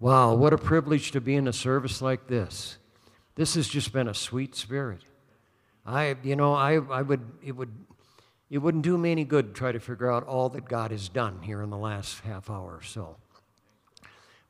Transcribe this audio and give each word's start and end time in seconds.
Wow, 0.00 0.34
what 0.34 0.52
a 0.52 0.58
privilege 0.58 1.10
to 1.12 1.20
be 1.20 1.34
in 1.34 1.48
a 1.48 1.52
service 1.52 2.00
like 2.00 2.28
this. 2.28 2.78
This 3.34 3.54
has 3.54 3.68
just 3.68 3.92
been 3.92 4.08
a 4.08 4.14
sweet 4.14 4.54
spirit. 4.54 5.02
I, 5.84 6.16
you 6.22 6.36
know, 6.36 6.54
I, 6.54 6.74
I 6.74 7.02
would, 7.02 7.22
it 7.42 7.52
would, 7.52 7.72
it 8.50 8.58
wouldn't 8.58 8.84
do 8.84 8.96
me 8.96 9.10
any 9.10 9.24
good 9.24 9.48
to 9.48 9.52
try 9.58 9.72
to 9.72 9.80
figure 9.80 10.10
out 10.10 10.24
all 10.24 10.48
that 10.50 10.68
God 10.68 10.90
has 10.92 11.08
done 11.08 11.42
here 11.42 11.62
in 11.62 11.70
the 11.70 11.76
last 11.76 12.20
half 12.20 12.48
hour 12.48 12.76
or 12.76 12.82
so. 12.82 13.16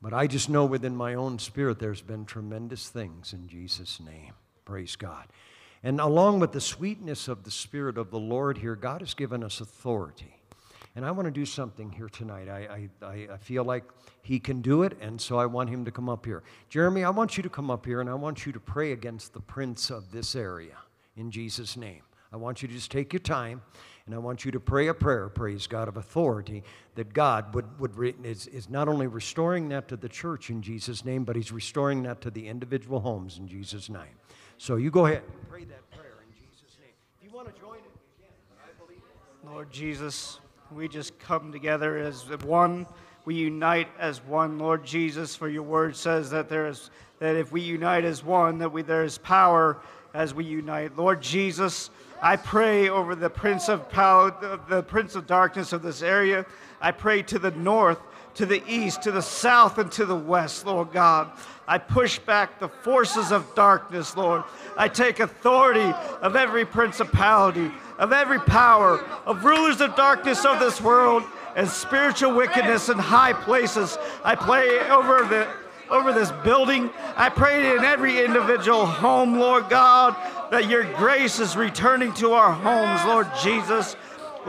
But 0.01 0.13
I 0.13 0.27
just 0.27 0.49
know 0.49 0.65
within 0.65 0.95
my 0.95 1.15
own 1.15 1.39
spirit 1.39 1.79
there's 1.79 2.01
been 2.01 2.25
tremendous 2.25 2.89
things 2.89 3.33
in 3.33 3.47
Jesus' 3.47 3.99
name. 3.99 4.33
Praise 4.65 4.95
God. 4.95 5.27
And 5.81 5.99
along 5.99 6.39
with 6.39 6.51
the 6.51 6.61
sweetness 6.61 7.27
of 7.27 7.43
the 7.43 7.51
Spirit 7.51 7.97
of 7.97 8.11
the 8.11 8.19
Lord 8.19 8.57
here, 8.57 8.75
God 8.75 9.01
has 9.01 9.13
given 9.13 9.43
us 9.43 9.61
authority. 9.61 10.38
And 10.95 11.05
I 11.05 11.11
want 11.11 11.27
to 11.27 11.31
do 11.31 11.45
something 11.45 11.91
here 11.91 12.09
tonight. 12.09 12.49
I, 12.49 12.89
I, 13.01 13.27
I 13.31 13.37
feel 13.37 13.63
like 13.63 13.83
he 14.21 14.39
can 14.39 14.61
do 14.61 14.83
it, 14.83 14.97
and 14.99 15.19
so 15.21 15.37
I 15.37 15.45
want 15.45 15.69
him 15.69 15.85
to 15.85 15.91
come 15.91 16.09
up 16.09 16.25
here. 16.25 16.43
Jeremy, 16.67 17.03
I 17.03 17.09
want 17.09 17.37
you 17.37 17.43
to 17.43 17.49
come 17.49 17.69
up 17.69 17.85
here, 17.85 18.01
and 18.01 18.09
I 18.09 18.15
want 18.15 18.45
you 18.45 18.51
to 18.51 18.59
pray 18.59 18.91
against 18.91 19.33
the 19.33 19.39
prince 19.39 19.89
of 19.89 20.11
this 20.11 20.35
area 20.35 20.77
in 21.15 21.31
Jesus' 21.31 21.77
name. 21.77 22.01
I 22.31 22.37
want 22.37 22.61
you 22.61 22.67
to 22.67 22.73
just 22.73 22.91
take 22.91 23.11
your 23.11 23.21
time, 23.21 23.61
and 24.05 24.13
I 24.13 24.17
want 24.17 24.45
you 24.45 24.51
to 24.51 24.59
pray 24.59 24.87
a 24.87 24.93
prayer, 24.93 25.29
praise 25.29 25.67
God, 25.67 25.87
of 25.87 25.97
authority 25.97 26.63
that 26.95 27.13
God 27.13 27.53
would, 27.55 27.79
would 27.79 27.95
re, 27.95 28.13
is, 28.23 28.47
is 28.47 28.69
not 28.69 28.87
only 28.87 29.07
restoring 29.07 29.69
that 29.69 29.87
to 29.87 29.97
the 29.97 30.09
church 30.09 30.49
in 30.49 30.61
Jesus' 30.61 31.05
name, 31.05 31.23
but 31.23 31.35
He's 31.35 31.51
restoring 31.51 32.03
that 32.03 32.21
to 32.21 32.29
the 32.29 32.47
individual 32.47 32.99
homes 32.99 33.37
in 33.37 33.47
Jesus' 33.47 33.89
name. 33.89 34.17
So 34.57 34.75
you 34.75 34.91
go 34.91 35.05
ahead 35.05 35.23
and 35.23 35.49
pray 35.49 35.63
that 35.63 35.89
prayer 35.91 36.17
in 36.27 36.33
Jesus' 36.35 36.77
name. 36.79 36.93
If 37.17 37.23
you 37.23 37.35
want 37.35 37.53
to 37.53 37.61
join 37.61 37.77
it, 37.77 37.83
can. 38.19 38.29
I 38.59 38.85
believe. 38.85 39.01
Lord 39.43 39.71
Jesus, 39.71 40.39
we 40.71 40.87
just 40.87 41.17
come 41.19 41.51
together 41.51 41.97
as 41.97 42.23
one. 42.43 42.85
We 43.25 43.35
unite 43.35 43.87
as 43.97 44.23
one, 44.23 44.59
Lord 44.59 44.85
Jesus, 44.85 45.35
for 45.35 45.49
your 45.49 45.63
word 45.63 45.95
says 45.95 46.29
that 46.31 46.47
there 46.49 46.67
is 46.67 46.89
that 47.19 47.35
if 47.35 47.51
we 47.51 47.61
unite 47.61 48.05
as 48.05 48.23
one, 48.23 48.59
that 48.59 48.71
we, 48.71 48.81
there 48.81 49.03
is 49.03 49.17
power 49.17 49.81
as 50.13 50.33
we 50.33 50.45
unite. 50.45 50.97
Lord 50.97 51.21
Jesus, 51.21 51.89
I 52.21 52.37
pray 52.37 52.89
over 52.89 53.13
the 53.13 53.29
prince 53.29 53.67
of 53.67 53.89
power, 53.89 54.59
the 54.69 54.83
prince 54.83 55.15
of 55.15 55.27
darkness 55.27 55.73
of 55.73 55.81
this 55.81 56.01
area. 56.01 56.45
I 56.79 56.91
pray 56.91 57.21
to 57.23 57.39
the 57.39 57.51
north, 57.51 57.99
to 58.35 58.45
the 58.45 58.63
east, 58.67 59.01
to 59.03 59.11
the 59.11 59.21
south, 59.21 59.77
and 59.77 59.91
to 59.93 60.05
the 60.05 60.15
west, 60.15 60.65
Lord 60.65 60.91
God. 60.91 61.29
I 61.67 61.77
push 61.77 62.17
back 62.19 62.59
the 62.59 62.67
forces 62.67 63.31
of 63.31 63.53
darkness, 63.53 64.17
Lord. 64.17 64.43
I 64.75 64.87
take 64.87 65.19
authority 65.19 65.93
of 66.21 66.35
every 66.35 66.65
principality, 66.65 67.71
of 67.97 68.11
every 68.11 68.39
power, 68.39 68.99
of 69.25 69.45
rulers 69.45 69.81
of 69.81 69.95
darkness 69.95 70.45
of 70.45 70.59
this 70.59 70.81
world, 70.81 71.23
and 71.55 71.67
spiritual 71.67 72.33
wickedness 72.33 72.89
in 72.89 72.97
high 72.97 73.33
places. 73.33 73.97
I 74.23 74.35
pray 74.35 74.79
over 74.89 75.25
the 75.25 75.47
over 75.89 76.13
this 76.13 76.31
building. 76.43 76.89
I 77.15 77.29
pray 77.29 77.75
in 77.75 77.83
every 77.83 78.23
individual 78.23 78.85
home, 78.85 79.39
Lord 79.39 79.69
God, 79.69 80.15
that 80.51 80.69
your 80.69 80.83
grace 80.93 81.39
is 81.39 81.57
returning 81.57 82.13
to 82.15 82.33
our 82.33 82.51
homes, 82.51 83.03
Lord 83.05 83.27
Jesus. 83.41 83.95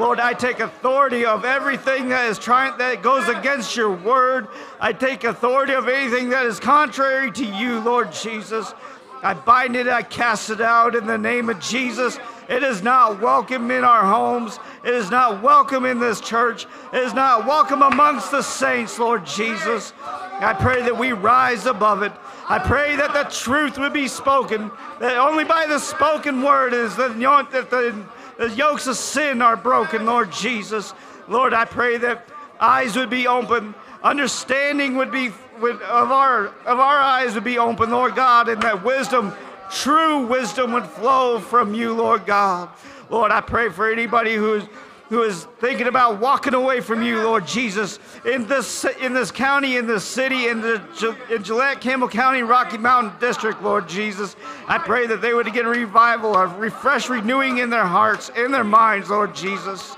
Lord, 0.01 0.19
I 0.19 0.33
take 0.33 0.61
authority 0.61 1.27
of 1.27 1.45
everything 1.45 2.09
that 2.09 2.25
is 2.31 2.39
trying 2.39 2.79
that 2.79 3.03
goes 3.03 3.29
against 3.29 3.77
your 3.77 3.95
word. 3.95 4.49
I 4.81 4.95
take 4.95 5.25
authority 5.25 5.75
of 5.75 5.89
anything 5.89 6.31
that 6.31 6.47
is 6.47 6.59
contrary 6.59 7.31
to 7.33 7.45
you, 7.45 7.81
Lord 7.81 8.11
Jesus. 8.11 8.73
I 9.23 9.35
bind 9.35 9.77
it, 9.77 9.89
I 9.89 10.03
cast 10.03 10.49
it 10.49 10.63
out 10.63 10.95
in 10.95 11.07
the 11.07 11.19
name 11.19 11.51
of 11.51 11.61
Jesus. 11.61 12.19
It 12.49 12.63
is 12.63 12.83
not 12.83 13.21
welcome 13.21 13.71
in 13.71 13.85
our 13.85 14.03
homes. 14.03 14.59
It 14.83 14.95
is 14.95 15.11
not 15.11 15.43
welcome 15.43 15.85
in 15.85 16.01
this 16.01 16.23
church. 16.23 16.67
It 16.95 17.03
is 17.03 17.13
not 17.13 17.47
welcome 17.47 17.83
amongst 17.83 18.31
the 18.31 18.41
saints, 18.41 18.99
Lord 18.99 19.27
Jesus. 19.27 19.93
I 20.03 20.57
pray 20.59 20.81
that 20.81 20.97
we 20.97 21.13
rise 21.13 21.67
above 21.67 22.03
it. 22.03 22.13
I 22.49 22.59
pray 22.59 22.97
that 22.97 23.13
the 23.13 23.25
truth 23.25 23.79
would 23.79 23.93
be 23.93 24.09
spoken, 24.09 24.71
that 24.99 25.19
only 25.19 25.45
by 25.45 25.67
the 25.67 25.79
spoken 25.79 26.43
word 26.43 26.73
is 26.73 26.97
that 26.97 27.19
the, 27.19 28.03
the 28.41 28.49
yokes 28.49 28.87
of 28.87 28.97
sin 28.97 29.43
are 29.43 29.55
broken, 29.55 30.07
Lord 30.07 30.33
Jesus. 30.33 30.95
Lord, 31.29 31.53
I 31.53 31.67
pray 31.67 31.99
that 31.99 32.27
eyes 32.59 32.97
would 32.97 33.11
be 33.11 33.27
open, 33.27 33.75
understanding 34.03 34.97
would 34.97 35.13
be 35.13 35.31
would, 35.61 35.83
of 35.83 36.11
our 36.11 36.47
of 36.65 36.81
our 36.81 36.99
eyes 36.99 37.35
would 37.35 37.45
be 37.45 37.59
open, 37.59 37.91
Lord 37.91 38.15
God, 38.17 38.49
and 38.49 38.63
that 38.63 38.83
wisdom, 38.83 39.35
true 39.71 40.27
wisdom 40.27 40.73
would 40.73 40.87
flow 40.87 41.39
from 41.39 41.75
you, 41.75 41.93
Lord 41.93 42.25
God. 42.25 42.71
Lord, 43.11 43.31
I 43.31 43.43
pray 43.43 43.69
for 43.69 43.93
anybody 43.93 44.37
who's 44.37 44.65
who 45.11 45.25
is 45.25 45.45
thinking 45.59 45.89
about 45.89 46.21
walking 46.21 46.55
away 46.55 46.81
from 46.81 47.03
you, 47.03 47.21
Lord 47.21 47.45
Jesus, 47.45 47.99
in 48.25 48.47
this 48.47 48.85
in 49.01 49.13
this 49.13 49.33
county, 49.33 49.77
in 49.77 49.87
this 49.87 50.05
city, 50.05 50.47
in 50.47 50.61
the 50.61 50.81
in 51.29 51.43
Gillette, 51.43 51.81
Campbell 51.81 52.09
County, 52.09 52.43
Rocky 52.43 52.79
Mountain 52.79 53.13
District, 53.21 53.61
Lord 53.61 53.89
Jesus. 53.89 54.37
I 54.69 54.79
pray 54.79 55.09
that 55.09 55.21
they 55.21 55.35
would 55.35 55.53
get 55.53 55.67
a 55.67 55.69
revival, 55.69 56.37
a 56.37 56.47
refresh 56.47 57.11
renewing 57.11 57.59
in 57.59 57.71
their 57.71 57.85
hearts, 57.85 58.31
in 58.37 58.53
their 58.53 58.65
minds, 58.65 59.11
Lord 59.11 59.35
Jesus. 59.35 59.97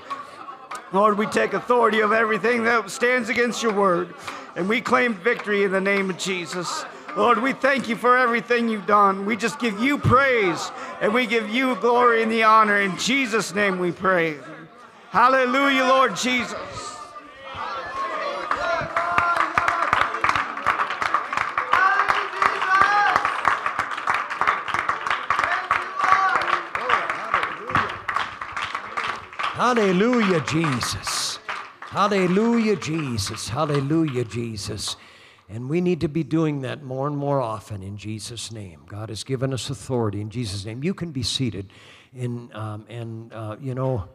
Lord, 0.91 1.17
we 1.17 1.27
take 1.27 1.53
authority 1.53 2.01
of 2.01 2.11
everything 2.11 2.63
that 2.63 2.89
stands 2.89 3.29
against 3.29 3.61
your 3.61 3.73
word, 3.73 4.15
and 4.55 4.67
we 4.67 4.81
claim 4.81 5.13
victory 5.13 5.63
in 5.63 5.71
the 5.71 5.81
name 5.81 6.09
of 6.09 6.17
Jesus. 6.17 6.85
Lord, 7.15 7.39
we 7.39 7.53
thank 7.53 7.87
you 7.87 7.95
for 7.95 8.17
everything 8.17 8.67
you've 8.67 8.87
done. 8.87 9.27
We 9.27 9.35
just 9.35 9.59
give 9.59 9.79
you 9.79 9.99
praise 9.99 10.71
and 10.99 11.13
we 11.13 11.27
give 11.27 11.47
you 11.47 11.75
glory 11.75 12.23
and 12.23 12.31
the 12.31 12.41
honor. 12.41 12.79
In 12.79 12.97
Jesus' 12.97 13.53
name 13.53 13.77
we 13.77 13.91
pray. 13.91 14.37
Hallelujah, 15.13 15.83
Lord 15.83 16.15
Jesus. 16.15 16.97
Hallelujah, 29.53 30.41
Jesus. 30.41 31.37
Hallelujah, 31.81 32.75
Hallelujah 32.75 32.75
Jesus. 32.75 33.49
Hallelujah, 33.49 34.25
Jesus. 34.25 34.95
And 35.47 35.69
we 35.69 35.79
need 35.79 36.01
to 36.01 36.09
be 36.09 36.23
doing 36.23 36.61
that 36.61 36.81
more 36.81 37.05
and 37.05 37.15
more 37.15 37.39
often 37.39 37.83
in 37.83 37.97
Jesus' 37.97 38.51
name. 38.51 38.81
God 38.87 39.09
has 39.09 39.23
given 39.23 39.53
us 39.53 39.69
authority 39.69 40.21
in 40.21 40.31
Jesus' 40.31 40.65
name. 40.65 40.83
You 40.83 40.95
can 40.95 41.11
be 41.11 41.21
seated. 41.21 41.71
In, 42.15 42.49
um, 42.55 42.87
and, 42.89 43.31
uh, 43.31 43.57
you 43.61 43.75
know, 43.75 44.05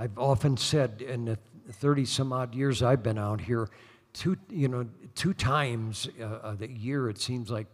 I've 0.00 0.16
often 0.16 0.56
said 0.56 1.02
in 1.02 1.24
the 1.24 1.38
30 1.72 2.04
some 2.04 2.32
odd 2.32 2.54
years 2.54 2.84
I've 2.84 3.02
been 3.02 3.18
out 3.18 3.40
here, 3.40 3.68
two, 4.12 4.36
you 4.48 4.68
know, 4.68 4.86
two 5.16 5.34
times 5.34 6.08
uh, 6.22 6.54
a 6.60 6.68
year 6.68 7.10
it 7.10 7.18
seems 7.18 7.50
like 7.50 7.66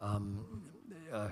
um, 0.00 0.62
uh, 1.12 1.26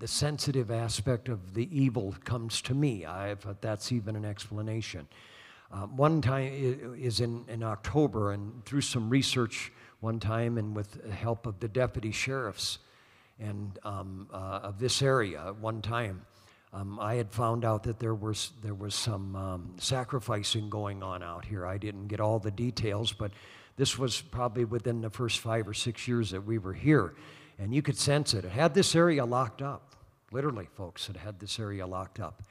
the 0.00 0.08
sensitive 0.08 0.72
aspect 0.72 1.28
of 1.28 1.54
the 1.54 1.68
evil 1.70 2.16
comes 2.24 2.60
to 2.62 2.74
me. 2.74 3.04
I've, 3.04 3.46
that's 3.60 3.92
even 3.92 4.16
an 4.16 4.24
explanation. 4.24 5.06
Uh, 5.72 5.86
one 5.86 6.20
time 6.20 6.50
is 6.98 7.20
in, 7.20 7.44
in 7.46 7.62
October, 7.62 8.32
and 8.32 8.64
through 8.64 8.80
some 8.80 9.08
research 9.08 9.70
one 10.00 10.18
time, 10.18 10.58
and 10.58 10.74
with 10.74 11.00
the 11.00 11.12
help 11.12 11.46
of 11.46 11.60
the 11.60 11.68
deputy 11.68 12.10
sheriffs 12.10 12.80
and 13.38 13.78
um, 13.84 14.28
uh, 14.32 14.60
of 14.64 14.80
this 14.80 15.00
area, 15.00 15.54
one 15.60 15.80
time, 15.80 16.22
um, 16.72 17.00
I 17.00 17.14
had 17.14 17.32
found 17.32 17.64
out 17.64 17.82
that 17.84 17.98
there 17.98 18.14
was, 18.14 18.52
there 18.62 18.74
was 18.74 18.94
some 18.94 19.34
um, 19.34 19.74
sacrificing 19.78 20.70
going 20.70 21.02
on 21.02 21.22
out 21.22 21.44
here. 21.44 21.66
I 21.66 21.78
didn't 21.78 22.06
get 22.06 22.20
all 22.20 22.38
the 22.38 22.50
details, 22.50 23.12
but 23.12 23.32
this 23.76 23.98
was 23.98 24.20
probably 24.20 24.64
within 24.64 25.00
the 25.00 25.10
first 25.10 25.40
five 25.40 25.66
or 25.66 25.74
six 25.74 26.06
years 26.06 26.30
that 26.30 26.42
we 26.42 26.58
were 26.58 26.74
here. 26.74 27.14
And 27.58 27.74
you 27.74 27.82
could 27.82 27.96
sense 27.96 28.34
it. 28.34 28.44
It 28.44 28.52
had 28.52 28.72
this 28.72 28.94
area 28.94 29.24
locked 29.24 29.62
up. 29.62 29.96
Literally, 30.30 30.68
folks, 30.76 31.08
it 31.08 31.16
had 31.16 31.40
this 31.40 31.58
area 31.58 31.86
locked 31.86 32.20
up. 32.20 32.42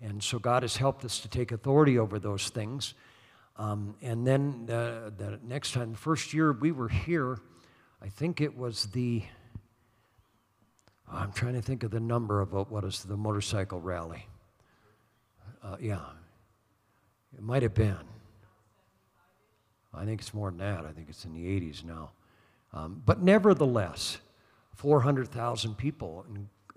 And 0.00 0.20
so 0.20 0.40
God 0.40 0.62
has 0.62 0.76
helped 0.76 1.04
us 1.04 1.20
to 1.20 1.28
take 1.28 1.52
authority 1.52 1.98
over 1.98 2.18
those 2.18 2.48
things. 2.48 2.94
Um, 3.56 3.94
and 4.02 4.26
then 4.26 4.66
the, 4.66 5.12
the 5.16 5.38
next 5.44 5.72
time, 5.72 5.92
the 5.92 5.98
first 5.98 6.34
year 6.34 6.52
we 6.52 6.72
were 6.72 6.88
here, 6.88 7.38
I 8.02 8.08
think 8.08 8.40
it 8.40 8.56
was 8.56 8.86
the 8.86 9.22
I'm 11.14 11.32
trying 11.32 11.54
to 11.54 11.62
think 11.62 11.82
of 11.82 11.90
the 11.90 12.00
number 12.00 12.40
of 12.40 12.52
what 12.52 12.84
is 12.84 13.02
the 13.04 13.16
motorcycle 13.16 13.80
rally. 13.80 14.26
Uh, 15.62 15.76
yeah, 15.80 16.00
it 17.36 17.42
might 17.42 17.62
have 17.62 17.74
been. 17.74 17.96
I 19.94 20.04
think 20.06 20.20
it's 20.22 20.32
more 20.32 20.50
than 20.50 20.58
that. 20.58 20.86
I 20.86 20.92
think 20.92 21.08
it's 21.10 21.24
in 21.24 21.34
the 21.34 21.44
80s 21.44 21.84
now. 21.84 22.12
Um, 22.72 23.02
but 23.04 23.22
nevertheless, 23.22 24.18
400,000 24.76 25.76
people 25.76 26.24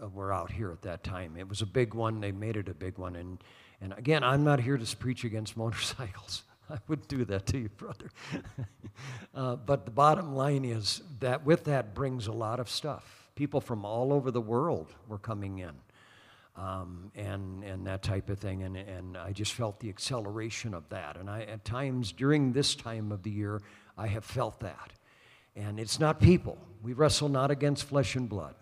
uh, 0.01 0.09
were 0.09 0.33
out 0.33 0.51
here 0.51 0.71
at 0.71 0.81
that 0.81 1.03
time. 1.03 1.37
It 1.37 1.47
was 1.47 1.61
a 1.61 1.65
big 1.65 1.93
one. 1.93 2.19
They 2.19 2.33
made 2.33 2.57
it 2.57 2.67
a 2.67 2.73
big 2.73 2.97
one. 2.97 3.15
And, 3.15 3.41
and 3.79 3.93
again, 3.97 4.21
I'm 4.21 4.43
not 4.43 4.59
here 4.59 4.77
to 4.77 4.97
preach 4.97 5.23
against 5.23 5.55
motorcycles. 5.57 6.43
I 6.69 6.77
wouldn't 6.87 7.07
do 7.07 7.23
that 7.25 7.45
to 7.47 7.59
you, 7.59 7.69
brother. 7.69 8.09
uh, 9.35 9.55
but 9.55 9.85
the 9.85 9.91
bottom 9.91 10.35
line 10.35 10.65
is 10.65 11.01
that 11.21 11.45
with 11.45 11.63
that 11.65 11.93
brings 11.93 12.27
a 12.27 12.33
lot 12.33 12.59
of 12.59 12.69
stuff 12.69 13.24
people 13.35 13.61
from 13.61 13.85
all 13.85 14.11
over 14.11 14.31
the 14.31 14.41
world 14.41 14.87
were 15.07 15.17
coming 15.17 15.59
in. 15.59 15.71
Um, 16.57 17.11
and, 17.15 17.63
and 17.65 17.85
that 17.85 18.01
type 18.01 18.29
of 18.29 18.39
thing. 18.39 18.63
And, 18.63 18.77
and 18.77 19.17
I 19.17 19.33
just 19.33 19.53
felt 19.53 19.79
the 19.81 19.89
acceleration 19.89 20.73
of 20.73 20.87
that. 20.87 21.17
And 21.17 21.29
I, 21.29 21.41
at 21.41 21.65
times 21.65 22.13
during 22.13 22.53
this 22.53 22.75
time 22.75 23.11
of 23.11 23.23
the 23.23 23.29
year, 23.29 23.61
I 23.97 24.07
have 24.07 24.23
felt 24.23 24.61
that. 24.61 24.93
And 25.57 25.79
it's 25.79 25.99
not 25.99 26.21
people. 26.21 26.57
We 26.81 26.93
wrestle 26.93 27.27
not 27.27 27.51
against 27.51 27.83
flesh 27.85 28.15
and 28.15 28.29
blood, 28.29 28.55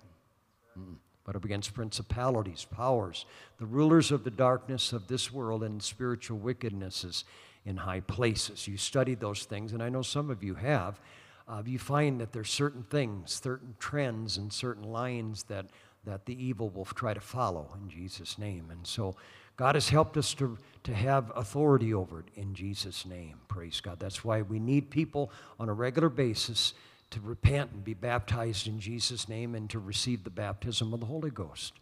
but 1.24 1.36
against 1.36 1.74
principalities, 1.74 2.66
powers, 2.66 3.26
the 3.60 3.66
rulers 3.66 4.12
of 4.12 4.24
the 4.24 4.32
darkness 4.32 4.92
of 4.92 5.08
this 5.08 5.32
world, 5.32 5.64
and 5.64 5.82
spiritual 5.82 6.40
wickednesses 6.40 7.26
in 7.66 7.78
high 7.78 8.00
places. 8.02 8.68
You 8.68 8.78
study 8.78 9.16
those 9.16 9.46
things, 9.46 9.74
and 9.74 9.82
I 9.82 9.90
know 9.90 10.02
some 10.02 10.30
of 10.30 10.44
you 10.44 10.56
have. 10.56 11.00
Uh, 11.48 11.62
you 11.66 11.80
find 11.80 12.22
that 12.22 12.32
there's 12.32 12.50
certain 12.50 12.84
things, 12.84 13.32
certain 13.34 13.76
trends, 13.80 14.38
and 14.38 14.52
certain 14.52 14.84
lines 14.84 15.44
that, 15.44 15.66
that 16.06 16.26
the 16.26 16.44
evil 16.44 16.70
will 16.70 16.86
try 16.86 17.14
to 17.14 17.20
follow 17.20 17.76
in 17.82 17.90
Jesus' 17.90 18.38
name. 18.38 18.70
And 18.72 18.86
so 18.88 19.16
God 19.56 19.76
has 19.76 19.90
helped 19.90 20.18
us 20.18 20.34
to, 20.36 20.58
to 20.84 20.94
have 20.94 21.32
authority 21.36 21.94
over 21.94 22.22
it 22.22 22.26
in 22.36 22.54
Jesus' 22.54 23.06
name. 23.06 23.40
Praise 23.48 23.82
God. 23.82 24.00
That's 24.00 24.24
why 24.24 24.42
we 24.42 24.60
need 24.60 24.90
people 24.90 25.32
on 25.60 25.70
a 25.70 25.74
regular 25.74 26.10
basis 26.10 26.74
to 27.12 27.20
repent 27.20 27.72
and 27.72 27.84
be 27.84 27.94
baptized 27.94 28.68
in 28.68 28.80
Jesus' 28.80 29.30
name 29.30 29.54
and 29.54 29.70
to 29.70 29.78
receive 29.78 30.24
the 30.24 30.32
baptism 30.32 30.94
of 30.94 31.00
the 31.00 31.06
Holy 31.06 31.30
Ghost. 31.30 31.74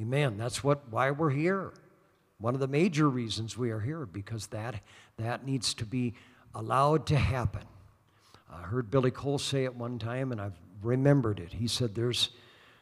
Amen. 0.00 0.38
That's 0.38 0.64
what 0.64 0.88
why 0.90 1.10
we're 1.10 1.30
here. 1.30 1.72
One 2.38 2.54
of 2.54 2.60
the 2.60 2.68
major 2.68 3.08
reasons 3.08 3.58
we 3.58 3.70
are 3.70 3.80
here 3.80 4.06
because 4.06 4.46
that 4.48 4.80
that 5.18 5.44
needs 5.44 5.74
to 5.74 5.84
be 5.84 6.14
allowed 6.54 7.06
to 7.06 7.16
happen. 7.16 7.64
I 8.50 8.62
heard 8.62 8.90
Billy 8.90 9.10
Cole 9.10 9.38
say 9.38 9.64
it 9.64 9.74
one 9.74 9.98
time 9.98 10.32
and 10.32 10.40
I've 10.40 10.58
remembered 10.82 11.40
it. 11.40 11.52
He 11.52 11.68
said 11.68 11.94
there's 11.94 12.30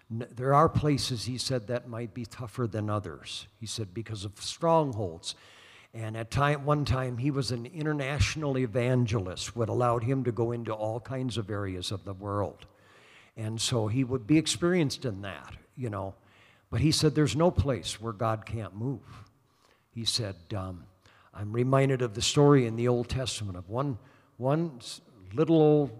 there 0.08 0.54
are 0.54 0.68
places, 0.68 1.24
he 1.24 1.36
said, 1.36 1.66
that 1.66 1.88
might 1.88 2.14
be 2.14 2.24
tougher 2.24 2.68
than 2.68 2.88
others. 2.88 3.48
He 3.58 3.66
said, 3.66 3.92
because 3.92 4.24
of 4.24 4.40
strongholds. 4.40 5.34
And 5.92 6.16
at 6.16 6.30
time, 6.30 6.64
one 6.64 6.84
time, 6.84 7.18
he 7.18 7.32
was 7.32 7.50
an 7.50 7.66
international 7.66 8.56
evangelist, 8.56 9.56
what 9.56 9.68
allowed 9.68 10.04
him 10.04 10.22
to 10.24 10.30
go 10.30 10.52
into 10.52 10.72
all 10.72 11.00
kinds 11.00 11.36
of 11.36 11.50
areas 11.50 11.90
of 11.90 12.04
the 12.04 12.14
world. 12.14 12.66
And 13.36 13.60
so 13.60 13.88
he 13.88 14.04
would 14.04 14.26
be 14.28 14.38
experienced 14.38 15.04
in 15.04 15.22
that, 15.22 15.56
you 15.76 15.90
know. 15.90 16.14
But 16.70 16.80
he 16.80 16.92
said, 16.92 17.14
there's 17.14 17.34
no 17.34 17.50
place 17.50 18.00
where 18.00 18.12
God 18.12 18.46
can't 18.46 18.76
move. 18.76 19.24
He 19.90 20.04
said, 20.04 20.36
um, 20.56 20.84
I'm 21.34 21.52
reminded 21.52 22.00
of 22.00 22.14
the 22.14 22.22
story 22.22 22.66
in 22.66 22.76
the 22.76 22.86
Old 22.86 23.08
Testament 23.08 23.56
of 23.56 23.68
one, 23.68 23.98
one 24.36 24.78
little 25.34 25.90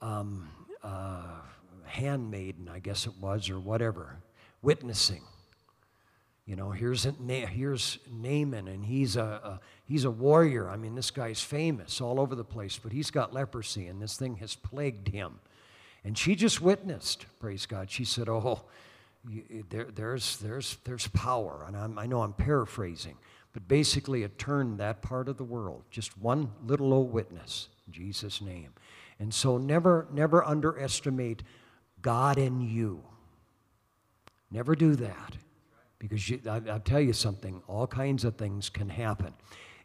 um, 0.00 0.48
uh, 0.82 1.40
handmaiden, 1.84 2.68
I 2.68 2.78
guess 2.78 3.06
it 3.06 3.14
was, 3.20 3.50
or 3.50 3.58
whatever, 3.60 4.18
witnessing. 4.62 5.22
You 6.46 6.56
know, 6.56 6.70
here's, 6.72 7.06
here's 7.26 7.98
Naaman, 8.12 8.68
and 8.68 8.84
he's 8.84 9.16
a, 9.16 9.22
a, 9.22 9.60
he's 9.86 10.04
a 10.04 10.10
warrior. 10.10 10.68
I 10.68 10.76
mean, 10.76 10.94
this 10.94 11.10
guy's 11.10 11.40
famous 11.40 12.00
all 12.02 12.20
over 12.20 12.34
the 12.34 12.44
place, 12.44 12.78
but 12.82 12.92
he's 12.92 13.10
got 13.10 13.32
leprosy, 13.32 13.86
and 13.86 14.00
this 14.00 14.16
thing 14.16 14.36
has 14.36 14.54
plagued 14.54 15.08
him. 15.08 15.40
And 16.04 16.18
she 16.18 16.34
just 16.34 16.60
witnessed, 16.60 17.24
praise 17.40 17.64
God. 17.64 17.90
She 17.90 18.04
said, 18.04 18.28
Oh, 18.28 18.64
there, 19.70 19.84
there's, 19.84 20.36
there's, 20.38 20.76
there's 20.84 21.06
power. 21.08 21.64
And 21.66 21.76
I'm, 21.76 21.98
I 21.98 22.06
know 22.06 22.20
I'm 22.20 22.34
paraphrasing, 22.34 23.16
but 23.54 23.66
basically 23.66 24.22
it 24.22 24.38
turned 24.38 24.78
that 24.80 25.00
part 25.00 25.28
of 25.28 25.38
the 25.38 25.44
world. 25.44 25.82
Just 25.90 26.18
one 26.18 26.52
little 26.62 26.92
old 26.92 27.10
witness, 27.10 27.68
Jesus' 27.90 28.40
name. 28.40 28.72
And 29.18 29.32
so 29.32 29.58
never, 29.58 30.08
never 30.12 30.44
underestimate 30.44 31.42
God 32.02 32.38
in 32.38 32.60
you. 32.60 33.02
Never 34.50 34.74
do 34.74 34.94
that. 34.96 35.36
Because 35.98 36.28
you, 36.28 36.40
I, 36.48 36.58
will 36.58 36.80
tell 36.80 37.00
you 37.00 37.12
something, 37.12 37.62
all 37.66 37.86
kinds 37.86 38.24
of 38.24 38.36
things 38.36 38.68
can 38.68 38.88
happen. 38.88 39.32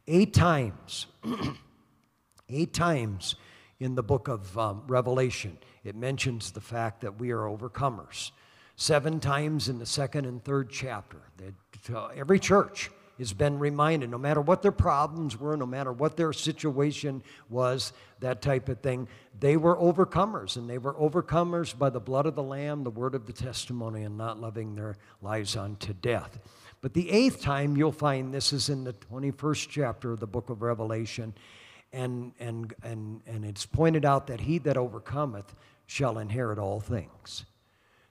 Eight 0.08 0.34
times, 0.34 1.06
eight 2.50 2.74
times 2.74 3.36
in 3.80 3.96
the 3.96 4.04
book 4.04 4.28
of 4.28 4.58
um, 4.58 4.84
Revelation, 4.88 5.58
it 5.84 5.96
mentions 5.96 6.52
the 6.52 6.62
fact 6.62 7.02
that 7.02 7.20
we 7.20 7.32
are 7.32 7.44
overcomers. 7.44 8.32
Seven 8.76 9.20
times 9.20 9.70
in 9.70 9.80
the 9.80 9.86
second 9.86 10.26
and 10.26 10.44
third 10.44 10.70
chapter. 10.70 11.18
That, 11.38 11.96
uh, 11.96 12.08
every 12.08 12.40
church 12.40 12.90
has 13.20 13.34
been 13.34 13.60
reminded 13.60 14.10
no 14.10 14.18
matter 14.18 14.42
what 14.42 14.62
their 14.62 14.72
problems 14.72 15.38
were, 15.38 15.56
no 15.56 15.66
matter 15.66 15.92
what 15.92 16.18
their 16.18 16.34
situation 16.34 17.22
was, 17.50 17.94
that 18.22 18.42
type 18.42 18.70
of 18.70 18.80
thing, 18.80 19.08
they 19.40 19.58
were 19.58 19.78
overcomers. 19.78 20.58
And 20.58 20.70
they 20.70 20.78
were 20.78 20.94
overcomers 20.96 21.78
by 21.78 21.90
the 21.90 22.00
blood 22.00 22.26
of 22.26 22.36
the 22.36 22.44
Lamb, 22.44 22.84
the 22.84 22.90
word 22.90 23.16
of 23.16 23.26
the 23.26 23.34
testimony, 23.34 24.04
and 24.04 24.18
not 24.18 24.40
loving 24.40 24.76
their 24.76 24.98
lives 25.22 25.56
unto 25.56 25.94
death. 25.94 26.40
But 26.82 26.94
the 26.94 27.10
eighth 27.12 27.42
time, 27.42 27.76
you'll 27.76 27.92
find 27.92 28.34
this 28.34 28.54
is 28.54 28.70
in 28.70 28.84
the 28.84 28.94
21st 28.94 29.68
chapter 29.70 30.14
of 30.14 30.20
the 30.20 30.28
book 30.28 30.50
of 30.50 30.62
Revelation. 30.62 31.34
And, 31.92 32.32
and, 32.40 32.74
and, 32.84 33.22
and 33.28 33.44
it's 33.44 33.66
pointed 33.66 34.06
out 34.06 34.28
that 34.28 34.42
he 34.42 34.60
that 34.60 34.78
overcometh 34.78 35.54
shall 35.88 36.20
inherit 36.20 36.60
all 36.60 36.80
things. 36.80 37.46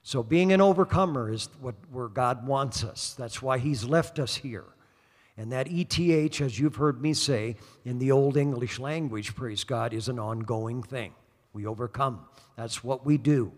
So 0.03 0.23
being 0.23 0.51
an 0.51 0.61
overcomer 0.61 1.31
is 1.31 1.49
what, 1.61 1.75
where 1.91 2.07
God 2.07 2.45
wants 2.45 2.83
us. 2.83 3.15
That's 3.17 3.41
why 3.41 3.57
he's 3.57 3.83
left 3.83 4.19
us 4.19 4.35
here. 4.35 4.65
And 5.39 5.53
that 5.53 5.69
ETH, 5.71 6.41
as 6.41 6.59
you've 6.59 6.75
heard 6.75 7.01
me 7.01 7.13
say 7.13 7.55
in 7.85 7.97
the 7.97 8.11
Old 8.11 8.35
English 8.35 8.77
language, 8.77 9.35
praise 9.35 9.63
God, 9.63 9.93
is 9.93 10.09
an 10.09 10.19
ongoing 10.19 10.83
thing. 10.83 11.13
We 11.53 11.65
overcome. 11.65 12.25
That's 12.57 12.83
what 12.83 13.05
we 13.05 13.17
do. 13.17 13.53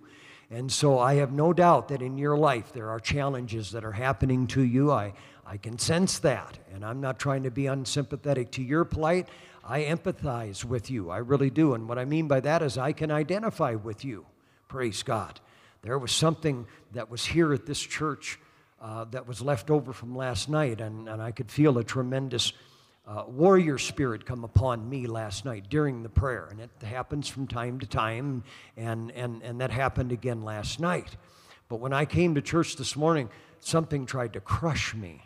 And 0.51 0.72
so 0.72 1.00
I 1.00 1.16
have 1.16 1.31
no 1.31 1.54
doubt 1.54 1.88
that 1.88 2.04
in 2.04 2.19
your 2.19 2.38
life 2.38 2.72
there 2.72 2.92
are 2.92 3.00
challenges 3.00 3.72
that 3.72 3.83
are 3.83 3.94
happening 3.94 4.45
to 4.48 4.62
you. 4.62 4.92
I, 4.92 5.13
I 5.44 5.57
can 5.57 5.80
sense 5.80 6.19
that. 6.19 6.60
And 6.72 6.86
I'm 6.86 7.01
not 7.01 7.18
trying 7.18 7.42
to 7.44 7.51
be 7.51 7.66
unsympathetic 7.66 8.51
to 8.51 8.62
your 8.62 8.86
plight. 8.86 9.28
I 9.63 9.81
empathize 9.86 10.63
with 10.63 10.92
you. 10.92 11.10
I 11.10 11.18
really 11.18 11.50
do. 11.50 11.74
And 11.74 11.89
what 11.89 11.98
I 11.98 12.06
mean 12.06 12.28
by 12.28 12.42
that 12.42 12.62
is 12.62 12.78
I 12.78 12.92
can 12.92 13.10
identify 13.10 13.74
with 13.74 14.06
you. 14.06 14.28
Praise 14.68 15.01
God. 15.01 15.39
There 15.81 15.98
was 15.98 16.12
something 16.12 16.68
that 16.92 17.10
was 17.10 17.25
here 17.25 17.54
at 17.54 17.66
this 17.66 17.81
church 17.81 18.38
uh, 18.81 19.06
that 19.06 19.28
was 19.28 19.42
left 19.42 19.69
over 19.69 19.94
from 19.94 20.16
last 20.16 20.50
night, 20.50 20.81
and, 20.81 21.07
and 21.07 21.22
I 21.22 21.31
could 21.31 21.51
feel 21.51 21.78
a 21.78 21.83
tremendous 21.83 22.51
uh, 23.07 23.24
warrior 23.28 23.78
spirit 23.78 24.25
come 24.25 24.44
upon 24.44 24.89
me 24.89 25.07
last 25.07 25.45
night 25.45 25.69
during 25.69 26.04
the 26.04 26.10
prayer. 26.10 26.48
And 26.50 26.60
it 26.60 26.69
happens 26.83 27.28
from 27.28 27.48
time 27.48 27.80
to 27.80 27.86
time, 27.86 28.44
and, 28.75 29.12
and, 29.12 29.42
and 29.44 29.62
that 29.62 29.72
happened 29.72 30.12
again 30.12 30.42
last 30.42 30.80
night. 30.80 31.16
But 31.69 31.80
when 31.80 31.94
I 31.94 32.06
came 32.06 32.36
to 32.36 32.42
church 32.42 32.75
this 32.75 32.95
morning, 32.95 33.30
something 33.60 34.06
tried 34.06 34.33
to 34.33 34.39
crush 34.39 34.94
me. 34.94 35.22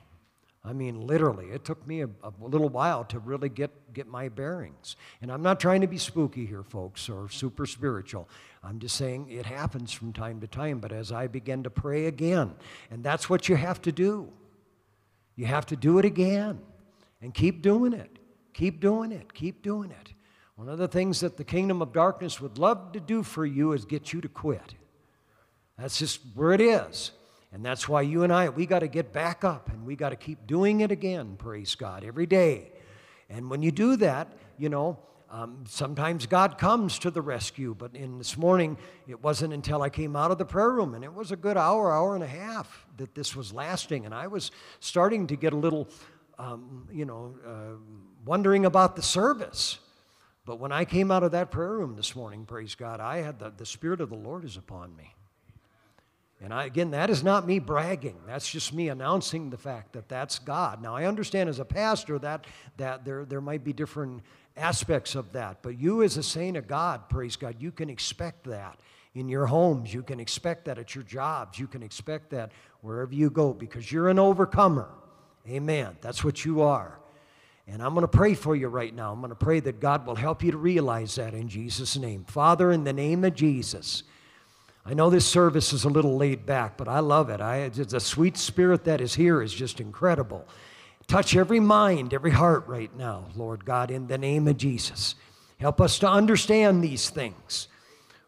I 0.65 0.73
mean, 0.73 1.06
literally, 1.06 1.51
it 1.51 1.63
took 1.63 1.85
me 1.85 2.01
a, 2.01 2.09
a, 2.23 2.33
little 2.41 2.69
while 2.69 3.03
to 3.06 3.19
really 3.19 3.50
get, 3.50 3.94
get 3.94 4.07
my 4.07 4.29
bearings. 4.29 4.95
And 5.21 5.31
I'm 5.31 5.44
not 5.44 5.59
trying 5.59 5.81
to 5.81 5.88
be 5.88 6.00
spooky 6.00 6.45
here, 6.45 6.63
folks, 6.63 7.07
or 7.07 7.29
super 7.29 7.68
spiritual. 7.68 8.28
I'm 8.63 8.80
just 8.80 8.95
saying 8.95 9.30
it 9.30 9.45
happens 9.45 9.92
from 9.92 10.11
time 10.11 10.42
to 10.42 10.47
time. 10.47 10.80
But 10.80 10.92
as 10.92 11.11
I 11.11 11.28
begin 11.28 11.61
to 11.63 11.69
pray 11.69 12.07
again, 12.07 12.56
and 12.90 13.04
that's 13.04 13.30
what 13.30 13.47
you 13.47 13.56
have 13.56 13.80
to 13.83 13.92
do, 13.92 14.31
you 15.35 15.45
have 15.45 15.68
to 15.68 15.75
do 15.75 15.99
it 15.99 16.06
again 16.06 16.59
and 17.21 17.31
keep 17.31 17.61
doing 17.61 17.94
it. 17.94 18.18
Keep 18.54 18.80
doing 18.80 19.11
it. 19.11 19.33
Keep 19.33 19.61
doing 19.61 19.92
it. 19.92 20.13
One 20.56 20.69
of 20.69 20.80
the 20.80 20.87
things 20.87 21.19
that 21.19 21.37
the 21.37 21.44
kingdom 21.44 21.81
of 21.81 21.94
darkness 21.94 22.42
would 22.42 22.57
love 22.57 22.94
to 22.94 22.99
do 22.99 23.21
for 23.21 23.45
you 23.45 23.73
is 23.73 23.85
get 23.85 24.13
you 24.13 24.21
to 24.21 24.30
quit. 24.30 24.73
That's 25.78 25.99
just 25.99 26.21
where 26.33 26.54
it 26.54 26.61
is. 26.61 27.11
And 27.56 27.64
that's 27.64 27.88
why 27.88 28.02
you 28.02 28.24
and 28.24 28.33
I, 28.33 28.50
we 28.50 28.66
got 28.66 28.80
to 28.80 28.90
get 28.90 29.14
back 29.14 29.45
up 29.45 29.69
and 29.69 29.85
we 29.85 29.95
got 29.95 30.09
to 30.09 30.18
keep 30.18 30.45
doing 30.45 30.81
it 30.81 30.92
again, 30.92 31.38
praise 31.38 31.74
God, 31.74 32.04
every 32.04 32.26
day. 32.26 32.74
And 33.30 33.50
when 33.50 33.62
you 33.62 33.71
do 33.71 33.95
that, 33.95 34.28
you 34.57 34.68
know, 34.68 35.00
um, 35.31 35.64
sometimes 35.66 36.26
God 36.26 36.57
comes 36.57 37.00
to 37.00 37.09
the 37.09 37.21
rescue, 37.21 37.74
but 37.74 37.95
in 37.95 38.18
this 38.18 38.35
morning, 38.35 38.78
it 39.07 39.24
wasn't 39.24 39.54
until 39.54 39.81
I 39.81 39.90
came 39.90 40.18
out 40.18 40.31
of 40.31 40.38
the 40.38 40.44
prayer 40.44 40.69
room, 40.69 40.95
and 40.95 41.04
it 41.06 41.14
was 41.14 41.31
a 41.31 41.38
good 41.38 41.56
hour, 41.56 41.94
hour 41.94 42.14
and 42.14 42.26
a 42.26 42.28
half 42.28 42.85
that 42.97 43.16
this 43.16 43.38
was 43.38 43.54
lasting. 43.54 44.06
And 44.06 44.14
I 44.14 44.28
was 44.28 44.52
starting 44.81 45.26
to 45.28 45.38
get 45.38 45.54
a 45.54 45.57
little, 45.57 45.88
um, 46.38 46.90
you 46.92 47.06
know, 47.06 47.38
uh, 47.47 47.78
wondering 48.26 48.66
about 48.66 48.97
the 48.97 49.02
service. 49.02 49.80
But 50.44 50.59
when 50.59 50.74
I 50.74 50.83
came 50.83 51.09
out 51.09 51.24
of 51.24 51.31
that 51.31 51.52
prayer 51.52 51.71
room 51.71 51.95
this 51.95 52.18
morning, 52.18 52.45
praise 52.45 52.76
God, 52.76 53.00
I 53.00 53.21
had 53.21 53.40
the, 53.40 53.54
the 53.56 53.66
Spirit 53.66 54.02
of 54.02 54.09
the 54.09 54.18
Lord 54.18 54.44
is 54.44 54.57
upon 54.57 54.94
me. 54.97 55.16
And 56.42 56.54
I, 56.54 56.65
again, 56.65 56.92
that 56.92 57.09
is 57.09 57.23
not 57.23 57.47
me 57.47 57.59
bragging. 57.59 58.18
That's 58.27 58.49
just 58.49 58.73
me 58.73 58.89
announcing 58.89 59.49
the 59.49 59.57
fact 59.57 59.94
that 59.94 60.09
that's 60.09 60.37
God. 60.39 60.81
Now, 60.81 60.95
I 60.95 61.06
understand 61.06 61.49
as 61.49 61.59
a 61.59 61.65
pastor 61.65 62.19
that, 62.19 62.45
that 62.77 63.06
there, 63.06 63.25
there 63.25 63.42
might 63.42 63.63
be 63.63 63.73
different 63.73 64.21
aspects 64.57 65.15
of 65.15 65.31
that, 65.33 65.61
but 65.61 65.80
you, 65.80 66.04
as 66.04 66.18
a 66.18 66.23
saint 66.23 66.57
of 66.57 66.68
God, 66.68 67.09
praise 67.09 67.35
God, 67.35 67.56
you 67.59 67.71
can 67.71 67.89
expect 67.89 68.45
that 68.45 68.77
in 69.15 69.30
your 69.30 69.45
homes. 69.45 69.94
You 69.94 70.04
can 70.04 70.19
expect 70.19 70.65
that 70.65 70.77
at 70.77 70.94
your 70.94 71.04
jobs. 71.04 71.57
You 71.57 71.68
can 71.68 71.81
expect 71.81 72.30
that 72.31 72.51
wherever 72.81 73.13
you 73.13 73.30
go 73.30 73.54
because 73.54 73.92
you're 73.92 74.09
an 74.09 74.19
overcomer. 74.19 74.89
Amen. 75.47 75.97
That's 76.01 76.23
what 76.23 76.45
you 76.45 76.61
are. 76.61 76.99
And 77.68 77.81
I'm 77.81 77.94
going 77.94 78.04
to 78.04 78.07
pray 78.07 78.35
for 78.35 78.56
you 78.56 78.68
right 78.68 78.94
now. 78.94 79.11
I'm 79.11 79.21
going 79.21 79.30
to 79.30 79.35
pray 79.35 79.59
that 79.61 79.80
God 79.80 80.06
will 80.06 80.15
help 80.15 80.44
you 80.44 80.51
to 80.51 80.57
realize 80.57 81.15
that 81.15 81.33
in 81.33 81.47
Jesus' 81.47 81.97
name. 81.97 82.25
Father, 82.25 82.71
in 82.71 82.83
the 82.83 82.94
name 82.94 83.23
of 83.23 83.33
Jesus, 83.33 84.04
I 84.87 84.94
know 84.94 85.09
this 85.09 85.25
service 85.25 85.73
is 85.73 85.83
a 85.83 85.89
little 85.89 86.15
laid 86.15 86.45
back, 86.45 86.77
but 86.77 86.87
I 86.87 86.99
love 86.99 87.30
it. 87.30 87.42
I, 87.42 87.69
the 87.69 87.99
sweet 87.99 88.37
spirit 88.37 88.83
that 88.83 89.01
is 89.01 89.15
here 89.15 89.42
is 89.42 89.51
just 89.51 89.80
incredible. 89.80 90.47
Touch 91.07 91.35
every 91.35 91.59
mind, 91.59 92.13
every 92.13 92.31
heart 92.31 92.68
right 92.68 92.95
now, 92.95 93.25
Lord 93.35 93.65
God, 93.65 93.89
in 93.89 94.07
the 94.07 94.18
name 94.18 94.47
of 94.47 94.57
Jesus. 94.57 95.15
Help 95.59 95.81
us 95.81 95.97
to 95.99 96.09
understand 96.09 96.83
these 96.83 97.09
things. 97.09 97.68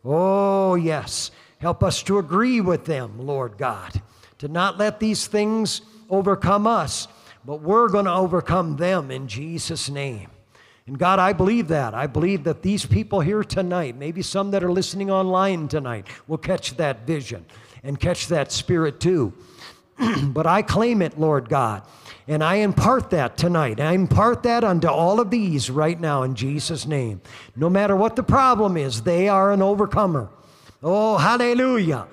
Oh, 0.03 0.73
yes. 0.75 1.29
Help 1.59 1.83
us 1.83 2.01
to 2.03 2.17
agree 2.17 2.61
with 2.61 2.85
them, 2.85 3.19
Lord 3.19 3.57
God, 3.57 4.01
to 4.39 4.47
not 4.47 4.77
let 4.77 4.99
these 4.99 5.27
things 5.27 5.81
overcome 6.09 6.65
us, 6.65 7.07
but 7.45 7.61
we're 7.61 7.89
going 7.89 8.05
to 8.05 8.13
overcome 8.13 8.77
them 8.77 9.11
in 9.11 9.27
Jesus' 9.27 9.89
name. 9.89 10.29
And 10.88 10.98
God, 10.98 11.20
I 11.20 11.34
believe 11.34 11.67
that. 11.67 11.94
I 11.94 12.08
believe 12.08 12.46
that 12.46 12.62
these 12.62 12.86
people 12.86 13.20
here 13.20 13.44
tonight, 13.44 13.98
maybe 13.98 14.22
some 14.22 14.51
that 14.51 14.63
are 14.63 14.72
listening 14.72 15.12
online 15.12 15.67
tonight, 15.67 16.08
will 16.27 16.38
catch 16.38 16.77
that 16.77 17.06
vision 17.06 17.46
and 17.84 18.00
catch 18.00 18.27
that 18.27 18.53
spirit 18.53 19.01
too. 19.01 19.34
but 20.24 20.48
I 20.48 20.62
claim 20.62 21.01
it, 21.01 21.20
Lord 21.20 21.50
God. 21.50 21.84
And 22.27 22.44
I 22.44 22.56
impart 22.56 23.10
that 23.12 23.38
tonight. 23.38 23.79
I 23.79 23.94
impart 23.94 24.44
that 24.44 24.63
unto 24.63 24.88
all 24.88 25.20
of 25.20 25.29
these 25.29 25.70
right 25.70 26.00
now 26.00 26.24
in 26.24 26.36
Jesus' 26.36 26.86
name. 26.86 27.22
No 27.56 27.70
matter 27.70 27.96
what 27.96 28.15
the 28.15 28.24
problem 28.24 28.77
is, 28.77 29.01
they 29.01 29.27
are 29.27 29.51
an 29.51 29.62
overcomer. 29.62 30.29
Oh, 30.84 31.17
hallelujah. 31.17 32.08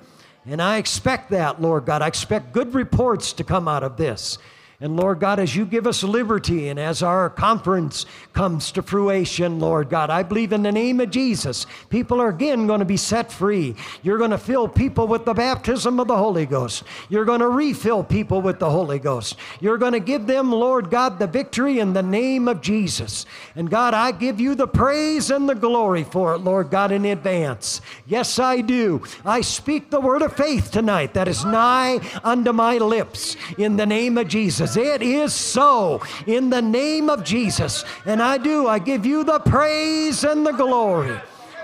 And 0.45 0.61
I 0.61 0.77
expect 0.77 1.31
that, 1.31 1.61
Lord 1.61 1.85
God. 1.85 2.01
I 2.01 2.07
expect 2.07 2.53
good 2.53 2.73
reports 2.73 3.33
to 3.33 3.43
come 3.43 3.67
out 3.67 3.83
of 3.83 3.97
this. 3.97 4.37
And 4.81 4.97
Lord 4.97 5.21
God, 5.21 5.39
as 5.39 5.55
you 5.55 5.65
give 5.65 5.87
us 5.87 6.03
liberty 6.03 6.67
and 6.67 6.77
as 6.77 7.01
our 7.01 7.29
conference 7.29 8.05
comes 8.33 8.73
to 8.73 8.81
fruition, 8.81 9.57
Lord 9.57 9.89
God, 9.89 10.09
I 10.09 10.21
believe 10.21 10.51
in 10.51 10.63
the 10.63 10.71
name 10.71 10.99
of 10.99 11.11
Jesus, 11.11 11.65
people 11.89 12.21
are 12.21 12.27
again 12.27 12.67
going 12.67 12.79
to 12.79 12.85
be 12.85 12.97
set 12.97 13.31
free. 13.31 13.75
You're 14.03 14.17
going 14.17 14.31
to 14.31 14.37
fill 14.37 14.67
people 14.67 15.07
with 15.07 15.23
the 15.23 15.33
baptism 15.33 15.97
of 15.97 16.09
the 16.09 16.17
Holy 16.17 16.45
Ghost. 16.45 16.83
You're 17.07 17.23
going 17.23 17.39
to 17.39 17.47
refill 17.47 18.03
people 18.03 18.41
with 18.41 18.59
the 18.59 18.69
Holy 18.69 18.99
Ghost. 18.99 19.37
You're 19.61 19.77
going 19.77 19.93
to 19.93 20.01
give 20.01 20.27
them, 20.27 20.51
Lord 20.51 20.89
God, 20.89 21.19
the 21.19 21.27
victory 21.27 21.79
in 21.79 21.93
the 21.93 22.03
name 22.03 22.49
of 22.49 22.59
Jesus. 22.59 23.25
And 23.55 23.69
God, 23.69 23.93
I 23.93 24.11
give 24.11 24.41
you 24.41 24.55
the 24.55 24.67
praise 24.67 25.31
and 25.31 25.47
the 25.47 25.55
glory 25.55 26.03
for 26.03 26.33
it, 26.33 26.39
Lord 26.39 26.69
God, 26.69 26.91
in 26.91 27.05
advance. 27.05 27.79
Yes, 28.05 28.39
I 28.39 28.59
do. 28.59 29.01
I 29.23 29.39
speak 29.39 29.89
the 29.89 30.01
word 30.01 30.21
of 30.21 30.35
faith 30.35 30.69
tonight 30.69 31.13
that 31.13 31.29
is 31.29 31.45
nigh 31.45 32.01
unto 32.25 32.51
my 32.51 32.77
lips 32.77 33.37
in 33.57 33.77
the 33.77 33.85
name 33.85 34.17
of 34.17 34.27
Jesus. 34.27 34.64
Jesus. 34.65 34.77
It 34.77 35.01
is 35.01 35.33
so 35.33 36.01
in 36.25 36.49
the 36.49 36.61
name 36.61 37.09
of 37.09 37.23
Jesus. 37.23 37.83
And 38.05 38.21
I 38.21 38.37
do, 38.37 38.67
I 38.67 38.79
give 38.79 39.05
you 39.05 39.23
the 39.23 39.39
praise 39.39 40.23
and 40.23 40.45
the 40.45 40.51
glory. 40.51 41.17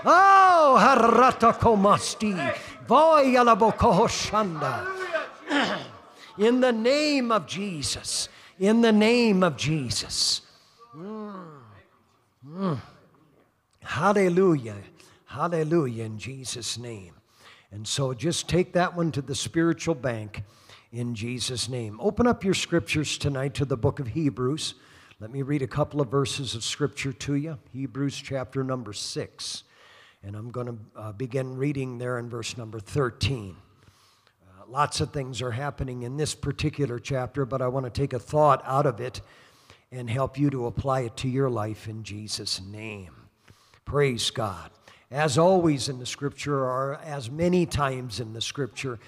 Oh, 0.04 0.78
harata 0.80 1.58
komasti. 1.58 2.32
In 6.38 6.60
the 6.60 6.72
name 6.72 7.30
of 7.30 7.46
Jesus. 7.46 8.28
In 8.58 8.80
the 8.80 8.92
name 8.92 9.42
of 9.42 9.56
Jesus. 9.56 10.42
Mm. 10.96 11.44
Mm. 12.46 12.80
Hallelujah. 13.82 14.76
Hallelujah 15.26 16.04
in 16.04 16.18
Jesus' 16.18 16.78
name. 16.78 17.14
And 17.70 17.86
so 17.86 18.12
just 18.12 18.48
take 18.48 18.72
that 18.72 18.96
one 18.96 19.12
to 19.12 19.22
the 19.22 19.34
spiritual 19.34 19.94
bank 19.94 20.42
in 20.92 21.14
Jesus' 21.14 21.68
name. 21.68 21.98
Open 22.00 22.26
up 22.26 22.44
your 22.44 22.54
scriptures 22.54 23.16
tonight 23.16 23.54
to 23.54 23.64
the 23.64 23.76
book 23.76 23.98
of 23.98 24.08
Hebrews. 24.08 24.74
Let 25.20 25.30
me 25.30 25.42
read 25.42 25.62
a 25.62 25.66
couple 25.66 26.00
of 26.00 26.10
verses 26.10 26.54
of 26.54 26.62
scripture 26.62 27.12
to 27.14 27.34
you. 27.34 27.58
Hebrews 27.72 28.16
chapter 28.16 28.62
number 28.62 28.92
6. 28.92 29.64
And 30.22 30.36
I'm 30.36 30.50
going 30.50 30.66
to 30.66 30.78
uh, 30.94 31.12
begin 31.12 31.56
reading 31.56 31.98
there 31.98 32.18
in 32.18 32.28
verse 32.28 32.58
number 32.58 32.78
13. 32.78 33.56
Uh, 33.56 34.64
lots 34.68 35.00
of 35.00 35.12
things 35.12 35.40
are 35.40 35.50
happening 35.50 36.02
in 36.02 36.18
this 36.18 36.34
particular 36.34 36.98
chapter, 36.98 37.46
but 37.46 37.62
I 37.62 37.68
want 37.68 37.86
to 37.86 37.90
take 37.90 38.12
a 38.12 38.18
thought 38.18 38.62
out 38.66 38.84
of 38.84 39.00
it 39.00 39.22
and 39.90 40.10
help 40.10 40.38
you 40.38 40.50
to 40.50 40.66
apply 40.66 41.00
it 41.00 41.16
to 41.18 41.28
your 41.28 41.48
life 41.48 41.88
in 41.88 42.02
Jesus' 42.02 42.60
name. 42.60 43.10
Praise 43.84 44.30
God. 44.30 44.70
As 45.10 45.38
always 45.38 45.88
in 45.88 45.98
the 45.98 46.06
scripture, 46.06 46.64
or 46.64 46.98
as 47.04 47.30
many 47.30 47.66
times 47.66 48.20
in 48.20 48.32
the 48.32 48.40
scripture, 48.40 48.98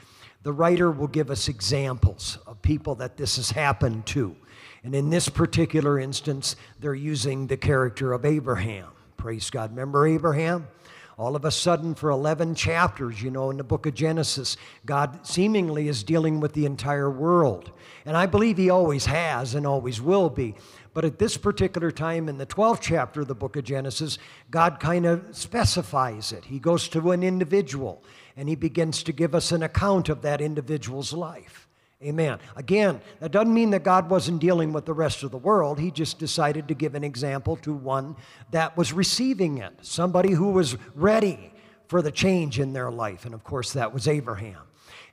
the 0.45 0.53
writer 0.53 0.91
will 0.91 1.09
give 1.09 1.31
us 1.31 1.49
examples 1.49 2.39
of 2.47 2.63
people 2.63 2.95
that 2.97 3.17
this 3.17 3.37
has 3.37 3.51
happened 3.51 4.07
to. 4.07 4.37
And 4.85 4.95
in 4.95 5.09
this 5.09 5.29
particular 5.29 5.99
instance, 5.99 6.55
they're 6.79 6.95
using 6.95 7.47
the 7.47 7.57
character 7.57 8.13
of 8.13 8.27
Abraham. 8.27 8.89
Praise 9.17 9.49
God. 9.49 9.71
Remember 9.71 10.07
Abraham? 10.07 10.69
All 11.17 11.35
of 11.37 11.45
a 11.45 11.51
sudden, 11.51 11.95
for 11.95 12.11
11 12.11 12.57
chapters, 12.57 13.23
you 13.23 13.31
know, 13.31 13.51
in 13.51 13.57
the 13.57 13.65
book 13.65 13.87
of 13.87 13.95
Genesis, 13.95 14.57
God 14.85 15.27
seemingly 15.27 15.89
is 15.89 16.03
dealing 16.03 16.41
with 16.41 16.53
the 16.53 16.67
entire 16.67 17.09
world. 17.09 17.71
And 18.05 18.17
I 18.17 18.27
believe 18.27 18.59
He 18.59 18.69
always 18.69 19.07
has 19.07 19.55
and 19.55 19.67
always 19.67 20.03
will 20.03 20.29
be. 20.29 20.57
But 20.93 21.05
at 21.05 21.19
this 21.19 21.37
particular 21.37 21.91
time 21.91 22.29
in 22.29 22.37
the 22.37 22.47
12th 22.47 22.81
chapter 22.81 23.23
of 23.23 23.29
the 23.29 23.35
book 23.35 23.57
of 23.57 23.65
Genesis, 23.65 24.19
God 24.51 24.79
kind 24.81 25.07
of 25.07 25.25
specifies 25.31 26.33
it. 26.33 26.45
He 26.45 26.59
goes 26.59 26.89
to 26.89 27.13
an 27.13 27.23
individual 27.23 28.03
and 28.37 28.49
he 28.49 28.55
begins 28.55 29.03
to 29.05 29.13
give 29.13 29.35
us 29.35 29.53
an 29.53 29.63
account 29.63 30.09
of 30.09 30.23
that 30.23 30.41
individual's 30.41 31.13
life. 31.13 31.69
Amen. 32.03 32.39
Again, 32.57 33.01
that 33.21 33.33
doesn't 33.33 33.55
mean 33.55 33.71
that 33.71 33.83
God 33.83 34.11
wasn't 34.11 34.41
dealing 34.41 34.73
with 34.73 34.85
the 34.85 34.93
rest 34.93 35.23
of 35.23 35.31
the 35.31 35.39
world. 35.39 35.79
He 35.79 35.91
just 35.91 36.19
decided 36.19 36.69
to 36.69 36.75
give 36.75 36.95
an 36.95 37.05
example 37.05 37.57
to 37.59 37.73
one 37.73 38.17
that 38.51 38.77
was 38.77 38.93
receiving 38.93 39.59
it, 39.59 39.73
somebody 39.81 40.33
who 40.33 40.51
was 40.51 40.77
ready 40.95 41.53
for 41.89 42.03
the 42.03 42.13
change 42.13 42.61
in 42.61 42.73
their 42.75 42.91
life. 42.91 43.25
And 43.25 43.35
of 43.35 43.43
course, 43.43 43.73
that 43.73 43.95
was 43.95 44.07
Abraham. 44.07 44.61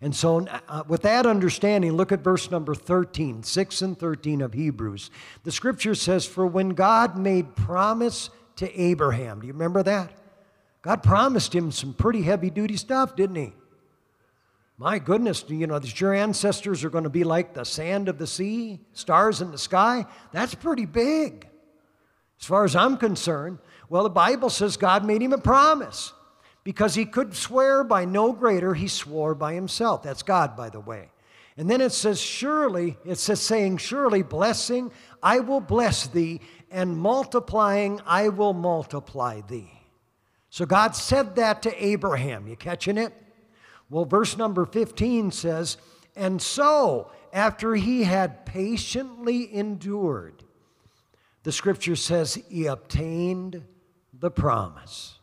And 0.01 0.15
so, 0.15 0.47
uh, 0.47 0.83
with 0.87 1.03
that 1.03 1.27
understanding, 1.27 1.93
look 1.93 2.11
at 2.11 2.21
verse 2.21 2.49
number 2.49 2.73
13, 2.73 3.43
6 3.43 3.81
and 3.83 3.97
13 3.97 4.41
of 4.41 4.53
Hebrews. 4.53 5.11
The 5.43 5.51
scripture 5.51 5.93
says, 5.93 6.25
For 6.25 6.45
when 6.45 6.69
God 6.69 7.17
made 7.17 7.55
promise 7.55 8.31
to 8.55 8.81
Abraham, 8.81 9.39
do 9.39 9.47
you 9.47 9.53
remember 9.53 9.83
that? 9.83 10.11
God 10.81 11.03
promised 11.03 11.53
him 11.53 11.71
some 11.71 11.93
pretty 11.93 12.23
heavy 12.23 12.49
duty 12.49 12.77
stuff, 12.77 13.15
didn't 13.15 13.35
he? 13.35 13.53
My 14.77 14.97
goodness, 14.97 15.45
you 15.47 15.67
know, 15.67 15.77
that 15.77 16.01
your 16.01 16.13
ancestors 16.13 16.83
are 16.83 16.89
going 16.89 17.03
to 17.03 17.09
be 17.09 17.23
like 17.23 17.53
the 17.53 17.65
sand 17.65 18.09
of 18.09 18.17
the 18.17 18.25
sea, 18.25 18.79
stars 18.93 19.39
in 19.39 19.51
the 19.51 19.57
sky. 19.59 20.07
That's 20.31 20.55
pretty 20.55 20.87
big. 20.87 21.47
As 22.39 22.47
far 22.47 22.63
as 22.63 22.75
I'm 22.75 22.97
concerned, 22.97 23.59
well, 23.89 24.03
the 24.03 24.09
Bible 24.09 24.49
says 24.49 24.77
God 24.77 25.05
made 25.05 25.21
him 25.21 25.33
a 25.33 25.37
promise 25.37 26.13
because 26.63 26.95
he 26.95 27.05
could 27.05 27.35
swear 27.35 27.83
by 27.83 28.05
no 28.05 28.33
greater, 28.33 28.73
he 28.73 28.87
swore 28.87 29.35
by 29.35 29.53
himself. 29.53 30.01
That's 30.01 30.23
God, 30.23 30.57
by 30.57 30.69
the 30.69 30.79
way. 30.79 31.11
And 31.57 31.69
then 31.69 31.81
it 31.81 31.91
says, 31.91 32.19
Surely, 32.19 32.97
it 33.05 33.19
says, 33.19 33.39
saying, 33.39 33.77
Surely, 33.77 34.23
blessing, 34.23 34.91
I 35.21 35.41
will 35.41 35.61
bless 35.61 36.07
thee, 36.07 36.41
and 36.71 36.97
multiplying, 36.97 37.99
I 38.07 38.29
will 38.29 38.53
multiply 38.53 39.41
thee. 39.41 39.80
So 40.51 40.65
God 40.65 40.95
said 40.97 41.37
that 41.37 41.61
to 41.63 41.83
Abraham. 41.83 42.45
You 42.45 42.57
catching 42.57 42.97
it? 42.97 43.13
Well, 43.89 44.03
verse 44.03 44.37
number 44.37 44.65
15 44.65 45.31
says, 45.31 45.77
And 46.13 46.41
so, 46.41 47.09
after 47.31 47.73
he 47.73 48.03
had 48.03 48.45
patiently 48.45 49.53
endured, 49.55 50.43
the 51.43 51.53
scripture 51.53 51.95
says 51.95 52.35
he 52.49 52.65
obtained 52.65 53.63
the 54.13 54.29
promise. 54.29 55.19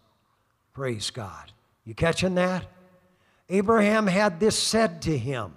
Praise 0.73 1.11
God. 1.11 1.52
You 1.85 1.94
catching 1.94 2.35
that? 2.37 2.66
Abraham 3.50 4.06
had 4.06 4.40
this 4.40 4.58
said 4.58 5.02
to 5.02 5.16
him. 5.16 5.54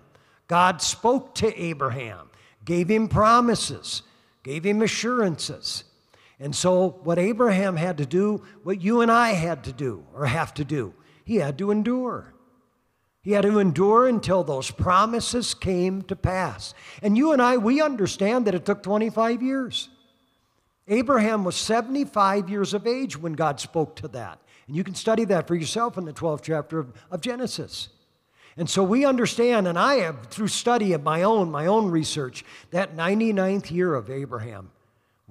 God 0.48 0.82
spoke 0.82 1.34
to 1.36 1.62
Abraham, 1.62 2.30
gave 2.66 2.90
him 2.90 3.08
promises, 3.08 4.02
gave 4.44 4.66
him 4.66 4.82
assurances. 4.82 5.86
And 6.42 6.56
so, 6.56 7.00
what 7.04 7.20
Abraham 7.20 7.76
had 7.76 8.00
to 8.00 8.06
do, 8.06 8.44
what 8.64 8.82
you 8.82 9.02
and 9.02 9.12
I 9.12 9.34
had 9.34 9.64
to 9.66 9.72
do, 9.72 10.04
or 10.12 10.26
have 10.26 10.56
to 10.56 10.66
do, 10.66 10.96
he 11.24 11.36
had 11.36 11.60
to 11.60 11.70
endure. 11.70 12.34
He 13.22 13.34
had 13.34 13.44
to 13.44 13.60
endure 13.60 14.08
until 14.08 14.44
those 14.44 14.72
promises 14.72 15.54
came 15.54 16.02
to 16.04 16.16
pass. 16.16 16.74
And 17.04 17.16
you 17.16 17.32
and 17.32 17.42
I, 17.44 17.58
we 17.58 17.80
understand 17.80 18.48
that 18.48 18.56
it 18.56 18.66
took 18.66 18.82
25 18.82 19.44
years. 19.44 19.90
Abraham 20.88 21.44
was 21.44 21.56
75 21.56 22.50
years 22.50 22.74
of 22.74 22.88
age 22.88 23.16
when 23.16 23.34
God 23.34 23.60
spoke 23.60 23.96
to 23.98 24.08
that. 24.08 24.40
And 24.66 24.76
you 24.76 24.84
can 24.84 24.96
study 24.96 25.26
that 25.26 25.48
for 25.48 25.54
yourself 25.54 25.96
in 26.00 26.06
the 26.06 26.14
12th 26.14 26.42
chapter 26.42 26.80
of, 26.80 26.92
of 27.12 27.22
Genesis. 27.22 27.90
And 28.58 28.68
so 28.68 28.84
we 28.84 29.06
understand, 29.06 29.68
and 29.68 29.78
I 29.78 29.98
have, 29.98 30.26
through 30.26 30.48
study 30.48 30.94
of 30.94 31.04
my 31.04 31.22
own, 31.22 31.52
my 31.52 31.68
own 31.68 31.92
research, 31.92 32.44
that 32.72 32.98
99th 32.98 33.70
year 33.70 33.94
of 33.94 34.10
Abraham 34.10 34.72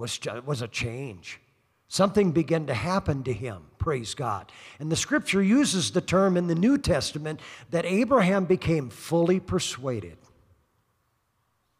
was, 0.00 0.18
was 0.44 0.62
a 0.62 0.68
change. 0.68 1.40
Something 1.88 2.32
began 2.32 2.66
to 2.66 2.74
happen 2.74 3.22
to 3.24 3.32
him, 3.32 3.62
praise 3.78 4.14
God. 4.14 4.50
And 4.78 4.90
the 4.90 4.96
scripture 4.96 5.42
uses 5.42 5.90
the 5.90 6.00
term 6.00 6.36
in 6.36 6.46
the 6.46 6.54
New 6.54 6.78
Testament 6.78 7.40
that 7.70 7.84
Abraham 7.84 8.44
became 8.44 8.90
fully 8.90 9.40
persuaded. 9.40 10.16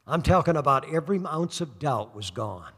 I'm 0.07 0.23
talking 0.23 0.57
about 0.57 0.93
every 0.93 1.21
ounce 1.25 1.61
of 1.61 1.79
doubt 1.79 2.15
was 2.15 2.31
gone. 2.31 2.73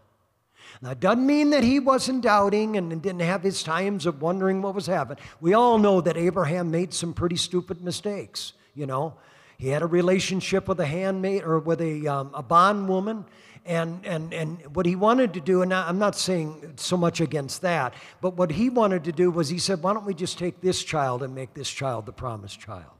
Now, 0.80 0.90
it 0.90 1.00
doesn't 1.00 1.26
mean 1.26 1.50
that 1.50 1.64
he 1.64 1.80
wasn't 1.80 2.22
doubting 2.22 2.76
and 2.76 2.90
didn't 3.02 3.20
have 3.20 3.42
his 3.42 3.62
times 3.62 4.06
of 4.06 4.20
wondering 4.20 4.62
what 4.62 4.74
was 4.74 4.86
happening. 4.86 5.22
We 5.40 5.54
all 5.54 5.78
know 5.78 6.00
that 6.00 6.16
Abraham 6.16 6.70
made 6.70 6.92
some 6.92 7.14
pretty 7.14 7.36
stupid 7.36 7.82
mistakes, 7.82 8.52
you 8.74 8.86
know. 8.86 9.14
He 9.58 9.68
had 9.68 9.82
a 9.82 9.86
relationship 9.86 10.66
with 10.68 10.80
a 10.80 10.86
handmaid 10.86 11.44
or 11.44 11.60
with 11.60 11.80
a, 11.80 12.06
um, 12.08 12.30
a 12.34 12.42
bondwoman, 12.42 13.24
And, 13.64 14.04
and, 14.04 14.34
and 14.34 14.74
what 14.74 14.86
he 14.86 14.96
wanted 14.96 15.34
to 15.34 15.40
do, 15.40 15.62
and 15.62 15.72
I'm 15.72 15.98
not 15.98 16.16
saying 16.16 16.74
so 16.76 16.96
much 16.96 17.20
against 17.20 17.62
that, 17.62 17.94
but 18.20 18.36
what 18.36 18.50
he 18.50 18.68
wanted 18.68 19.04
to 19.04 19.12
do 19.12 19.30
was 19.30 19.48
he 19.48 19.58
said, 19.58 19.82
why 19.82 19.94
don't 19.94 20.04
we 20.04 20.14
just 20.14 20.36
take 20.36 20.60
this 20.60 20.82
child 20.82 21.22
and 21.22 21.32
make 21.32 21.54
this 21.54 21.70
child 21.70 22.06
the 22.06 22.12
promised 22.12 22.58
child? 22.58 22.90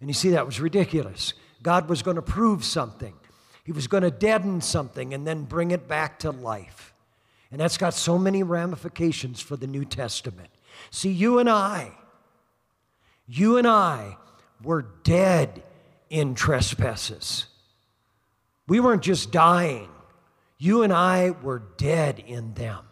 And 0.00 0.08
you 0.08 0.14
see, 0.14 0.30
that 0.30 0.46
was 0.46 0.60
ridiculous. 0.60 1.34
God 1.62 1.90
was 1.90 2.02
going 2.02 2.16
to 2.16 2.22
prove 2.22 2.64
something, 2.64 3.14
he 3.64 3.72
was 3.72 3.86
going 3.86 4.02
to 4.02 4.10
deaden 4.10 4.62
something 4.62 5.12
and 5.12 5.26
then 5.26 5.44
bring 5.44 5.70
it 5.70 5.86
back 5.86 6.18
to 6.20 6.30
life. 6.30 6.94
And 7.52 7.60
that's 7.60 7.76
got 7.76 7.94
so 7.94 8.18
many 8.18 8.42
ramifications 8.42 9.40
for 9.40 9.56
the 9.56 9.66
New 9.66 9.84
Testament. 9.84 10.48
See, 10.90 11.10
you 11.10 11.38
and 11.38 11.50
I, 11.50 11.92
you 13.26 13.58
and 13.58 13.66
I 13.66 14.16
were 14.62 14.86
dead 15.02 15.62
in 16.08 16.34
trespasses. 16.34 17.46
We 18.70 18.78
weren't 18.78 19.02
just 19.02 19.32
dying, 19.32 19.88
you 20.56 20.84
and 20.84 20.92
I 20.92 21.30
were 21.30 21.60
dead 21.76 22.20
in 22.24 22.54
them. 22.54 22.84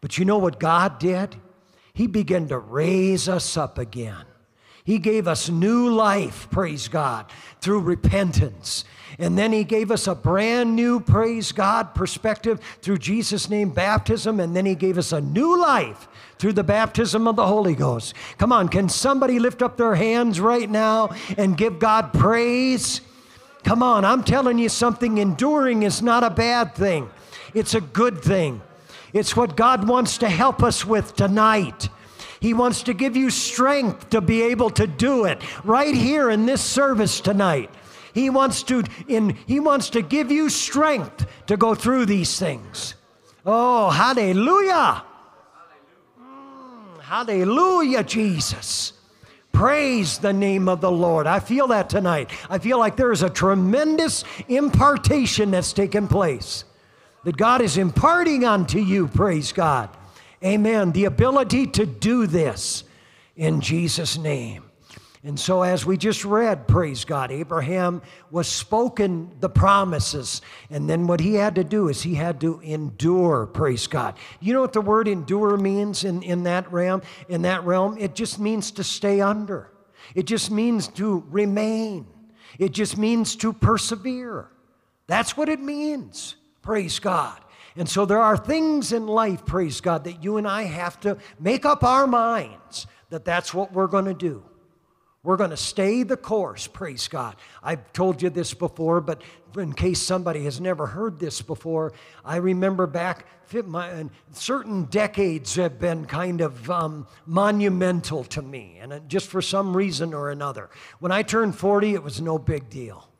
But 0.00 0.16
you 0.16 0.24
know 0.24 0.38
what 0.38 0.58
God 0.58 0.98
did? 0.98 1.36
He 1.92 2.06
began 2.06 2.48
to 2.48 2.58
raise 2.58 3.28
us 3.28 3.54
up 3.54 3.76
again. 3.76 4.24
He 4.82 4.98
gave 4.98 5.28
us 5.28 5.50
new 5.50 5.90
life, 5.90 6.48
praise 6.50 6.88
God, 6.88 7.26
through 7.60 7.80
repentance. 7.80 8.86
And 9.18 9.36
then 9.36 9.52
He 9.52 9.62
gave 9.64 9.90
us 9.90 10.06
a 10.06 10.14
brand 10.14 10.74
new, 10.74 11.00
praise 11.00 11.52
God, 11.52 11.94
perspective 11.94 12.58
through 12.80 12.96
Jesus' 12.96 13.50
name 13.50 13.68
baptism. 13.68 14.40
And 14.40 14.56
then 14.56 14.64
He 14.64 14.74
gave 14.74 14.96
us 14.96 15.12
a 15.12 15.20
new 15.20 15.60
life 15.60 16.08
through 16.38 16.54
the 16.54 16.64
baptism 16.64 17.28
of 17.28 17.36
the 17.36 17.46
Holy 17.46 17.74
Ghost. 17.74 18.14
Come 18.38 18.52
on, 18.52 18.70
can 18.70 18.88
somebody 18.88 19.38
lift 19.38 19.60
up 19.60 19.76
their 19.76 19.96
hands 19.96 20.40
right 20.40 20.70
now 20.70 21.10
and 21.36 21.58
give 21.58 21.78
God 21.78 22.14
praise? 22.14 23.02
Come 23.66 23.82
on, 23.82 24.04
I'm 24.04 24.22
telling 24.22 24.58
you 24.58 24.68
something. 24.68 25.18
Enduring 25.18 25.82
is 25.82 26.00
not 26.00 26.22
a 26.22 26.30
bad 26.30 26.76
thing, 26.76 27.10
it's 27.52 27.74
a 27.74 27.80
good 27.80 28.22
thing. 28.22 28.62
It's 29.12 29.34
what 29.34 29.56
God 29.56 29.88
wants 29.88 30.18
to 30.18 30.28
help 30.28 30.62
us 30.62 30.84
with 30.84 31.16
tonight. 31.16 31.88
He 32.38 32.54
wants 32.54 32.84
to 32.84 32.94
give 32.94 33.16
you 33.16 33.28
strength 33.28 34.10
to 34.10 34.20
be 34.20 34.42
able 34.42 34.70
to 34.70 34.86
do 34.86 35.24
it 35.24 35.42
right 35.64 35.96
here 35.96 36.30
in 36.30 36.46
this 36.46 36.62
service 36.62 37.20
tonight. 37.20 37.68
He 38.14 38.30
wants 38.30 38.62
to 38.64 38.84
in 39.08 39.36
he 39.46 39.58
wants 39.58 39.90
to 39.90 40.00
give 40.00 40.30
you 40.30 40.48
strength 40.48 41.26
to 41.48 41.56
go 41.56 41.74
through 41.74 42.06
these 42.06 42.38
things. 42.38 42.94
Oh, 43.44 43.90
hallelujah. 43.90 45.02
Mm, 46.20 47.00
hallelujah, 47.00 48.04
Jesus. 48.04 48.92
Praise 49.56 50.18
the 50.18 50.34
name 50.34 50.68
of 50.68 50.82
the 50.82 50.90
Lord. 50.92 51.26
I 51.26 51.40
feel 51.40 51.68
that 51.68 51.88
tonight. 51.88 52.28
I 52.50 52.58
feel 52.58 52.78
like 52.78 52.94
there 52.94 53.10
is 53.10 53.22
a 53.22 53.30
tremendous 53.30 54.22
impartation 54.48 55.50
that's 55.50 55.72
taken 55.72 56.08
place. 56.08 56.64
That 57.24 57.38
God 57.38 57.62
is 57.62 57.78
imparting 57.78 58.44
unto 58.44 58.78
you, 58.78 59.08
praise 59.08 59.52
God. 59.52 59.88
Amen. 60.44 60.92
The 60.92 61.06
ability 61.06 61.68
to 61.68 61.86
do 61.86 62.26
this 62.26 62.84
in 63.34 63.62
Jesus' 63.62 64.18
name. 64.18 64.65
And 65.24 65.38
so, 65.38 65.62
as 65.62 65.84
we 65.84 65.96
just 65.96 66.24
read, 66.24 66.68
praise 66.68 67.04
God, 67.04 67.30
Abraham 67.32 68.02
was 68.30 68.46
spoken 68.48 69.34
the 69.40 69.48
promises. 69.48 70.40
And 70.70 70.88
then 70.88 71.06
what 71.06 71.20
he 71.20 71.34
had 71.34 71.54
to 71.56 71.64
do 71.64 71.88
is 71.88 72.02
he 72.02 72.14
had 72.14 72.40
to 72.42 72.60
endure, 72.60 73.46
praise 73.46 73.86
God. 73.86 74.16
You 74.40 74.52
know 74.52 74.60
what 74.60 74.72
the 74.72 74.80
word 74.80 75.08
endure 75.08 75.56
means 75.56 76.04
in, 76.04 76.22
in 76.22 76.44
that 76.44 76.70
realm? 76.70 77.02
In 77.28 77.42
that 77.42 77.64
realm, 77.64 77.96
it 77.98 78.14
just 78.14 78.38
means 78.38 78.70
to 78.72 78.84
stay 78.84 79.20
under. 79.20 79.70
It 80.14 80.26
just 80.26 80.50
means 80.50 80.88
to 80.88 81.24
remain. 81.30 82.06
It 82.58 82.72
just 82.72 82.96
means 82.96 83.36
to 83.36 83.52
persevere. 83.52 84.48
That's 85.06 85.36
what 85.36 85.48
it 85.48 85.60
means. 85.60 86.36
Praise 86.62 86.98
God. 86.98 87.40
And 87.76 87.88
so 87.88 88.06
there 88.06 88.20
are 88.20 88.36
things 88.36 88.92
in 88.92 89.06
life, 89.06 89.44
praise 89.44 89.80
God, 89.80 90.04
that 90.04 90.24
you 90.24 90.38
and 90.38 90.48
I 90.48 90.62
have 90.62 90.98
to 91.00 91.18
make 91.38 91.66
up 91.66 91.84
our 91.84 92.06
minds 92.06 92.86
that 93.10 93.24
that's 93.24 93.52
what 93.52 93.72
we're 93.72 93.86
going 93.86 94.06
to 94.06 94.14
do. 94.14 94.42
We're 95.26 95.36
going 95.36 95.50
to 95.50 95.56
stay 95.56 96.04
the 96.04 96.16
course, 96.16 96.68
praise 96.68 97.08
God. 97.08 97.34
I've 97.60 97.92
told 97.92 98.22
you 98.22 98.30
this 98.30 98.54
before, 98.54 99.00
but 99.00 99.22
in 99.56 99.72
case 99.72 100.00
somebody 100.00 100.44
has 100.44 100.60
never 100.60 100.86
heard 100.86 101.18
this 101.18 101.42
before, 101.42 101.94
I 102.24 102.36
remember 102.36 102.86
back, 102.86 103.26
my, 103.64 104.04
certain 104.30 104.84
decades 104.84 105.56
have 105.56 105.80
been 105.80 106.04
kind 106.04 106.42
of 106.42 106.70
um, 106.70 107.08
monumental 107.26 108.22
to 108.22 108.40
me, 108.40 108.78
and 108.80 109.02
just 109.08 109.26
for 109.26 109.42
some 109.42 109.76
reason 109.76 110.14
or 110.14 110.30
another. 110.30 110.70
When 111.00 111.10
I 111.10 111.24
turned 111.24 111.56
40, 111.56 111.94
it 111.94 112.04
was 112.04 112.20
no 112.20 112.38
big 112.38 112.70
deal. 112.70 113.10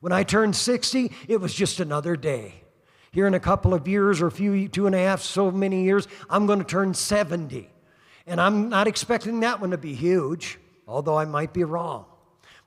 When 0.00 0.12
I 0.12 0.24
turned 0.24 0.54
60, 0.54 1.10
it 1.26 1.40
was 1.40 1.54
just 1.54 1.80
another 1.80 2.16
day. 2.16 2.52
Here 3.12 3.26
in 3.26 3.32
a 3.32 3.40
couple 3.40 3.72
of 3.72 3.88
years, 3.88 4.20
or 4.20 4.26
a 4.26 4.30
few, 4.30 4.68
two 4.68 4.84
and 4.84 4.94
a 4.94 4.98
half, 4.98 5.22
so 5.22 5.50
many 5.50 5.84
years, 5.84 6.06
I'm 6.28 6.44
going 6.44 6.58
to 6.58 6.66
turn 6.66 6.92
70. 6.92 7.70
And 8.26 8.42
I'm 8.42 8.68
not 8.68 8.86
expecting 8.86 9.40
that 9.40 9.62
one 9.62 9.70
to 9.70 9.78
be 9.78 9.94
huge 9.94 10.58
although 10.86 11.18
I 11.18 11.24
might 11.24 11.52
be 11.52 11.64
wrong. 11.64 12.06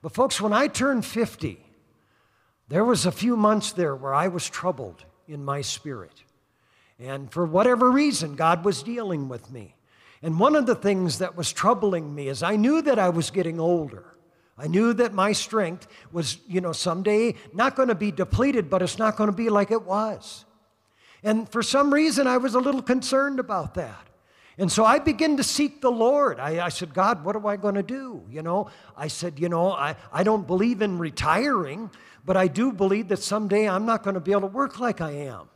But, 0.02 0.14
folks, 0.14 0.40
when 0.40 0.54
I 0.54 0.68
turned 0.68 1.06
50, 1.06 1.60
there 2.68 2.86
was 2.86 3.06
a 3.06 3.12
few 3.12 3.38
months 3.38 3.72
there 3.72 3.96
where 3.96 4.14
I 4.14 4.28
was 4.28 4.50
troubled 4.50 5.06
in 5.28 5.44
my 5.44 5.62
spirit. 5.62 6.24
And 7.00 7.32
for 7.32 7.46
whatever 7.46 7.92
reason, 7.92 8.36
God 8.36 8.66
was 8.66 8.84
dealing 8.84 9.30
with 9.30 9.52
me. 9.52 9.76
And 10.22 10.40
one 10.40 10.56
of 10.56 10.66
the 10.66 10.76
things 10.76 11.20
that 11.20 11.38
was 11.38 11.54
troubling 11.54 12.14
me 12.14 12.28
is 12.28 12.42
I 12.42 12.56
knew 12.56 12.82
that 12.82 12.98
I 12.98 13.10
was 13.10 13.30
getting 13.30 13.60
older. 13.60 14.18
I 14.58 14.68
knew 14.68 14.94
that 14.94 15.14
my 15.14 15.34
strength 15.34 15.88
was, 16.12 16.40
you 16.48 16.62
know, 16.62 16.72
someday 16.72 17.36
not 17.54 17.76
going 17.76 17.90
to 17.90 17.96
be 17.96 18.12
depleted, 18.12 18.70
but 18.70 18.82
it's 18.82 18.98
not 18.98 19.16
going 19.16 19.30
to 19.30 19.36
be 19.36 19.50
like 19.50 19.70
it 19.70 19.84
was. 19.84 20.46
And 21.24 21.48
for 21.48 21.62
some 21.62 21.94
reason, 21.94 22.26
I 22.26 22.38
was 22.38 22.56
a 22.56 22.60
little 22.60 22.82
concerned 22.82 23.40
about 23.40 23.76
that. 23.76 24.07
And 24.58 24.72
so 24.72 24.84
I 24.84 24.98
began 25.00 25.38
to 25.38 25.44
seek 25.44 25.82
the 25.82 25.92
Lord. 25.92 26.40
I, 26.40 26.66
I 26.66 26.70
said, 26.70 26.94
God, 26.94 27.24
what 27.24 27.36
am 27.36 27.46
I 27.46 27.58
going 27.58 27.76
to 27.76 27.84
do? 27.84 28.24
You 28.30 28.42
know, 28.42 28.70
I 28.96 29.08
said, 29.08 29.40
you 29.40 29.50
know, 29.50 29.72
I, 29.72 29.96
I 30.12 30.24
don't 30.24 30.48
believe 30.48 30.82
in 30.82 30.98
retiring, 30.98 31.92
but 32.26 32.36
I 32.36 32.48
do 32.48 32.72
believe 32.72 33.10
that 33.10 33.20
someday 33.20 33.70
I'm 33.70 33.86
not 33.86 34.04
going 34.04 34.16
to 34.16 34.20
be 34.20 34.32
able 34.32 34.42
to 34.42 34.48
work 34.48 34.80
like 34.80 35.00
I 35.00 35.12
am. 35.12 35.48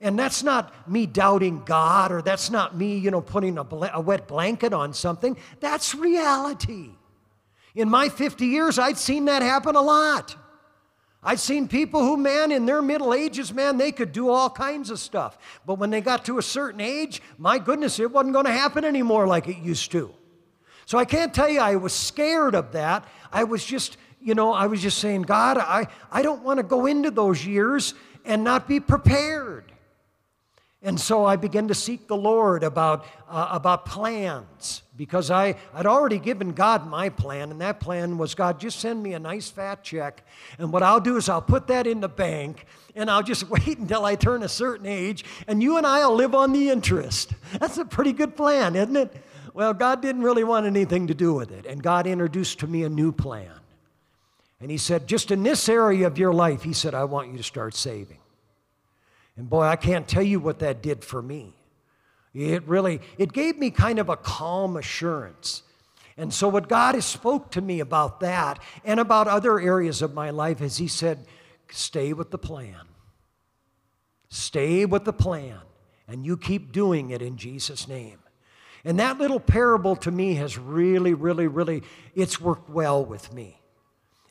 And 0.00 0.18
that's 0.18 0.42
not 0.42 0.88
me 0.90 1.06
doubting 1.06 1.62
God 1.64 2.12
or 2.12 2.20
that's 2.20 2.50
not 2.50 2.76
me, 2.76 2.98
you 2.98 3.10
know, 3.10 3.20
putting 3.20 3.58
a, 3.58 3.66
a 3.94 4.00
wet 4.00 4.26
blanket 4.26 4.72
on 4.72 4.92
something. 4.92 5.36
That's 5.60 5.94
reality. 5.94 6.90
In 7.74 7.88
my 7.88 8.08
50 8.08 8.46
years, 8.46 8.78
I'd 8.78 8.98
seen 8.98 9.26
that 9.26 9.42
happen 9.42 9.76
a 9.76 9.80
lot. 9.80 10.36
I've 11.26 11.40
seen 11.40 11.66
people 11.66 12.04
who, 12.04 12.16
man, 12.16 12.52
in 12.52 12.66
their 12.66 12.80
middle 12.80 13.12
ages, 13.12 13.52
man, 13.52 13.78
they 13.78 13.90
could 13.90 14.12
do 14.12 14.30
all 14.30 14.48
kinds 14.48 14.90
of 14.90 15.00
stuff. 15.00 15.36
But 15.66 15.74
when 15.74 15.90
they 15.90 16.00
got 16.00 16.24
to 16.26 16.38
a 16.38 16.42
certain 16.42 16.80
age, 16.80 17.20
my 17.36 17.58
goodness, 17.58 17.98
it 17.98 18.12
wasn't 18.12 18.32
going 18.32 18.44
to 18.44 18.52
happen 18.52 18.84
anymore 18.84 19.26
like 19.26 19.48
it 19.48 19.58
used 19.58 19.90
to. 19.90 20.14
So 20.84 20.98
I 20.98 21.04
can't 21.04 21.34
tell 21.34 21.48
you 21.48 21.58
I 21.58 21.74
was 21.74 21.92
scared 21.92 22.54
of 22.54 22.70
that. 22.72 23.08
I 23.32 23.42
was 23.42 23.64
just, 23.64 23.96
you 24.20 24.36
know, 24.36 24.52
I 24.52 24.68
was 24.68 24.80
just 24.80 24.98
saying, 24.98 25.22
God, 25.22 25.58
I, 25.58 25.88
I 26.12 26.22
don't 26.22 26.44
want 26.44 26.58
to 26.58 26.62
go 26.62 26.86
into 26.86 27.10
those 27.10 27.44
years 27.44 27.94
and 28.24 28.44
not 28.44 28.68
be 28.68 28.78
prepared. 28.78 29.72
And 30.86 31.00
so 31.00 31.24
I 31.24 31.34
began 31.34 31.66
to 31.66 31.74
seek 31.74 32.06
the 32.06 32.16
Lord 32.16 32.62
about, 32.62 33.06
uh, 33.28 33.48
about 33.50 33.86
plans 33.86 34.82
because 34.96 35.32
I, 35.32 35.56
I'd 35.74 35.84
already 35.84 36.20
given 36.20 36.52
God 36.52 36.86
my 36.86 37.08
plan, 37.08 37.50
and 37.50 37.60
that 37.60 37.80
plan 37.80 38.18
was 38.18 38.36
God, 38.36 38.60
just 38.60 38.78
send 38.78 39.02
me 39.02 39.12
a 39.14 39.18
nice 39.18 39.50
fat 39.50 39.82
check. 39.82 40.24
And 40.60 40.72
what 40.72 40.84
I'll 40.84 41.00
do 41.00 41.16
is 41.16 41.28
I'll 41.28 41.42
put 41.42 41.66
that 41.66 41.88
in 41.88 41.98
the 41.98 42.08
bank, 42.08 42.66
and 42.94 43.10
I'll 43.10 43.24
just 43.24 43.50
wait 43.50 43.78
until 43.78 44.04
I 44.04 44.14
turn 44.14 44.44
a 44.44 44.48
certain 44.48 44.86
age, 44.86 45.24
and 45.48 45.60
you 45.60 45.76
and 45.76 45.84
I 45.84 46.06
will 46.06 46.14
live 46.14 46.36
on 46.36 46.52
the 46.52 46.68
interest. 46.68 47.32
That's 47.58 47.78
a 47.78 47.84
pretty 47.84 48.12
good 48.12 48.36
plan, 48.36 48.76
isn't 48.76 48.96
it? 48.96 49.12
Well, 49.54 49.74
God 49.74 50.00
didn't 50.00 50.22
really 50.22 50.44
want 50.44 50.66
anything 50.66 51.08
to 51.08 51.14
do 51.14 51.34
with 51.34 51.50
it, 51.50 51.66
and 51.66 51.82
God 51.82 52.06
introduced 52.06 52.60
to 52.60 52.68
me 52.68 52.84
a 52.84 52.88
new 52.88 53.10
plan. 53.10 53.50
And 54.60 54.70
He 54.70 54.78
said, 54.78 55.08
just 55.08 55.32
in 55.32 55.42
this 55.42 55.68
area 55.68 56.06
of 56.06 56.16
your 56.16 56.32
life, 56.32 56.62
He 56.62 56.72
said, 56.72 56.94
I 56.94 57.02
want 57.06 57.32
you 57.32 57.38
to 57.38 57.42
start 57.42 57.74
saving. 57.74 58.18
And 59.36 59.48
boy, 59.48 59.62
I 59.62 59.76
can't 59.76 60.08
tell 60.08 60.22
you 60.22 60.40
what 60.40 60.60
that 60.60 60.82
did 60.82 61.04
for 61.04 61.20
me. 61.20 61.56
It 62.34 62.66
really, 62.66 63.00
it 63.18 63.32
gave 63.32 63.58
me 63.58 63.70
kind 63.70 63.98
of 63.98 64.08
a 64.08 64.16
calm 64.16 64.76
assurance. 64.76 65.62
And 66.18 66.32
so 66.32 66.48
what 66.48 66.68
God 66.68 66.94
has 66.94 67.04
spoke 67.04 67.50
to 67.52 67.60
me 67.60 67.80
about 67.80 68.20
that 68.20 68.58
and 68.84 69.00
about 69.00 69.28
other 69.28 69.60
areas 69.60 70.02
of 70.02 70.14
my 70.14 70.30
life 70.30 70.60
is 70.60 70.78
he 70.78 70.88
said, 70.88 71.26
stay 71.70 72.12
with 72.12 72.30
the 72.30 72.38
plan. 72.38 72.80
Stay 74.28 74.86
with 74.86 75.04
the 75.04 75.12
plan. 75.12 75.60
And 76.08 76.24
you 76.24 76.36
keep 76.36 76.72
doing 76.72 77.10
it 77.10 77.20
in 77.20 77.36
Jesus' 77.36 77.88
name. 77.88 78.18
And 78.84 79.00
that 79.00 79.18
little 79.18 79.40
parable 79.40 79.96
to 79.96 80.10
me 80.10 80.34
has 80.34 80.56
really, 80.56 81.12
really, 81.12 81.48
really, 81.48 81.82
it's 82.14 82.40
worked 82.40 82.70
well 82.70 83.04
with 83.04 83.32
me. 83.32 83.60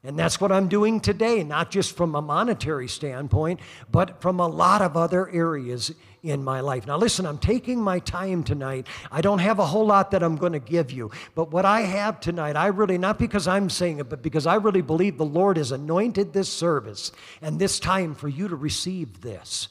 And 0.05 0.19
that's 0.19 0.39
what 0.39 0.51
I'm 0.51 0.67
doing 0.67 0.99
today, 0.99 1.43
not 1.43 1.71
just 1.71 1.97
from 1.97 2.13
a 2.13 2.21
monetary 2.21 2.87
standpoint, 2.87 3.59
but 3.91 4.21
from 4.21 4.39
a 4.39 4.47
lot 4.47 4.81
of 4.81 4.95
other 4.95 5.27
areas 5.29 5.91
in 6.21 6.43
my 6.43 6.59
life. 6.59 6.85
Now, 6.85 6.97
listen, 6.97 7.25
I'm 7.25 7.37
taking 7.37 7.81
my 7.81 7.99
time 7.99 8.43
tonight. 8.43 8.87
I 9.11 9.21
don't 9.21 9.39
have 9.39 9.59
a 9.59 9.65
whole 9.65 9.85
lot 9.85 10.11
that 10.11 10.21
I'm 10.21 10.35
going 10.35 10.53
to 10.53 10.59
give 10.59 10.91
you, 10.91 11.11
but 11.33 11.51
what 11.51 11.65
I 11.65 11.81
have 11.81 12.19
tonight, 12.19 12.55
I 12.55 12.67
really, 12.67 12.97
not 12.97 13.17
because 13.17 13.47
I'm 13.47 13.69
saying 13.69 13.99
it, 13.99 14.09
but 14.09 14.21
because 14.21 14.45
I 14.45 14.55
really 14.55 14.81
believe 14.81 15.17
the 15.17 15.25
Lord 15.25 15.57
has 15.57 15.71
anointed 15.71 16.33
this 16.33 16.49
service 16.49 17.11
and 17.41 17.59
this 17.59 17.79
time 17.79 18.15
for 18.15 18.27
you 18.27 18.47
to 18.47 18.55
receive 18.55 19.21
this. 19.21 19.69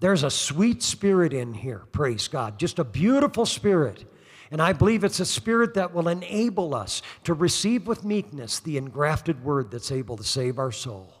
There's 0.00 0.22
a 0.22 0.30
sweet 0.30 0.82
spirit 0.82 1.32
in 1.32 1.54
here, 1.54 1.82
praise 1.90 2.28
God, 2.28 2.58
just 2.58 2.78
a 2.78 2.84
beautiful 2.84 3.46
spirit. 3.46 4.04
And 4.50 4.62
I 4.62 4.72
believe 4.72 5.04
it's 5.04 5.20
a 5.20 5.26
spirit 5.26 5.74
that 5.74 5.92
will 5.92 6.08
enable 6.08 6.74
us 6.74 7.02
to 7.24 7.34
receive 7.34 7.86
with 7.86 8.04
meekness 8.04 8.60
the 8.60 8.78
engrafted 8.78 9.44
word 9.44 9.70
that's 9.70 9.92
able 9.92 10.16
to 10.16 10.24
save 10.24 10.58
our 10.58 10.72
soul 10.72 11.12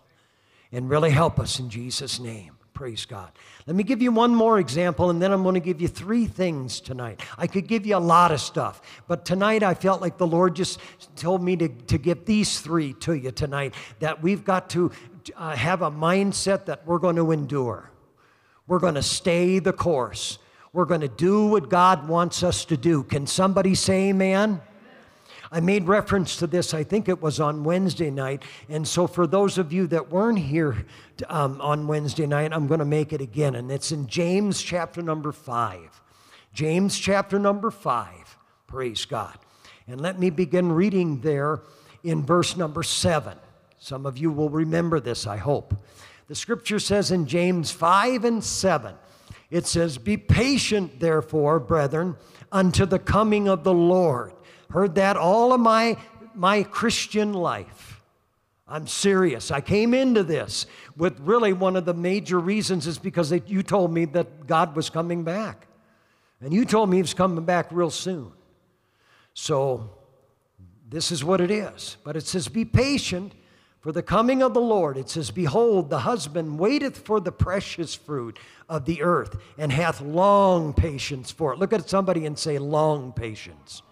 and 0.72 0.88
really 0.88 1.10
help 1.10 1.38
us 1.38 1.58
in 1.58 1.70
Jesus' 1.70 2.20
name. 2.20 2.54
Praise 2.78 3.06
God. 3.06 3.32
Let 3.66 3.74
me 3.74 3.82
give 3.82 4.00
you 4.00 4.12
one 4.12 4.32
more 4.32 4.60
example, 4.60 5.10
and 5.10 5.20
then 5.20 5.32
I'm 5.32 5.42
going 5.42 5.54
to 5.54 5.60
give 5.60 5.80
you 5.80 5.88
three 5.88 6.26
things 6.26 6.80
tonight. 6.80 7.20
I 7.36 7.48
could 7.48 7.66
give 7.66 7.84
you 7.84 7.96
a 7.96 7.98
lot 7.98 8.30
of 8.30 8.40
stuff, 8.40 9.02
but 9.08 9.24
tonight 9.24 9.64
I 9.64 9.74
felt 9.74 10.00
like 10.00 10.16
the 10.16 10.28
Lord 10.28 10.54
just 10.54 10.78
told 11.16 11.42
me 11.42 11.56
to, 11.56 11.68
to 11.68 11.98
give 11.98 12.24
these 12.24 12.60
three 12.60 12.92
to 13.00 13.14
you 13.14 13.32
tonight 13.32 13.74
that 13.98 14.22
we've 14.22 14.44
got 14.44 14.70
to 14.70 14.92
uh, 15.36 15.56
have 15.56 15.82
a 15.82 15.90
mindset 15.90 16.66
that 16.66 16.86
we're 16.86 17.00
going 17.00 17.16
to 17.16 17.32
endure. 17.32 17.90
We're 18.68 18.78
going 18.78 18.94
to 18.94 19.02
stay 19.02 19.58
the 19.58 19.72
course. 19.72 20.38
We're 20.72 20.84
going 20.84 21.00
to 21.00 21.08
do 21.08 21.46
what 21.46 21.68
God 21.68 22.08
wants 22.08 22.42
us 22.42 22.64
to 22.66 22.76
do. 22.76 23.02
Can 23.02 23.26
somebody 23.26 23.74
say 23.74 24.10
amen? 24.10 24.60
I 25.50 25.60
made 25.60 25.84
reference 25.84 26.36
to 26.36 26.46
this, 26.46 26.74
I 26.74 26.84
think 26.84 27.08
it 27.08 27.22
was 27.22 27.40
on 27.40 27.64
Wednesday 27.64 28.10
night. 28.10 28.42
And 28.68 28.86
so, 28.86 29.06
for 29.06 29.26
those 29.26 29.56
of 29.56 29.72
you 29.72 29.86
that 29.86 30.10
weren't 30.10 30.38
here 30.38 30.84
um, 31.28 31.58
on 31.62 31.86
Wednesday 31.86 32.26
night, 32.26 32.52
I'm 32.52 32.66
going 32.66 32.80
to 32.80 32.84
make 32.84 33.14
it 33.14 33.22
again. 33.22 33.54
And 33.54 33.70
it's 33.70 33.90
in 33.90 34.06
James 34.06 34.60
chapter 34.60 35.00
number 35.00 35.32
five. 35.32 36.02
James 36.52 36.98
chapter 36.98 37.38
number 37.38 37.70
five. 37.70 38.36
Praise 38.66 39.06
God. 39.06 39.38
And 39.86 40.02
let 40.02 40.18
me 40.18 40.28
begin 40.28 40.70
reading 40.70 41.22
there 41.22 41.62
in 42.04 42.26
verse 42.26 42.56
number 42.56 42.82
seven. 42.82 43.38
Some 43.78 44.04
of 44.04 44.18
you 44.18 44.30
will 44.30 44.50
remember 44.50 45.00
this, 45.00 45.26
I 45.26 45.38
hope. 45.38 45.74
The 46.26 46.34
scripture 46.34 46.78
says 46.78 47.10
in 47.10 47.26
James 47.26 47.70
5 47.70 48.24
and 48.24 48.44
7, 48.44 48.94
it 49.50 49.66
says, 49.66 49.98
Be 49.98 50.16
patient, 50.16 51.00
therefore, 51.00 51.58
brethren, 51.60 52.16
unto 52.52 52.86
the 52.86 52.98
coming 52.98 53.48
of 53.48 53.64
the 53.64 53.74
Lord. 53.74 54.32
Heard 54.70 54.94
that 54.96 55.16
all 55.16 55.52
of 55.52 55.60
my, 55.60 55.96
my 56.34 56.62
Christian 56.62 57.32
life. 57.32 58.02
I'm 58.66 58.86
serious. 58.86 59.50
I 59.50 59.62
came 59.62 59.94
into 59.94 60.22
this 60.22 60.66
with 60.96 61.18
really 61.20 61.54
one 61.54 61.74
of 61.74 61.86
the 61.86 61.94
major 61.94 62.38
reasons 62.38 62.86
is 62.86 62.98
because 62.98 63.30
they, 63.30 63.42
you 63.46 63.62
told 63.62 63.92
me 63.92 64.04
that 64.06 64.46
God 64.46 64.76
was 64.76 64.90
coming 64.90 65.24
back. 65.24 65.66
And 66.40 66.52
you 66.52 66.66
told 66.66 66.90
me 66.90 66.98
he 66.98 67.02
was 67.02 67.14
coming 67.14 67.44
back 67.44 67.68
real 67.70 67.90
soon. 67.90 68.30
So 69.32 69.90
this 70.86 71.10
is 71.10 71.24
what 71.24 71.40
it 71.40 71.50
is. 71.50 71.96
But 72.04 72.16
it 72.16 72.26
says, 72.26 72.48
Be 72.48 72.66
patient 72.66 73.32
for 73.80 73.92
the 73.92 74.02
coming 74.02 74.42
of 74.42 74.54
the 74.54 74.60
Lord. 74.60 74.96
It 74.96 75.08
says, 75.08 75.30
Behold, 75.30 75.90
the 75.90 76.00
husband 76.00 76.58
waiteth 76.58 76.98
for 76.98 77.20
the 77.20 77.32
precious 77.32 77.94
fruit 77.94 78.38
of 78.68 78.84
the 78.84 79.02
earth 79.02 79.36
and 79.56 79.72
hath 79.72 80.00
long 80.00 80.72
patience 80.72 81.30
for 81.30 81.52
it. 81.52 81.58
Look 81.58 81.72
at 81.72 81.88
somebody 81.88 82.26
and 82.26 82.38
say, 82.38 82.58
Long 82.58 83.12
patience. 83.12 83.82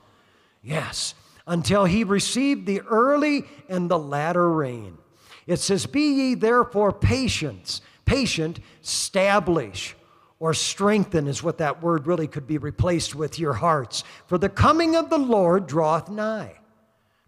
Yes, 0.62 1.14
until 1.46 1.85
he 1.85 2.05
received 2.05 2.66
the 2.66 2.81
early 2.83 3.44
and 3.68 3.88
the 3.88 3.99
latter 3.99 4.51
rain. 4.51 4.99
It 5.46 5.61
says, 5.61 5.87
Be 5.87 6.12
ye 6.12 6.35
therefore 6.35 6.92
patient, 6.92 7.81
patient, 8.05 8.59
establish 8.83 9.94
or 10.38 10.53
strengthen 10.53 11.27
is 11.27 11.42
what 11.42 11.59
that 11.59 11.83
word 11.83 12.07
really 12.07 12.27
could 12.27 12.46
be 12.46 12.59
replaced 12.59 13.14
with 13.14 13.38
your 13.38 13.55
hearts. 13.55 14.05
For 14.27 14.37
the 14.37 14.49
coming 14.49 14.94
of 14.94 15.09
the 15.09 15.18
Lord 15.18 15.66
draweth 15.66 16.11
nigh. 16.11 16.59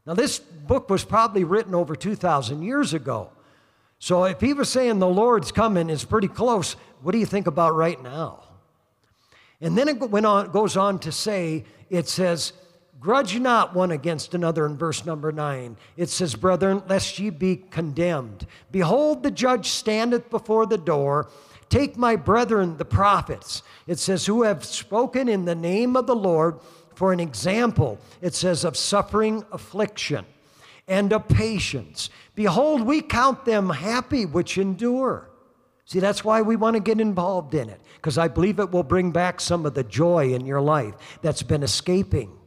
Now, 0.08 0.14
this 0.14 0.38
book 0.38 0.88
was 0.88 1.04
probably 1.04 1.44
written 1.44 1.74
over 1.74 1.94
2,000 1.94 2.62
years 2.62 2.94
ago. 2.94 3.30
So 3.98 4.24
if 4.24 4.40
he 4.40 4.54
was 4.54 4.70
saying 4.70 5.00
the 5.00 5.06
Lord's 5.06 5.52
coming 5.52 5.90
is 5.90 6.02
pretty 6.02 6.28
close, 6.28 6.76
what 7.02 7.12
do 7.12 7.18
you 7.18 7.26
think 7.26 7.46
about 7.46 7.76
right 7.76 8.02
now? 8.02 8.42
And 9.60 9.76
then 9.76 9.86
it 9.86 10.00
went 10.00 10.24
on, 10.24 10.50
goes 10.50 10.78
on 10.78 10.98
to 11.00 11.12
say, 11.12 11.66
it 11.90 12.08
says, 12.08 12.54
Grudge 12.98 13.38
not 13.38 13.74
one 13.74 13.90
against 13.90 14.32
another 14.32 14.64
in 14.64 14.78
verse 14.78 15.04
number 15.04 15.30
nine. 15.30 15.76
It 15.98 16.08
says, 16.08 16.34
Brethren, 16.34 16.82
lest 16.88 17.18
ye 17.18 17.28
be 17.28 17.56
condemned. 17.56 18.46
Behold, 18.70 19.22
the 19.22 19.30
judge 19.30 19.68
standeth 19.68 20.30
before 20.30 20.64
the 20.64 20.78
door. 20.78 21.28
Take 21.68 21.96
my 21.96 22.16
brethren, 22.16 22.76
the 22.76 22.84
prophets. 22.84 23.62
It 23.86 23.98
says, 23.98 24.26
Who 24.26 24.42
have 24.42 24.64
spoken 24.64 25.28
in 25.28 25.44
the 25.44 25.54
name 25.54 25.96
of 25.96 26.06
the 26.06 26.16
Lord 26.16 26.58
for 26.98 27.12
an 27.12 27.20
example, 27.20 27.96
it 28.20 28.34
says, 28.34 28.64
of 28.64 28.76
suffering 28.76 29.44
affliction 29.52 30.24
and 30.88 31.12
of 31.12 31.28
patience. 31.28 32.10
Behold, 32.34 32.82
we 32.82 33.02
count 33.02 33.44
them 33.44 33.70
happy 33.70 34.26
which 34.26 34.58
endure. 34.58 35.30
See, 35.84 36.00
that's 36.00 36.24
why 36.24 36.42
we 36.42 36.56
want 36.56 36.74
to 36.74 36.80
get 36.80 37.00
involved 37.00 37.54
in 37.54 37.68
it, 37.68 37.80
because 37.94 38.18
I 38.18 38.26
believe 38.26 38.58
it 38.58 38.72
will 38.72 38.82
bring 38.82 39.12
back 39.12 39.40
some 39.40 39.64
of 39.64 39.74
the 39.74 39.84
joy 39.84 40.34
in 40.34 40.44
your 40.44 40.60
life 40.60 40.94
that's 41.22 41.44
been 41.44 41.62
escaping. 41.62 42.37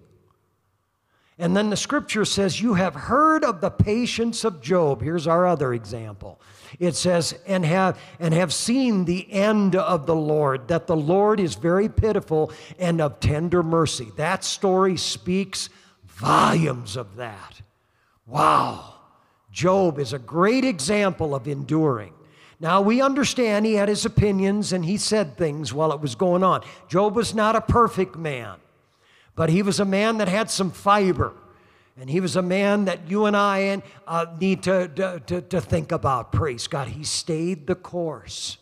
And 1.42 1.58
then 1.58 1.72
the 1.72 1.76
scripture 1.76 2.24
says, 2.24 2.62
You 2.62 2.76
have 2.76 2.94
heard 2.94 3.44
of 3.44 3.62
the 3.62 3.72
patience 3.72 4.44
of 4.46 4.62
Job. 4.62 5.02
Here's 5.02 5.26
our 5.26 5.48
other 5.48 5.74
example. 5.74 6.40
It 6.80 6.96
says, 6.96 7.34
and 7.48 7.66
have, 7.66 8.00
and 8.20 8.32
have 8.32 8.54
seen 8.54 9.06
the 9.06 9.30
end 9.34 9.76
of 9.76 10.06
the 10.06 10.16
Lord, 10.16 10.68
that 10.68 10.86
the 10.86 10.96
Lord 10.96 11.40
is 11.40 11.56
very 11.56 11.90
pitiful 11.90 12.52
and 12.78 13.02
of 13.02 13.20
tender 13.20 13.64
mercy. 13.64 14.12
That 14.18 14.44
story 14.44 14.98
speaks 14.98 15.70
volumes 16.06 16.96
of 16.96 17.16
that. 17.16 17.62
Wow. 18.28 18.94
Job 19.52 19.98
is 19.98 20.14
a 20.14 20.20
great 20.20 20.64
example 20.64 21.34
of 21.34 21.48
enduring. 21.48 22.14
Now, 22.60 22.82
we 22.82 23.02
understand 23.02 23.66
he 23.66 23.74
had 23.74 23.90
his 23.90 24.06
opinions 24.06 24.74
and 24.74 24.86
he 24.86 24.98
said 24.98 25.38
things 25.38 25.74
while 25.74 25.92
it 25.92 26.00
was 26.00 26.14
going 26.14 26.44
on. 26.44 26.62
Job 26.88 27.16
was 27.16 27.34
not 27.34 27.56
a 27.56 27.62
perfect 27.62 28.16
man. 28.16 28.58
But 29.36 29.50
he 29.50 29.64
was 29.64 29.80
a 29.80 29.86
man 29.86 30.18
that 30.18 30.28
had 30.28 30.50
some 30.50 30.72
fiber. 30.72 31.34
And 32.00 32.10
he 32.10 32.20
was 32.20 32.36
a 32.36 32.42
man 32.42 32.86
that 32.86 33.10
you 33.10 33.26
and 33.26 33.36
I 33.36 33.82
uh, 34.08 34.26
need 34.40 34.64
to, 34.64 34.88
to, 35.28 35.42
to 35.42 35.62
think 35.62 35.92
about. 35.92 36.32
Praise 36.32 36.68
God. 36.68 36.88
He 36.88 37.04
stayed 37.04 37.68
the 37.68 37.76
course. 37.76 38.58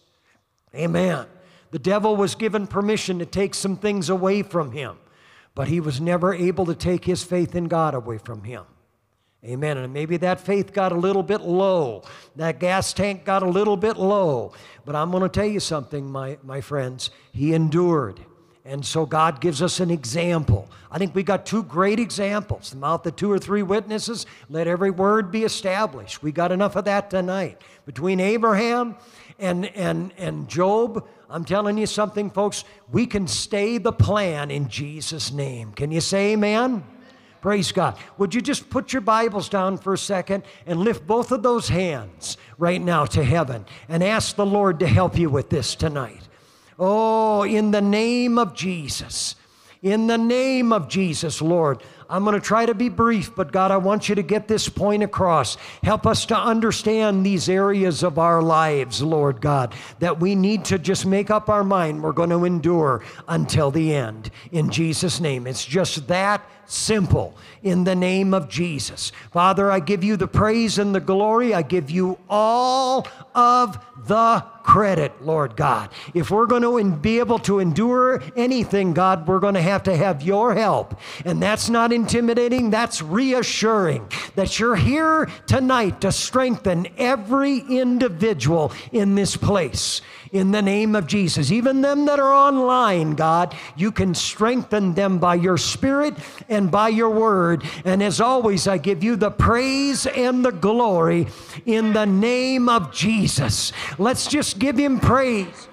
Amen. 0.76 1.26
The 1.72 1.80
devil 1.80 2.16
was 2.16 2.36
given 2.36 2.68
permission 2.68 3.20
to 3.20 3.26
take 3.26 3.54
some 3.54 3.78
things 3.78 4.10
away 4.10 4.42
from 4.42 4.72
him, 4.72 4.98
but 5.54 5.68
he 5.68 5.80
was 5.80 6.02
never 6.02 6.34
able 6.34 6.66
to 6.66 6.76
take 6.76 7.06
his 7.06 7.24
faith 7.24 7.56
in 7.56 7.66
God 7.66 7.94
away 7.94 8.18
from 8.18 8.44
him. 8.44 8.66
Amen. 9.46 9.78
And 9.78 9.94
maybe 9.94 10.18
that 10.18 10.42
faith 10.42 10.74
got 10.74 10.92
a 10.92 10.98
little 10.98 11.24
bit 11.24 11.42
low. 11.42 12.04
That 12.36 12.60
gas 12.60 12.92
tank 12.92 13.24
got 13.24 13.42
a 13.42 13.48
little 13.50 13.78
bit 13.78 13.96
low. 13.96 14.54
But 14.84 14.96
I'm 14.96 15.12
going 15.12 15.24
to 15.24 15.30
tell 15.30 15.48
you 15.48 15.62
something, 15.62 16.12
my, 16.12 16.38
my 16.44 16.60
friends. 16.60 17.10
He 17.32 17.54
endured. 17.54 18.20
And 18.66 18.86
so 18.86 19.06
God 19.06 19.42
gives 19.42 19.62
us 19.62 19.80
an 19.80 19.90
example. 19.90 20.70
I 20.92 20.98
think 20.98 21.16
we 21.16 21.24
got 21.24 21.46
two 21.46 21.64
great 21.64 22.00
examples. 22.00 22.72
The 22.72 22.78
mouth 22.78 23.06
of 23.06 23.16
two 23.16 23.32
or 23.32 23.40
three 23.40 23.64
witnesses, 23.64 24.26
let 24.50 24.68
every 24.68 24.92
word 24.92 25.32
be 25.32 25.44
established. 25.44 26.22
We 26.22 26.32
got 26.32 26.52
enough 26.52 26.76
of 26.76 26.86
that 26.86 27.10
tonight. 27.10 27.62
Between 27.86 28.20
Abraham 28.20 28.96
and, 29.40 29.66
and, 29.76 30.14
and 30.18 30.48
Job, 30.48 31.08
I'm 31.30 31.46
telling 31.46 31.78
you 31.78 31.86
something, 31.86 32.30
folks, 32.30 32.64
we 32.92 33.06
can 33.06 33.28
stay 33.28 33.78
the 33.78 33.94
plan 33.94 34.52
in 34.52 34.68
Jesus' 34.68 35.32
name. 35.32 35.72
Can 35.74 35.92
you 35.92 36.02
say 36.02 36.34
amen? 36.34 36.84
Praise 37.42 37.72
God. 37.72 37.98
Would 38.18 38.36
you 38.36 38.42
just 38.42 38.70
put 38.70 38.92
your 38.92 39.02
Bibles 39.02 39.48
down 39.48 39.78
for 39.78 39.94
a 39.94 39.98
second 39.98 40.44
and 40.66 40.82
lift 40.82 41.08
both 41.08 41.32
of 41.32 41.42
those 41.42 41.70
hands 41.70 42.38
right 42.58 42.82
now 42.82 43.06
to 43.06 43.24
heaven 43.24 43.66
and 43.88 44.04
ask 44.04 44.36
the 44.36 44.46
Lord 44.46 44.80
to 44.80 44.88
help 44.88 45.18
you 45.18 45.30
with 45.30 45.50
this 45.50 45.74
tonight? 45.74 46.29
Oh, 46.80 47.44
in 47.44 47.72
the 47.72 47.82
name 47.82 48.40
of 48.40 48.56
Jesus. 48.56 49.36
In 49.82 50.08
the 50.08 50.18
name 50.18 50.74
of 50.74 50.88
Jesus, 50.88 51.42
Lord. 51.42 51.84
I'm 52.10 52.24
going 52.24 52.34
to 52.34 52.42
try 52.42 52.66
to 52.66 52.74
be 52.74 52.90
brief, 52.90 53.36
but 53.36 53.52
God, 53.52 53.70
I 53.70 53.78
want 53.78 54.10
you 54.10 54.16
to 54.16 54.24
get 54.24 54.48
this 54.48 54.68
point 54.68 55.04
across. 55.04 55.58
Help 55.84 56.08
us 56.08 56.26
to 56.28 56.38
understand 56.38 57.24
these 57.24 57.48
areas 57.48 58.02
of 58.02 58.18
our 58.18 58.42
lives, 58.42 59.04
Lord 59.04 59.42
God, 59.42 59.76
that 60.00 60.20
we 60.20 60.34
need 60.34 60.66
to 60.66 60.80
just 60.80 61.06
make 61.06 61.30
up 61.30 61.50
our 61.50 61.64
mind 61.64 62.02
we're 62.02 62.14
going 62.14 62.32
to 62.32 62.46
endure 62.46 63.04
until 63.28 63.70
the 63.70 63.94
end. 63.94 64.32
In 64.52 64.72
Jesus' 64.72 65.20
name. 65.20 65.46
It's 65.46 65.64
just 65.64 66.08
that 66.08 66.42
simple 66.70 67.36
in 67.64 67.84
the 67.84 67.96
name 67.96 68.34
of 68.34 68.48
Jesus. 68.50 69.12
Father, 69.32 69.72
I 69.72 69.80
give 69.80 70.04
you 70.04 70.16
the 70.16 70.28
praise 70.28 70.78
and 70.78 70.94
the 70.94 71.00
glory. 71.00 71.54
I 71.54 71.62
give 71.62 71.90
you 71.90 72.18
all 72.30 73.08
of 73.36 73.80
the 74.08 74.44
credit, 74.64 75.24
Lord 75.24 75.56
God. 75.56 75.90
If 76.14 76.30
we're 76.30 76.46
going 76.46 76.62
to 76.62 76.98
be 76.98 77.20
able 77.20 77.40
to 77.40 77.60
endure 77.60 78.22
anything, 78.36 78.94
God, 78.94 79.28
we're 79.28 79.40
going 79.40 79.56
to 79.56 79.62
have 79.62 79.84
to 79.84 79.98
have 79.98 80.22
your 80.22 80.54
help. 80.54 81.00
And 81.26 81.42
that's 81.42 81.70
not 81.70 81.92
intimidating, 81.92 82.70
that's 82.70 83.02
reassuring 83.02 84.10
that 84.36 84.60
you're 84.60 84.76
here 84.76 85.30
tonight 85.48 86.02
to 86.02 86.12
strengthen 86.12 86.88
every 86.98 87.58
individual 87.58 88.72
in 88.92 89.16
this 89.16 89.36
place 89.36 90.02
in 90.32 90.52
the 90.52 90.62
name 90.62 90.96
of 90.96 91.08
Jesus. 91.08 91.52
Even 91.52 91.82
them 91.82 92.06
that 92.06 92.20
are 92.20 92.34
online, 92.34 93.16
God, 93.16 93.56
you 93.76 93.92
can 93.92 94.14
strengthen 94.14 94.94
them 94.94 95.18
by 95.20 95.36
your 95.36 95.58
Spirit 95.58 96.16
and 96.48 96.70
by 96.72 96.90
your 96.90 97.10
word. 97.10 97.64
And 97.86 98.04
as 98.04 98.22
always, 98.22 98.68
I 98.68 98.78
give 98.78 99.04
you 99.04 99.16
the 99.16 99.32
praise 99.32 100.06
and 100.06 100.44
the 100.46 100.52
glory 100.52 101.28
in 101.66 101.94
the 101.94 102.06
name 102.06 102.70
of 102.70 102.94
Jesus. 102.94 103.72
Let's 103.98 104.28
just 104.28 104.60
give 104.60 104.78
him 104.78 105.00
praise. 105.00 105.68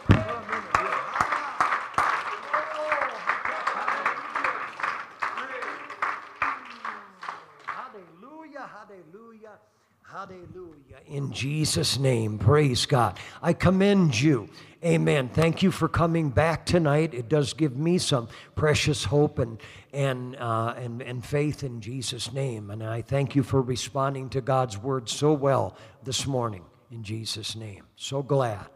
Hallelujah, 7.66 8.68
hallelujah. 8.72 9.58
Hallelujah. 10.02 10.95
In 11.08 11.32
Jesus' 11.32 11.98
name, 11.98 12.38
praise 12.38 12.84
God. 12.84 13.18
I 13.40 13.52
commend 13.52 14.20
you. 14.20 14.48
Amen. 14.84 15.28
Thank 15.28 15.62
you 15.62 15.70
for 15.70 15.88
coming 15.88 16.30
back 16.30 16.66
tonight. 16.66 17.14
It 17.14 17.28
does 17.28 17.52
give 17.52 17.76
me 17.76 17.98
some 17.98 18.28
precious 18.56 19.04
hope 19.04 19.38
and, 19.38 19.60
and, 19.92 20.36
uh, 20.36 20.74
and, 20.76 21.02
and 21.02 21.24
faith 21.24 21.62
in 21.62 21.80
Jesus' 21.80 22.32
name. 22.32 22.70
And 22.70 22.82
I 22.82 23.02
thank 23.02 23.36
you 23.36 23.42
for 23.42 23.62
responding 23.62 24.28
to 24.30 24.40
God's 24.40 24.78
word 24.78 25.08
so 25.08 25.32
well 25.32 25.76
this 26.02 26.26
morning 26.26 26.64
in 26.90 27.04
Jesus' 27.04 27.54
name. 27.54 27.84
So 27.96 28.22
glad. 28.22 28.66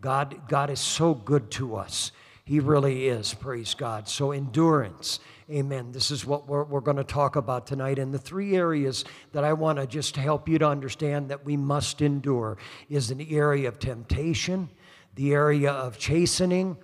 God, 0.00 0.40
God 0.48 0.70
is 0.70 0.80
so 0.80 1.14
good 1.14 1.50
to 1.52 1.76
us. 1.76 2.12
He 2.44 2.58
really 2.58 3.08
is, 3.08 3.34
praise 3.34 3.74
God. 3.74 4.08
So, 4.08 4.32
endurance, 4.32 5.20
amen. 5.50 5.92
This 5.92 6.10
is 6.10 6.24
what 6.24 6.46
we're, 6.46 6.64
we're 6.64 6.80
going 6.80 6.96
to 6.96 7.04
talk 7.04 7.36
about 7.36 7.66
tonight. 7.66 7.98
And 7.98 8.14
the 8.14 8.18
three 8.18 8.56
areas 8.56 9.04
that 9.32 9.44
I 9.44 9.52
want 9.52 9.78
to 9.78 9.86
just 9.86 10.16
help 10.16 10.48
you 10.48 10.58
to 10.58 10.66
understand 10.66 11.28
that 11.30 11.44
we 11.44 11.56
must 11.56 12.00
endure 12.00 12.58
is 12.88 13.10
an 13.10 13.20
area 13.20 13.68
of 13.68 13.78
temptation, 13.78 14.68
the 15.14 15.32
area 15.32 15.72
of 15.72 15.98
chastening, 15.98 16.76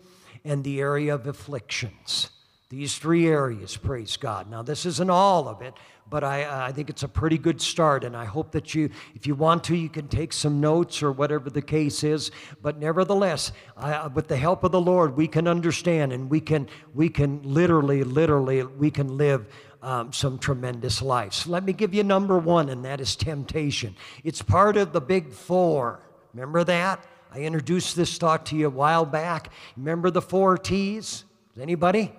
and 0.44 0.64
the 0.64 0.80
area 0.80 1.14
of 1.14 1.26
afflictions. 1.26 2.30
These 2.68 2.98
three 2.98 3.28
areas, 3.28 3.76
praise 3.76 4.16
God. 4.16 4.50
Now, 4.50 4.62
this 4.62 4.86
isn't 4.86 5.10
all 5.10 5.48
of 5.48 5.62
it, 5.62 5.74
but 6.08 6.22
I, 6.22 6.66
I 6.66 6.72
think 6.72 6.90
it's 6.90 7.02
a 7.02 7.08
pretty 7.08 7.38
good 7.38 7.60
start. 7.60 8.04
And 8.04 8.16
I 8.16 8.24
hope 8.24 8.52
that 8.52 8.74
you, 8.74 8.90
if 9.14 9.26
you 9.26 9.34
want 9.34 9.64
to, 9.64 9.76
you 9.76 9.88
can 9.88 10.08
take 10.08 10.32
some 10.32 10.60
notes 10.60 11.02
or 11.02 11.12
whatever 11.12 11.50
the 11.50 11.62
case 11.62 12.04
is. 12.04 12.30
But 12.62 12.78
nevertheless, 12.78 13.52
I, 13.76 14.06
with 14.06 14.28
the 14.28 14.36
help 14.36 14.64
of 14.64 14.72
the 14.72 14.80
Lord, 14.80 15.16
we 15.16 15.26
can 15.28 15.48
understand 15.48 16.12
and 16.12 16.30
we 16.30 16.40
can, 16.40 16.68
we 16.94 17.08
can 17.08 17.42
literally, 17.42 18.04
literally, 18.04 18.62
we 18.62 18.90
can 18.90 19.16
live 19.16 19.46
um, 19.82 20.12
some 20.12 20.38
tremendous 20.38 21.02
lives. 21.02 21.46
Let 21.46 21.64
me 21.64 21.72
give 21.72 21.94
you 21.94 22.02
number 22.02 22.38
one, 22.38 22.68
and 22.70 22.84
that 22.84 23.00
is 23.00 23.14
temptation. 23.14 23.94
It's 24.24 24.42
part 24.42 24.76
of 24.76 24.92
the 24.92 25.00
big 25.00 25.32
four. 25.32 26.00
Remember 26.34 26.64
that? 26.64 27.04
I 27.32 27.40
introduced 27.40 27.96
this 27.96 28.16
thought 28.18 28.46
to 28.46 28.56
you 28.56 28.66
a 28.66 28.70
while 28.70 29.04
back. 29.04 29.50
Remember 29.76 30.10
the 30.10 30.22
four 30.22 30.56
T's? 30.56 31.24
Anybody? 31.60 32.12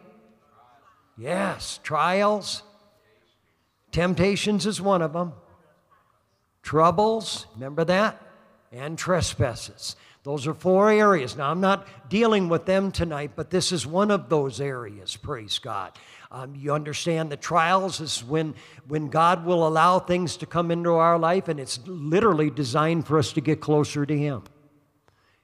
Yes, 1.17 1.80
trials, 1.84 2.62
Temptations 3.97 4.67
is 4.67 4.79
one 4.79 5.01
of 5.01 5.13
them. 5.13 5.33
Troubles, 6.62 7.47
remember 7.55 7.83
that? 7.86 8.21
And 8.71 8.95
trespasses. 8.95 9.95
Those 10.21 10.45
are 10.45 10.53
four 10.53 10.91
areas. 10.91 11.36
Now, 11.36 11.49
I'm 11.49 11.62
not 11.62 12.07
dealing 12.07 12.47
with 12.47 12.67
them 12.67 12.91
tonight, 12.91 13.31
but 13.36 13.49
this 13.49 13.71
is 13.71 13.88
one 13.88 14.12
of 14.12 14.29
those 14.29 14.62
areas, 14.62 15.15
praise 15.15 15.57
God. 15.57 15.93
Um, 16.29 16.53
you 16.55 16.73
understand 16.73 17.31
the 17.31 17.38
trials 17.38 17.99
is 17.99 18.23
when, 18.23 18.53
when 18.88 19.07
God 19.07 19.45
will 19.45 19.67
allow 19.67 19.97
things 19.97 20.38
to 20.38 20.45
come 20.45 20.69
into 20.69 20.91
our 20.91 21.17
life, 21.17 21.47
and 21.47 21.60
it's 21.60 21.79
literally 21.88 22.51
designed 22.51 23.07
for 23.07 23.17
us 23.17 23.33
to 23.33 23.41
get 23.41 23.62
closer 23.62 24.05
to 24.05 24.15
Him. 24.15 24.43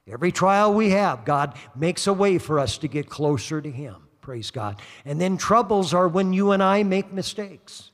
Every 0.07 0.31
trial 0.31 0.75
we 0.75 0.91
have, 0.91 1.25
God 1.25 1.57
makes 1.75 2.05
a 2.05 2.13
way 2.13 2.37
for 2.37 2.59
us 2.59 2.77
to 2.77 2.87
get 2.87 3.09
closer 3.09 3.59
to 3.59 3.71
Him, 3.71 3.95
praise 4.21 4.51
God. 4.51 4.79
And 5.05 5.19
then 5.19 5.37
troubles 5.37 5.91
are 5.91 6.07
when 6.07 6.33
you 6.33 6.51
and 6.51 6.61
I 6.61 6.83
make 6.83 7.11
mistakes. 7.11 7.89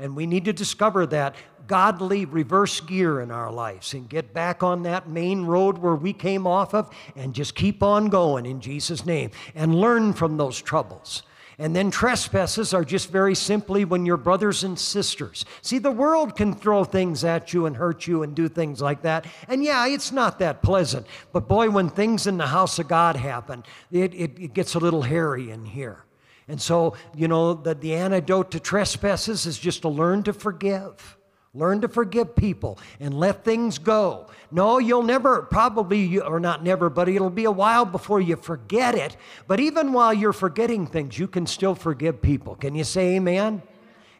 And 0.00 0.16
we 0.16 0.26
need 0.26 0.46
to 0.46 0.52
discover 0.52 1.06
that 1.06 1.36
godly 1.66 2.24
reverse 2.24 2.80
gear 2.80 3.20
in 3.20 3.30
our 3.30 3.52
lives 3.52 3.94
and 3.94 4.08
get 4.08 4.34
back 4.34 4.62
on 4.62 4.82
that 4.82 5.08
main 5.08 5.44
road 5.44 5.78
where 5.78 5.94
we 5.94 6.12
came 6.12 6.46
off 6.46 6.74
of 6.74 6.92
and 7.14 7.34
just 7.34 7.54
keep 7.54 7.82
on 7.82 8.08
going 8.08 8.46
in 8.46 8.60
Jesus' 8.60 9.06
name 9.06 9.30
and 9.54 9.74
learn 9.74 10.12
from 10.12 10.36
those 10.36 10.60
troubles. 10.60 11.22
And 11.60 11.76
then 11.76 11.90
trespasses 11.90 12.72
are 12.72 12.84
just 12.84 13.10
very 13.10 13.34
simply 13.34 13.84
when 13.84 14.06
you're 14.06 14.16
brothers 14.16 14.64
and 14.64 14.78
sisters. 14.78 15.44
See, 15.60 15.76
the 15.76 15.90
world 15.90 16.34
can 16.34 16.54
throw 16.54 16.84
things 16.84 17.22
at 17.22 17.52
you 17.52 17.66
and 17.66 17.76
hurt 17.76 18.06
you 18.06 18.22
and 18.22 18.34
do 18.34 18.48
things 18.48 18.80
like 18.80 19.02
that. 19.02 19.26
And 19.46 19.62
yeah, 19.62 19.86
it's 19.86 20.10
not 20.10 20.38
that 20.38 20.62
pleasant. 20.62 21.06
But 21.32 21.48
boy, 21.48 21.68
when 21.68 21.90
things 21.90 22.26
in 22.26 22.38
the 22.38 22.46
house 22.46 22.78
of 22.78 22.88
God 22.88 23.14
happen, 23.14 23.62
it, 23.92 24.14
it, 24.14 24.38
it 24.40 24.54
gets 24.54 24.74
a 24.74 24.78
little 24.78 25.02
hairy 25.02 25.50
in 25.50 25.66
here. 25.66 26.02
And 26.50 26.60
so, 26.60 26.94
you 27.14 27.28
know, 27.28 27.54
the, 27.54 27.76
the 27.76 27.94
antidote 27.94 28.50
to 28.50 28.60
trespasses 28.60 29.46
is 29.46 29.56
just 29.56 29.82
to 29.82 29.88
learn 29.88 30.24
to 30.24 30.32
forgive. 30.32 31.16
Learn 31.54 31.80
to 31.82 31.88
forgive 31.88 32.34
people 32.34 32.76
and 32.98 33.14
let 33.14 33.44
things 33.44 33.78
go. 33.78 34.26
No, 34.50 34.78
you'll 34.78 35.04
never, 35.04 35.42
probably, 35.42 36.18
or 36.18 36.40
not 36.40 36.64
never, 36.64 36.90
but 36.90 37.08
it'll 37.08 37.30
be 37.30 37.44
a 37.44 37.52
while 37.52 37.84
before 37.84 38.20
you 38.20 38.34
forget 38.34 38.96
it. 38.96 39.16
But 39.46 39.60
even 39.60 39.92
while 39.92 40.12
you're 40.12 40.32
forgetting 40.32 40.88
things, 40.88 41.16
you 41.16 41.28
can 41.28 41.46
still 41.46 41.76
forgive 41.76 42.20
people. 42.20 42.56
Can 42.56 42.74
you 42.74 42.82
say 42.82 43.14
amen? 43.14 43.62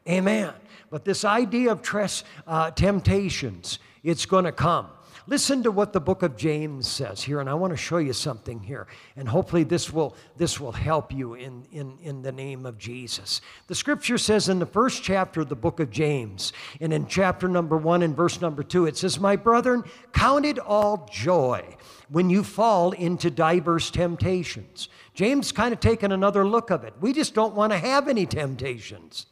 Amen. 0.08 0.52
But 0.88 1.04
this 1.04 1.24
idea 1.24 1.72
of 1.72 1.82
tres, 1.82 2.22
uh, 2.46 2.70
temptations, 2.70 3.80
it's 4.04 4.24
going 4.24 4.44
to 4.44 4.52
come. 4.52 4.86
Listen 5.30 5.62
to 5.62 5.70
what 5.70 5.92
the 5.92 6.00
book 6.00 6.24
of 6.24 6.36
James 6.36 6.88
says 6.88 7.22
here, 7.22 7.38
and 7.38 7.48
I 7.48 7.54
want 7.54 7.72
to 7.72 7.76
show 7.76 7.98
you 7.98 8.12
something 8.12 8.58
here. 8.58 8.88
And 9.14 9.28
hopefully 9.28 9.62
this 9.62 9.92
will, 9.92 10.16
this 10.36 10.58
will 10.58 10.72
help 10.72 11.12
you 11.12 11.34
in, 11.34 11.64
in, 11.70 11.96
in 12.02 12.22
the 12.22 12.32
name 12.32 12.66
of 12.66 12.78
Jesus. 12.78 13.40
The 13.68 13.76
scripture 13.76 14.18
says 14.18 14.48
in 14.48 14.58
the 14.58 14.66
first 14.66 15.04
chapter 15.04 15.42
of 15.42 15.48
the 15.48 15.54
book 15.54 15.78
of 15.78 15.88
James, 15.88 16.52
and 16.80 16.92
in 16.92 17.06
chapter 17.06 17.46
number 17.46 17.76
one 17.76 18.02
and 18.02 18.16
verse 18.16 18.40
number 18.40 18.64
two, 18.64 18.86
it 18.86 18.96
says, 18.96 19.20
My 19.20 19.36
brethren, 19.36 19.84
count 20.12 20.46
it 20.46 20.58
all 20.58 21.08
joy 21.12 21.76
when 22.08 22.28
you 22.28 22.42
fall 22.42 22.90
into 22.90 23.30
diverse 23.30 23.88
temptations. 23.92 24.88
James 25.14 25.52
kind 25.52 25.72
of 25.72 25.78
taken 25.78 26.10
another 26.10 26.44
look 26.44 26.70
of 26.70 26.82
it. 26.82 26.94
We 27.00 27.12
just 27.12 27.34
don't 27.34 27.54
want 27.54 27.70
to 27.70 27.78
have 27.78 28.08
any 28.08 28.26
temptations. 28.26 29.26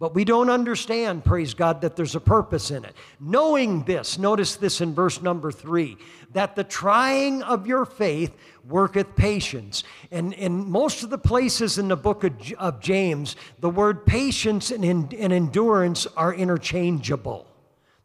But 0.00 0.14
we 0.14 0.24
don't 0.24 0.48
understand, 0.48 1.26
praise 1.26 1.52
God, 1.52 1.82
that 1.82 1.94
there's 1.94 2.16
a 2.16 2.20
purpose 2.20 2.70
in 2.70 2.86
it. 2.86 2.96
Knowing 3.20 3.84
this, 3.84 4.18
notice 4.18 4.56
this 4.56 4.80
in 4.80 4.94
verse 4.94 5.20
number 5.20 5.52
three, 5.52 5.98
that 6.32 6.56
the 6.56 6.64
trying 6.64 7.42
of 7.42 7.66
your 7.66 7.84
faith 7.84 8.34
worketh 8.66 9.14
patience. 9.14 9.84
And 10.10 10.32
in 10.32 10.70
most 10.70 11.02
of 11.02 11.10
the 11.10 11.18
places 11.18 11.76
in 11.76 11.88
the 11.88 11.98
book 11.98 12.24
of, 12.24 12.32
of 12.58 12.80
James, 12.80 13.36
the 13.58 13.68
word 13.68 14.06
patience 14.06 14.70
and, 14.70 14.84
and 15.12 15.32
endurance 15.34 16.06
are 16.16 16.32
interchangeable. 16.32 17.46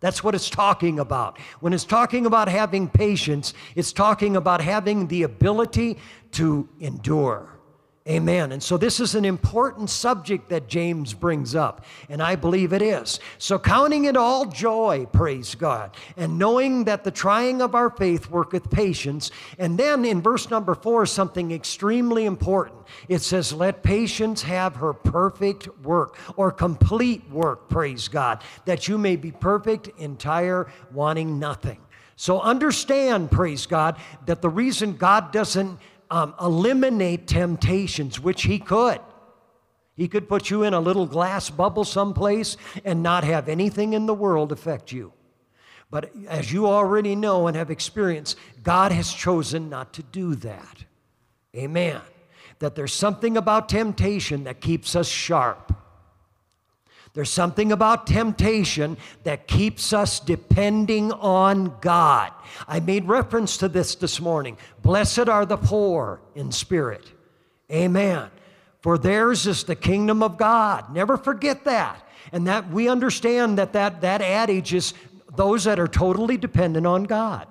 That's 0.01 0.21
what 0.21 0.35
it's 0.35 0.49
talking 0.49 0.99
about. 0.99 1.39
When 1.61 1.71
it's 1.71 1.85
talking 1.85 2.25
about 2.25 2.49
having 2.49 2.89
patience, 2.89 3.53
it's 3.73 3.93
talking 3.93 4.35
about 4.35 4.59
having 4.59 5.07
the 5.07 5.23
ability 5.23 5.97
to 6.33 6.67
endure. 6.81 7.54
Amen. 8.07 8.51
And 8.51 8.61
so 8.61 8.77
this 8.77 8.99
is 8.99 9.15
an 9.15 9.25
important 9.25 9.89
subject 9.89 10.49
that 10.49 10.67
James 10.67 11.15
brings 11.15 11.55
up, 11.55 11.83
and 12.07 12.21
I 12.21 12.35
believe 12.35 12.71
it 12.71 12.83
is. 12.83 13.19
So 13.39 13.57
counting 13.57 14.05
it 14.05 14.15
all 14.15 14.45
joy, 14.45 15.07
praise 15.11 15.55
God, 15.55 15.95
and 16.15 16.37
knowing 16.37 16.83
that 16.83 17.03
the 17.03 17.09
trying 17.09 17.63
of 17.63 17.73
our 17.73 17.89
faith 17.89 18.29
worketh 18.29 18.69
patience. 18.69 19.31
And 19.57 19.75
then 19.75 20.05
in 20.05 20.21
verse 20.21 20.51
number 20.51 20.75
four, 20.75 21.07
something 21.07 21.51
extremely 21.51 22.25
important. 22.25 22.85
It 23.09 23.23
says, 23.23 23.51
Let 23.51 23.81
patience 23.81 24.43
have 24.43 24.75
her 24.75 24.93
perfect 24.93 25.67
work 25.79 26.19
or 26.37 26.51
complete 26.51 27.27
work, 27.31 27.69
praise 27.69 28.07
God, 28.07 28.43
that 28.65 28.87
you 28.87 28.99
may 28.99 29.15
be 29.15 29.31
perfect, 29.31 29.89
entire, 29.97 30.67
wanting 30.93 31.39
nothing. 31.39 31.79
So 32.17 32.39
understand, 32.39 33.29
praise 33.29 33.65
God, 33.65 33.97
that 34.25 34.41
the 34.41 34.49
reason 34.49 34.95
God 34.95 35.33
doesn't 35.33 35.79
um, 36.15 36.33
eliminate 36.39 37.27
temptations, 37.27 38.21
which 38.21 38.43
He 38.43 38.57
could. 38.57 39.01
He 39.95 40.07
could 40.07 40.29
put 40.29 40.49
you 40.49 40.63
in 40.63 40.73
a 40.73 40.79
little 40.79 41.05
glass 41.05 41.49
bubble 41.49 41.83
someplace 41.83 42.55
and 42.85 43.03
not 43.03 43.25
have 43.25 43.49
anything 43.49 43.91
in 43.91 44.05
the 44.05 44.13
world 44.13 44.53
affect 44.53 44.93
you. 44.93 45.11
But 45.91 46.11
as 46.29 46.53
you 46.53 46.67
already 46.67 47.17
know 47.17 47.47
and 47.47 47.57
have 47.57 47.69
experienced, 47.69 48.37
God 48.63 48.93
has 48.93 49.11
chosen 49.11 49.69
not 49.69 49.91
to 49.93 50.03
do 50.03 50.35
that. 50.35 50.85
Amen. 51.53 51.99
That 52.59 52.75
there's 52.75 52.93
something 52.93 53.35
about 53.35 53.67
temptation 53.67 54.45
that 54.45 54.61
keeps 54.61 54.95
us 54.95 55.09
sharp. 55.09 55.73
There's 57.15 57.29
something 57.29 57.71
about 57.71 58.05
temptation 58.05 58.97
that 59.23 59.47
keeps 59.47 59.93
us 59.93 60.19
depending 60.19 61.13
on 61.13 61.73
God. 61.79 62.33
I 62.67 62.81
made 62.81 63.05
reference 63.05 63.55
to 63.57 63.69
this 63.69 63.95
this 63.95 64.19
morning. 64.19 64.57
Blessed 64.83 65.29
are 65.29 65.45
the 65.45 65.55
poor 65.55 66.19
in 66.35 66.51
spirit. 66.51 67.09
Amen. 67.71 68.29
For 68.81 68.97
theirs 68.97 69.47
is 69.47 69.63
the 69.63 69.77
kingdom 69.77 70.21
of 70.21 70.37
God. 70.37 70.93
Never 70.93 71.15
forget 71.15 71.63
that. 71.63 72.05
And 72.33 72.47
that 72.47 72.69
we 72.69 72.89
understand 72.89 73.57
that 73.59 73.71
that, 73.73 74.01
that 74.01 74.21
adage 74.21 74.73
is 74.73 74.93
those 75.37 75.63
that 75.63 75.79
are 75.79 75.87
totally 75.87 76.35
dependent 76.35 76.85
on 76.85 77.05
God. 77.05 77.47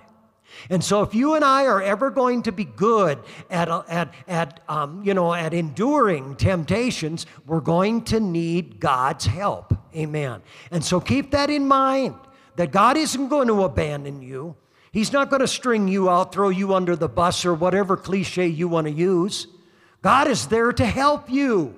And 0.70 0.82
so, 0.82 1.02
if 1.02 1.14
you 1.14 1.34
and 1.34 1.44
I 1.44 1.66
are 1.66 1.82
ever 1.82 2.10
going 2.10 2.42
to 2.42 2.52
be 2.52 2.64
good 2.64 3.18
at, 3.50 3.68
at, 3.88 4.14
at, 4.26 4.60
um, 4.68 5.02
you 5.04 5.14
know, 5.14 5.32
at 5.32 5.52
enduring 5.54 6.36
temptations, 6.36 7.26
we're 7.46 7.60
going 7.60 8.04
to 8.04 8.20
need 8.20 8.80
God's 8.80 9.26
help. 9.26 9.74
Amen. 9.94 10.42
And 10.70 10.84
so, 10.84 11.00
keep 11.00 11.30
that 11.32 11.50
in 11.50 11.66
mind 11.66 12.14
that 12.56 12.70
God 12.72 12.96
isn't 12.96 13.28
going 13.28 13.48
to 13.48 13.64
abandon 13.64 14.22
you. 14.22 14.56
He's 14.92 15.12
not 15.12 15.28
going 15.28 15.40
to 15.40 15.48
string 15.48 15.88
you 15.88 16.08
out, 16.08 16.32
throw 16.32 16.50
you 16.50 16.72
under 16.72 16.94
the 16.94 17.08
bus, 17.08 17.44
or 17.44 17.52
whatever 17.52 17.96
cliche 17.96 18.46
you 18.46 18.68
want 18.68 18.86
to 18.86 18.92
use. 18.92 19.48
God 20.02 20.28
is 20.28 20.46
there 20.46 20.72
to 20.72 20.86
help 20.86 21.28
you. 21.28 21.74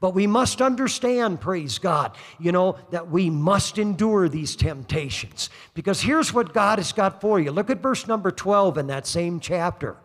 But 0.00 0.14
we 0.14 0.26
must 0.26 0.60
understand, 0.60 1.40
praise 1.40 1.78
God, 1.78 2.16
you 2.38 2.52
know, 2.52 2.76
that 2.90 3.10
we 3.10 3.30
must 3.30 3.78
endure 3.78 4.28
these 4.28 4.54
temptations. 4.54 5.50
Because 5.74 6.02
here's 6.02 6.32
what 6.32 6.52
God 6.52 6.78
has 6.78 6.92
got 6.92 7.20
for 7.20 7.40
you. 7.40 7.50
Look 7.50 7.70
at 7.70 7.80
verse 7.80 8.06
number 8.06 8.30
12 8.30 8.78
in 8.78 8.86
that 8.88 9.06
same 9.06 9.40
chapter. 9.40 9.96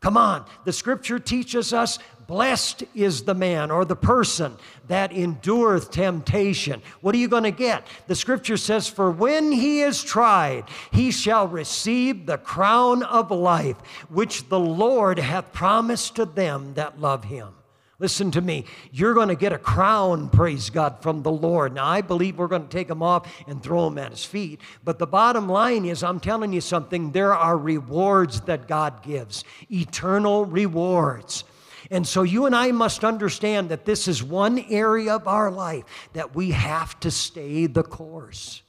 Come 0.00 0.16
on, 0.16 0.46
the 0.64 0.72
scripture 0.72 1.18
teaches 1.18 1.72
us 1.72 1.98
blessed 2.28 2.84
is 2.94 3.24
the 3.24 3.34
man 3.34 3.70
or 3.70 3.84
the 3.84 3.96
person 3.96 4.54
that 4.86 5.12
endureth 5.12 5.90
temptation. 5.90 6.80
What 7.00 7.14
are 7.14 7.18
you 7.18 7.26
going 7.26 7.42
to 7.42 7.50
get? 7.50 7.86
The 8.06 8.14
scripture 8.14 8.58
says, 8.58 8.86
For 8.86 9.10
when 9.10 9.50
he 9.50 9.80
is 9.80 10.04
tried, 10.04 10.64
he 10.92 11.10
shall 11.10 11.48
receive 11.48 12.26
the 12.26 12.38
crown 12.38 13.02
of 13.02 13.32
life, 13.32 13.78
which 14.08 14.48
the 14.48 14.60
Lord 14.60 15.18
hath 15.18 15.52
promised 15.52 16.16
to 16.16 16.26
them 16.26 16.74
that 16.74 17.00
love 17.00 17.24
him. 17.24 17.54
Listen 18.00 18.30
to 18.30 18.40
me. 18.40 18.64
You're 18.92 19.14
going 19.14 19.28
to 19.28 19.34
get 19.34 19.52
a 19.52 19.58
crown, 19.58 20.28
praise 20.28 20.70
God, 20.70 21.02
from 21.02 21.22
the 21.22 21.32
Lord. 21.32 21.74
Now, 21.74 21.86
I 21.86 22.00
believe 22.00 22.38
we're 22.38 22.46
going 22.46 22.62
to 22.62 22.68
take 22.68 22.88
him 22.88 23.02
off 23.02 23.28
and 23.48 23.60
throw 23.60 23.88
him 23.88 23.98
at 23.98 24.12
his 24.12 24.24
feet. 24.24 24.60
But 24.84 25.00
the 25.00 25.06
bottom 25.06 25.48
line 25.48 25.84
is, 25.84 26.04
I'm 26.04 26.20
telling 26.20 26.52
you 26.52 26.60
something, 26.60 27.10
there 27.10 27.34
are 27.34 27.58
rewards 27.58 28.42
that 28.42 28.68
God 28.68 29.02
gives, 29.02 29.42
eternal 29.68 30.44
rewards. 30.44 31.42
And 31.90 32.06
so 32.06 32.22
you 32.22 32.46
and 32.46 32.54
I 32.54 32.70
must 32.70 33.04
understand 33.04 33.70
that 33.70 33.84
this 33.84 34.06
is 34.06 34.22
one 34.22 34.60
area 34.70 35.14
of 35.14 35.26
our 35.26 35.50
life 35.50 35.84
that 36.12 36.36
we 36.36 36.52
have 36.52 37.00
to 37.00 37.10
stay 37.10 37.66
the 37.66 37.82
course. 37.82 38.62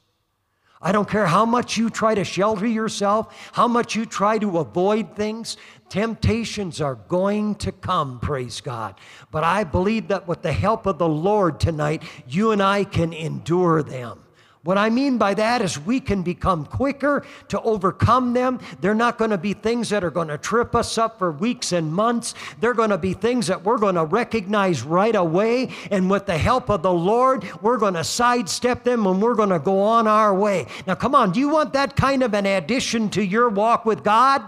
I 0.81 0.93
don't 0.93 1.09
care 1.09 1.25
how 1.25 1.45
much 1.45 1.75
you 1.77 1.89
try 1.89 2.15
to 2.15 2.23
shelter 2.23 2.65
yourself, 2.65 3.35
how 3.51 3.67
much 3.67 3.95
you 3.95 4.05
try 4.05 4.37
to 4.37 4.59
avoid 4.59 5.13
things. 5.13 5.57
Temptations 5.89 6.79
are 6.81 6.95
going 6.95 7.55
to 7.55 7.71
come, 7.71 8.19
praise 8.19 8.61
God. 8.61 8.95
But 9.31 9.43
I 9.43 9.63
believe 9.63 10.09
that 10.09 10.27
with 10.27 10.41
the 10.43 10.53
help 10.53 10.85
of 10.85 10.97
the 10.97 11.09
Lord 11.09 11.59
tonight, 11.59 12.03
you 12.27 12.51
and 12.51 12.61
I 12.61 12.83
can 12.83 13.11
endure 13.11 13.81
them. 13.81 14.19
What 14.63 14.77
I 14.77 14.89
mean 14.89 15.17
by 15.17 15.35
that 15.35 15.61
is 15.61 15.79
we 15.79 16.01
can 16.01 16.21
become 16.21 16.65
quicker 16.65 17.25
to 17.47 17.61
overcome 17.61 18.33
them. 18.33 18.59
They're 18.81 18.93
not 18.93 19.17
going 19.17 19.31
to 19.31 19.37
be 19.37 19.53
things 19.53 19.89
that 19.89 20.03
are 20.03 20.11
going 20.11 20.27
to 20.27 20.37
trip 20.37 20.75
us 20.75 20.97
up 20.97 21.17
for 21.17 21.31
weeks 21.31 21.71
and 21.71 21.93
months. 21.93 22.35
They're 22.59 22.73
going 22.73 22.89
to 22.89 22.97
be 22.97 23.13
things 23.13 23.47
that 23.47 23.63
we're 23.63 23.77
going 23.77 23.95
to 23.95 24.03
recognize 24.03 24.83
right 24.83 25.15
away. 25.15 25.69
And 25.91 26.09
with 26.09 26.25
the 26.25 26.37
help 26.37 26.69
of 26.69 26.81
the 26.81 26.91
Lord, 26.91 27.45
we're 27.61 27.77
going 27.77 27.93
to 27.93 28.03
sidestep 28.03 28.83
them 28.83 29.07
and 29.07 29.21
we're 29.21 29.35
going 29.35 29.49
to 29.49 29.59
go 29.59 29.79
on 29.81 30.07
our 30.07 30.35
way. 30.35 30.67
Now, 30.85 30.95
come 30.95 31.15
on, 31.15 31.31
do 31.31 31.39
you 31.39 31.49
want 31.49 31.71
that 31.73 31.95
kind 31.95 32.21
of 32.21 32.33
an 32.33 32.45
addition 32.45 33.09
to 33.11 33.23
your 33.23 33.47
walk 33.47 33.85
with 33.85 34.03
God? 34.03 34.43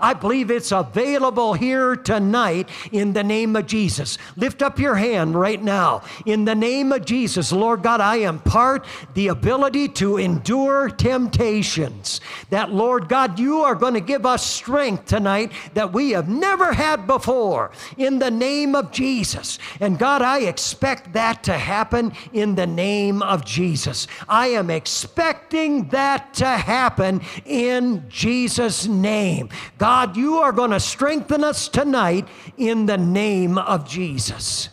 I 0.00 0.14
believe 0.14 0.50
it's 0.50 0.72
available 0.72 1.54
here 1.54 1.96
tonight 1.96 2.68
in 2.92 3.12
the 3.12 3.24
name 3.24 3.56
of 3.56 3.66
Jesus. 3.66 4.18
Lift 4.36 4.62
up 4.62 4.78
your 4.78 4.94
hand 4.94 5.34
right 5.34 5.62
now. 5.62 6.02
In 6.26 6.44
the 6.44 6.54
name 6.54 6.92
of 6.92 7.04
Jesus, 7.04 7.52
Lord 7.52 7.82
God, 7.82 8.00
I 8.00 8.16
impart 8.16 8.86
the 9.14 9.28
ability 9.28 9.88
to 9.88 10.16
endure 10.18 10.88
temptations. 10.88 12.20
That, 12.50 12.70
Lord 12.70 13.08
God, 13.08 13.38
you 13.38 13.60
are 13.60 13.74
going 13.74 13.94
to 13.94 14.00
give 14.00 14.26
us 14.26 14.44
strength 14.44 15.06
tonight 15.06 15.52
that 15.74 15.92
we 15.92 16.10
have 16.10 16.28
never 16.28 16.72
had 16.72 17.06
before 17.06 17.70
in 17.96 18.18
the 18.18 18.30
name 18.30 18.74
of 18.74 18.90
Jesus. 18.90 19.58
And 19.80 19.98
God, 19.98 20.22
I 20.22 20.40
expect 20.40 21.12
that 21.12 21.42
to 21.44 21.54
happen 21.54 22.12
in 22.32 22.54
the 22.54 22.66
name 22.66 23.22
of 23.22 23.44
Jesus. 23.44 24.06
I 24.28 24.48
am 24.48 24.70
expecting 24.70 25.88
that 25.88 26.34
to 26.34 26.46
happen 26.46 27.20
in 27.44 28.04
Jesus' 28.08 28.86
name. 28.86 29.48
God, 29.78 30.16
you 30.16 30.38
are 30.38 30.52
going 30.52 30.72
to 30.72 30.80
strengthen 30.80 31.44
us 31.44 31.68
tonight 31.68 32.26
in 32.56 32.86
the 32.86 32.98
name 32.98 33.56
of 33.56 33.88
Jesus. 33.88 34.68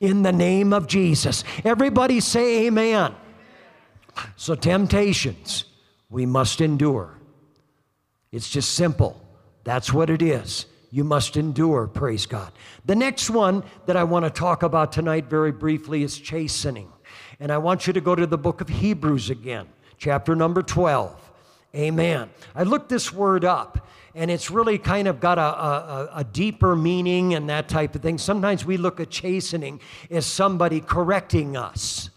In 0.00 0.22
the 0.22 0.32
name 0.32 0.72
of 0.72 0.86
Jesus. 0.86 1.44
Everybody 1.64 2.20
say 2.20 2.66
amen. 2.66 3.14
So, 4.36 4.54
temptations, 4.54 5.64
we 6.10 6.26
must 6.26 6.60
endure. 6.60 7.18
It's 8.32 8.48
just 8.48 8.72
simple. 8.74 9.20
That's 9.64 9.92
what 9.92 10.10
it 10.10 10.22
is. 10.22 10.66
You 10.90 11.04
must 11.04 11.36
endure, 11.36 11.86
praise 11.86 12.26
God. 12.26 12.52
The 12.84 12.96
next 12.96 13.30
one 13.30 13.62
that 13.86 13.96
I 13.96 14.04
want 14.04 14.24
to 14.24 14.30
talk 14.30 14.62
about 14.62 14.92
tonight, 14.92 15.26
very 15.26 15.52
briefly, 15.52 16.02
is 16.02 16.18
chastening. 16.18 16.90
And 17.38 17.52
I 17.52 17.58
want 17.58 17.86
you 17.86 17.92
to 17.92 18.00
go 18.00 18.14
to 18.14 18.26
the 18.26 18.38
book 18.38 18.60
of 18.60 18.68
Hebrews 18.68 19.30
again, 19.30 19.68
chapter 19.98 20.34
number 20.34 20.62
12. 20.62 21.30
Amen. 21.74 22.30
I 22.54 22.64
looked 22.64 22.88
this 22.88 23.12
word 23.12 23.44
up, 23.44 23.86
and 24.14 24.30
it's 24.30 24.50
really 24.50 24.78
kind 24.78 25.08
of 25.08 25.20
got 25.20 25.38
a, 25.38 25.42
a, 25.42 26.10
a, 26.16 26.24
deeper 26.24 26.74
meaning 26.74 27.34
and 27.34 27.48
that 27.48 27.68
type 27.68 27.94
of 27.94 28.02
thing. 28.02 28.18
Sometimes 28.18 28.64
we 28.64 28.76
look 28.76 29.00
at 29.00 29.10
chastening 29.10 29.80
as 30.10 30.26
somebody 30.26 30.80
correcting 30.80 31.56
us, 31.56 32.10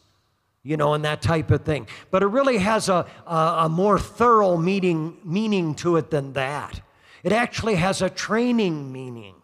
you 0.64 0.76
know, 0.78 0.94
and 0.94 1.06
that 1.06 1.22
type 1.22 1.52
of 1.52 1.64
thing. 1.64 1.88
But 2.10 2.24
it 2.24 2.28
really 2.28 2.58
has 2.58 2.90
a, 2.90 3.06
a, 3.28 3.36
a 3.36 3.70
more 3.70 4.00
thorough 4.00 4.58
meaning, 4.58 5.18
meaning 5.24 5.76
to 5.76 5.98
it 5.98 6.10
than 6.10 6.34
that. 6.34 6.82
It 7.24 7.32
actually 7.32 7.76
has 7.76 8.02
a 8.02 8.10
training 8.10 8.92
meaning. 8.92 9.36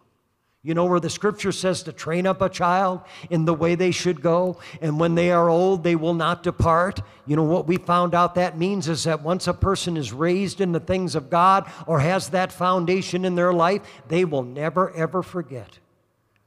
You 0.62 0.74
know 0.74 0.84
where 0.84 1.00
the 1.00 1.08
scripture 1.08 1.52
says 1.52 1.82
to 1.84 1.92
train 1.92 2.26
up 2.26 2.42
a 2.42 2.48
child 2.50 3.00
in 3.30 3.46
the 3.46 3.54
way 3.54 3.76
they 3.76 3.92
should 3.92 4.20
go, 4.20 4.58
and 4.82 5.00
when 5.00 5.14
they 5.14 5.30
are 5.30 5.48
old, 5.48 5.82
they 5.82 5.96
will 5.96 6.12
not 6.12 6.42
depart. 6.42 7.00
You 7.26 7.36
know 7.36 7.44
what 7.44 7.66
we 7.66 7.78
found 7.78 8.14
out 8.14 8.34
that 8.34 8.58
means 8.58 8.86
is 8.86 9.04
that 9.04 9.22
once 9.22 9.46
a 9.46 9.54
person 9.54 9.96
is 9.96 10.12
raised 10.12 10.60
in 10.60 10.72
the 10.72 10.80
things 10.80 11.14
of 11.14 11.30
God 11.30 11.70
or 11.86 12.00
has 12.00 12.28
that 12.30 12.52
foundation 12.52 13.24
in 13.24 13.36
their 13.36 13.54
life, 13.54 13.80
they 14.08 14.26
will 14.26 14.42
never, 14.42 14.90
ever 14.90 15.22
forget. 15.22 15.78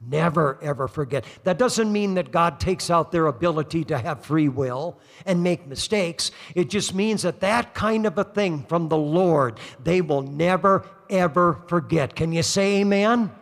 Never, 0.00 0.58
ever 0.62 0.86
forget. 0.86 1.24
That 1.42 1.58
doesn't 1.58 1.90
mean 1.90 2.14
that 2.14 2.30
God 2.30 2.60
takes 2.60 2.90
out 2.90 3.10
their 3.10 3.26
ability 3.26 3.84
to 3.86 3.98
have 3.98 4.24
free 4.24 4.48
will 4.48 4.96
and 5.26 5.42
make 5.42 5.66
mistakes. 5.66 6.30
It 6.54 6.70
just 6.70 6.94
means 6.94 7.22
that 7.22 7.40
that 7.40 7.74
kind 7.74 8.06
of 8.06 8.16
a 8.16 8.24
thing 8.24 8.64
from 8.68 8.88
the 8.88 8.98
Lord, 8.98 9.58
they 9.82 10.02
will 10.02 10.22
never, 10.22 10.84
ever 11.10 11.64
forget. 11.66 12.14
Can 12.14 12.32
you 12.32 12.44
say 12.44 12.80
amen? 12.80 13.32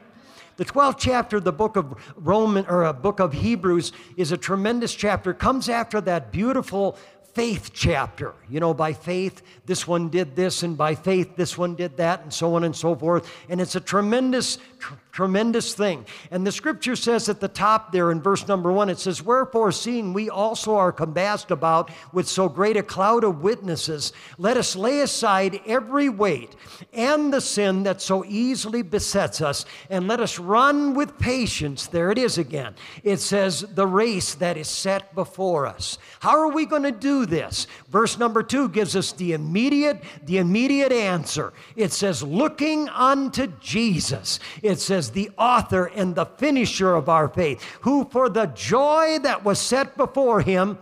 The 0.57 0.65
12th 0.65 0.97
chapter 0.99 1.39
of 1.39 1.45
the 1.45 1.53
book 1.53 1.77
of 1.77 1.95
Roman 2.17 2.67
or 2.67 2.83
a 2.83 2.91
uh, 2.91 2.93
book 2.93 3.21
of 3.21 3.33
Hebrews 3.33 3.93
is 4.17 4.33
a 4.33 4.37
tremendous 4.37 4.95
chapter. 4.95 5.33
Comes 5.33 5.69
after 5.69 6.01
that 6.03 6.31
beautiful 6.31 6.99
faith 7.35 7.71
chapter. 7.73 8.35
You 8.49 8.61
know, 8.61 8.75
by 8.75 8.93
faith, 8.93 9.43
this 9.65 9.87
one 9.89 10.09
did 10.11 10.37
this, 10.37 10.63
and 10.63 10.77
by 10.77 10.95
faith, 10.95 11.35
this 11.37 11.57
one 11.57 11.75
did 11.75 11.97
that, 11.97 12.23
and 12.23 12.33
so 12.33 12.55
on 12.55 12.65
and 12.65 12.77
so 12.77 12.95
forth. 12.95 13.31
And 13.49 13.61
it's 13.61 13.75
a 13.75 13.81
tremendous, 13.81 14.59
tr- 14.79 14.95
tremendous 15.13 15.75
thing. 15.75 16.05
And 16.31 16.47
the 16.47 16.53
scripture 16.53 16.97
says 16.97 17.29
at 17.29 17.41
the 17.41 17.49
top 17.49 17.93
there 17.93 18.11
in 18.11 18.21
verse 18.21 18.47
number 18.49 18.73
one, 18.73 18.91
it 18.91 18.99
says, 18.99 19.23
Wherefore, 19.23 19.73
seeing 19.73 20.13
we 20.13 20.29
also 20.29 20.77
are 20.77 20.93
compassed 20.93 21.51
about 21.51 21.91
with 22.13 22.29
so 22.29 22.49
great 22.49 22.77
a 22.77 22.83
cloud 22.83 23.25
of 23.25 23.43
witnesses, 23.43 24.13
let 24.37 24.57
us 24.57 24.77
lay 24.77 25.01
aside 25.01 25.61
every 25.67 26.09
weight 26.09 26.55
and 26.93 27.33
the 27.33 27.41
sin 27.41 27.83
that 27.85 28.03
so 28.03 28.25
easily 28.27 28.83
besets 28.83 29.41
us, 29.41 29.65
and 29.89 30.09
let 30.09 30.21
us 30.21 30.39
run 30.39 30.95
with 30.95 31.19
patience. 31.19 31.87
There 31.87 32.11
it 32.11 32.19
is 32.19 32.37
again. 32.37 32.75
It 33.05 33.21
says, 33.21 33.61
the 33.61 33.87
race 33.87 34.35
that 34.37 34.57
is 34.57 34.69
set 34.69 35.15
before 35.15 35.67
us. 35.67 35.99
How 36.21 36.39
are 36.39 36.49
we 36.49 36.67
going 36.67 36.83
to 36.83 36.93
do 36.93 37.22
this? 37.27 37.67
Verse 37.89 38.19
number 38.19 38.43
two 38.43 38.69
gives 38.69 38.97
us 38.97 39.13
the 39.13 39.33
immediate, 39.33 40.03
the 40.25 40.39
immediate 40.39 40.93
answer. 40.93 41.53
It 41.77 41.93
says, 41.93 42.23
looking 42.23 42.89
unto 42.89 43.47
Jesus. 43.61 44.41
It 44.63 44.81
says, 44.81 45.11
the 45.11 45.31
author 45.39 45.87
and 45.87 46.15
the 46.15 46.27
finisher 46.27 46.95
of 46.95 47.09
our 47.09 47.29
faith, 47.29 47.63
who 47.83 48.05
for 48.05 48.29
the 48.29 48.47
joy 48.47 49.19
that 49.23 49.45
was 49.45 49.59
set 49.59 49.97
before 49.97 50.41
him, 50.41 50.79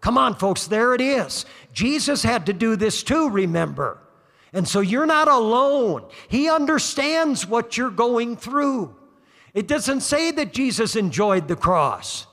come 0.00 0.16
on, 0.18 0.34
folks, 0.34 0.66
there 0.66 0.94
it 0.94 1.00
is. 1.00 1.46
Jesus 1.72 2.22
had 2.22 2.46
to 2.46 2.52
do 2.52 2.76
this 2.76 3.02
too, 3.02 3.28
remember. 3.28 3.98
And 4.52 4.66
so 4.66 4.80
you're 4.80 5.06
not 5.06 5.28
alone. 5.28 6.04
He 6.28 6.48
understands 6.48 7.46
what 7.46 7.76
you're 7.76 7.90
going 7.90 8.36
through. 8.36 8.96
It 9.54 9.68
doesn't 9.68 10.00
say 10.00 10.30
that 10.32 10.52
Jesus 10.52 10.96
enjoyed 10.96 11.48
the 11.48 11.56
cross. 11.56 12.26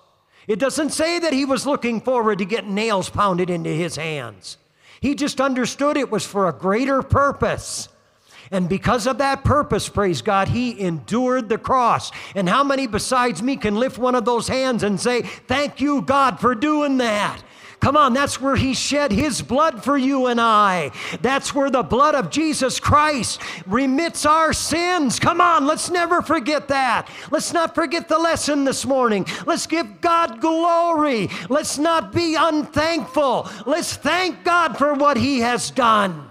It 0.48 0.60
doesn't 0.60 0.92
say 0.92 1.20
that 1.20 1.34
he 1.34 1.46
was 1.46 1.68
looking 1.68 2.00
forward 2.00 2.40
to 2.40 2.46
getting 2.46 2.74
nails 2.74 3.10
pounded 3.10 3.50
into 3.50 3.70
his 3.70 3.98
hands. 3.98 4.58
He 5.02 5.14
just 5.14 5.42
understood 5.42 5.98
it 5.98 6.10
was 6.10 6.26
for 6.26 6.48
a 6.48 6.54
greater 6.54 7.04
purpose. 7.04 7.90
And 8.50 8.70
because 8.70 9.08
of 9.08 9.18
that 9.18 9.44
purpose, 9.44 9.90
praise 9.90 10.22
God, 10.22 10.48
he 10.48 10.80
endured 10.80 11.50
the 11.50 11.58
cross. 11.58 12.12
And 12.34 12.48
how 12.48 12.64
many 12.64 12.88
besides 12.88 13.44
me 13.44 13.58
can 13.58 13.76
lift 13.76 13.98
one 13.98 14.16
of 14.16 14.24
those 14.24 14.48
hands 14.48 14.84
and 14.84 15.00
say, 15.00 15.24
Thank 15.24 15.82
you, 15.82 16.02
God, 16.02 16.40
for 16.40 16.56
doing 16.56 16.98
that? 17.00 17.42
Come 17.80 17.96
on, 17.96 18.14
that's 18.14 18.42
where 18.42 18.56
he 18.56 18.74
shed 18.74 19.12
his 19.12 19.42
blood 19.42 19.84
for 19.84 19.98
you 19.98 20.28
and 20.28 20.42
I. 20.42 20.92
That's 21.22 21.54
where 21.54 21.70
the 21.70 21.84
blood 21.84 22.16
of 22.16 22.32
Jesus 22.32 22.80
Christ 22.80 23.40
remits 23.68 24.26
our 24.26 24.52
sins. 24.52 25.20
Come 25.20 25.40
on, 25.40 25.68
let's 25.68 25.90
never 25.90 26.22
forget 26.22 26.68
that. 26.70 27.08
Let's 27.30 27.54
not 27.54 27.76
forget 27.76 28.10
the 28.10 28.18
lesson 28.18 28.66
this 28.66 28.86
morning. 28.86 29.28
Let's 29.46 29.68
give 29.68 30.02
God 30.02 30.42
glory. 30.42 31.30
Let's 31.50 31.78
not 31.78 32.12
be 32.12 32.36
unthankful. 32.36 33.48
Let's 33.66 33.96
thank 33.96 34.44
God 34.44 34.78
for 34.78 34.96
what 34.96 35.18
he 35.18 35.40
has 35.40 35.70
done. 35.70 36.30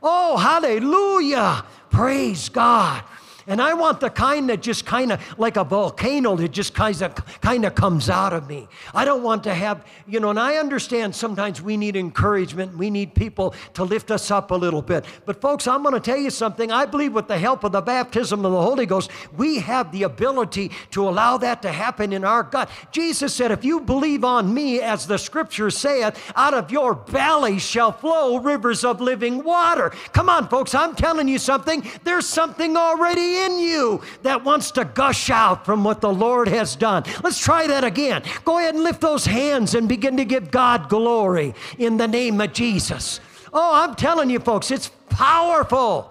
Oh, 0.00 0.36
hallelujah. 0.36 1.64
Praise 1.90 2.48
God. 2.48 3.02
And 3.46 3.60
I 3.60 3.74
want 3.74 4.00
the 4.00 4.10
kind 4.10 4.48
that 4.48 4.62
just 4.62 4.86
kind 4.86 5.12
of 5.12 5.38
like 5.38 5.56
a 5.56 5.64
volcano 5.64 6.36
that 6.36 6.50
just 6.50 6.74
kind 6.74 7.00
of 7.02 7.14
kind 7.40 7.64
of 7.64 7.74
comes 7.74 8.08
out 8.08 8.32
of 8.32 8.48
me. 8.48 8.68
I 8.94 9.04
don't 9.04 9.22
want 9.22 9.44
to 9.44 9.54
have, 9.54 9.84
you 10.06 10.20
know, 10.20 10.30
and 10.30 10.38
I 10.38 10.56
understand 10.56 11.14
sometimes 11.14 11.60
we 11.60 11.76
need 11.76 11.96
encouragement. 11.96 12.76
We 12.76 12.90
need 12.90 13.14
people 13.14 13.54
to 13.74 13.84
lift 13.84 14.10
us 14.10 14.30
up 14.30 14.50
a 14.50 14.54
little 14.54 14.82
bit. 14.82 15.04
But 15.26 15.40
folks, 15.40 15.66
I'm 15.66 15.82
going 15.82 15.94
to 15.94 16.00
tell 16.00 16.16
you 16.16 16.30
something. 16.30 16.72
I 16.72 16.86
believe 16.86 17.12
with 17.12 17.28
the 17.28 17.38
help 17.38 17.64
of 17.64 17.72
the 17.72 17.80
baptism 17.80 18.44
of 18.44 18.52
the 18.52 18.62
Holy 18.62 18.86
Ghost, 18.86 19.10
we 19.36 19.58
have 19.58 19.92
the 19.92 20.04
ability 20.04 20.70
to 20.92 21.08
allow 21.08 21.36
that 21.38 21.62
to 21.62 21.72
happen 21.72 22.12
in 22.12 22.24
our 22.24 22.42
gut. 22.42 22.70
Jesus 22.92 23.34
said, 23.34 23.50
if 23.50 23.64
you 23.64 23.80
believe 23.80 24.24
on 24.24 24.52
me, 24.52 24.80
as 24.80 25.06
the 25.06 25.18
scripture 25.18 25.70
saith, 25.70 26.18
out 26.36 26.54
of 26.54 26.70
your 26.70 26.94
belly 26.94 27.58
shall 27.58 27.92
flow 27.92 28.38
rivers 28.38 28.84
of 28.84 29.00
living 29.00 29.44
water. 29.44 29.90
Come 30.12 30.28
on, 30.28 30.48
folks, 30.48 30.74
I'm 30.74 30.94
telling 30.94 31.28
you 31.28 31.38
something. 31.38 31.82
There's 32.04 32.26
something 32.26 32.76
already 32.76 33.33
in 33.42 33.58
you 33.58 34.02
that 34.22 34.44
wants 34.44 34.70
to 34.72 34.84
gush 34.84 35.30
out 35.30 35.64
from 35.64 35.84
what 35.84 36.00
the 36.00 36.12
Lord 36.12 36.48
has 36.48 36.76
done. 36.76 37.04
Let's 37.22 37.38
try 37.38 37.66
that 37.66 37.84
again. 37.84 38.22
Go 38.44 38.58
ahead 38.58 38.74
and 38.74 38.84
lift 38.84 39.00
those 39.00 39.26
hands 39.26 39.74
and 39.74 39.88
begin 39.88 40.16
to 40.16 40.24
give 40.24 40.50
God 40.50 40.88
glory 40.88 41.54
in 41.78 41.96
the 41.96 42.08
name 42.08 42.40
of 42.40 42.52
Jesus. 42.52 43.20
Oh, 43.52 43.72
I'm 43.74 43.94
telling 43.94 44.30
you, 44.30 44.40
folks, 44.40 44.70
it's 44.70 44.90
powerful. 45.08 46.10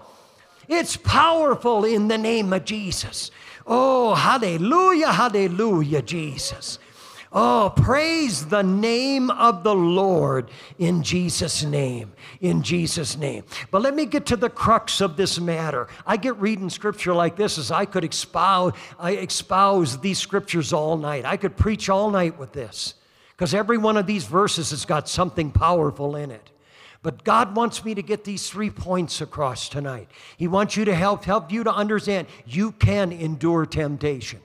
It's 0.68 0.96
powerful 0.96 1.84
in 1.84 2.08
the 2.08 2.18
name 2.18 2.52
of 2.52 2.64
Jesus. 2.64 3.30
Oh, 3.66 4.14
hallelujah, 4.14 5.12
hallelujah, 5.12 6.02
Jesus. 6.02 6.78
Oh, 7.36 7.72
praise 7.74 8.46
the 8.46 8.62
name 8.62 9.28
of 9.28 9.64
the 9.64 9.74
Lord 9.74 10.52
in 10.78 11.02
Jesus' 11.02 11.64
name. 11.64 12.12
In 12.40 12.62
Jesus' 12.62 13.16
name. 13.16 13.42
But 13.72 13.82
let 13.82 13.96
me 13.96 14.06
get 14.06 14.24
to 14.26 14.36
the 14.36 14.48
crux 14.48 15.00
of 15.00 15.16
this 15.16 15.40
matter. 15.40 15.88
I 16.06 16.16
get 16.16 16.36
reading 16.36 16.70
scripture 16.70 17.12
like 17.12 17.34
this 17.34 17.58
as 17.58 17.72
I 17.72 17.86
could 17.86 18.04
espouse, 18.04 18.74
I 19.00 19.16
espouse 19.16 19.98
these 19.98 20.18
scriptures 20.18 20.72
all 20.72 20.96
night. 20.96 21.24
I 21.24 21.36
could 21.36 21.56
preach 21.56 21.88
all 21.90 22.08
night 22.08 22.38
with 22.38 22.52
this 22.52 22.94
because 23.30 23.52
every 23.52 23.78
one 23.78 23.96
of 23.96 24.06
these 24.06 24.24
verses 24.24 24.70
has 24.70 24.84
got 24.84 25.08
something 25.08 25.50
powerful 25.50 26.14
in 26.14 26.30
it. 26.30 26.52
But 27.02 27.24
God 27.24 27.56
wants 27.56 27.84
me 27.84 27.96
to 27.96 28.02
get 28.02 28.22
these 28.22 28.48
three 28.48 28.70
points 28.70 29.20
across 29.20 29.68
tonight. 29.68 30.08
He 30.36 30.46
wants 30.46 30.76
you 30.76 30.84
to 30.84 30.94
help 30.94 31.24
help 31.24 31.50
you 31.50 31.64
to 31.64 31.74
understand 31.74 32.28
you 32.46 32.70
can 32.70 33.10
endure 33.10 33.66
temptation. 33.66 34.40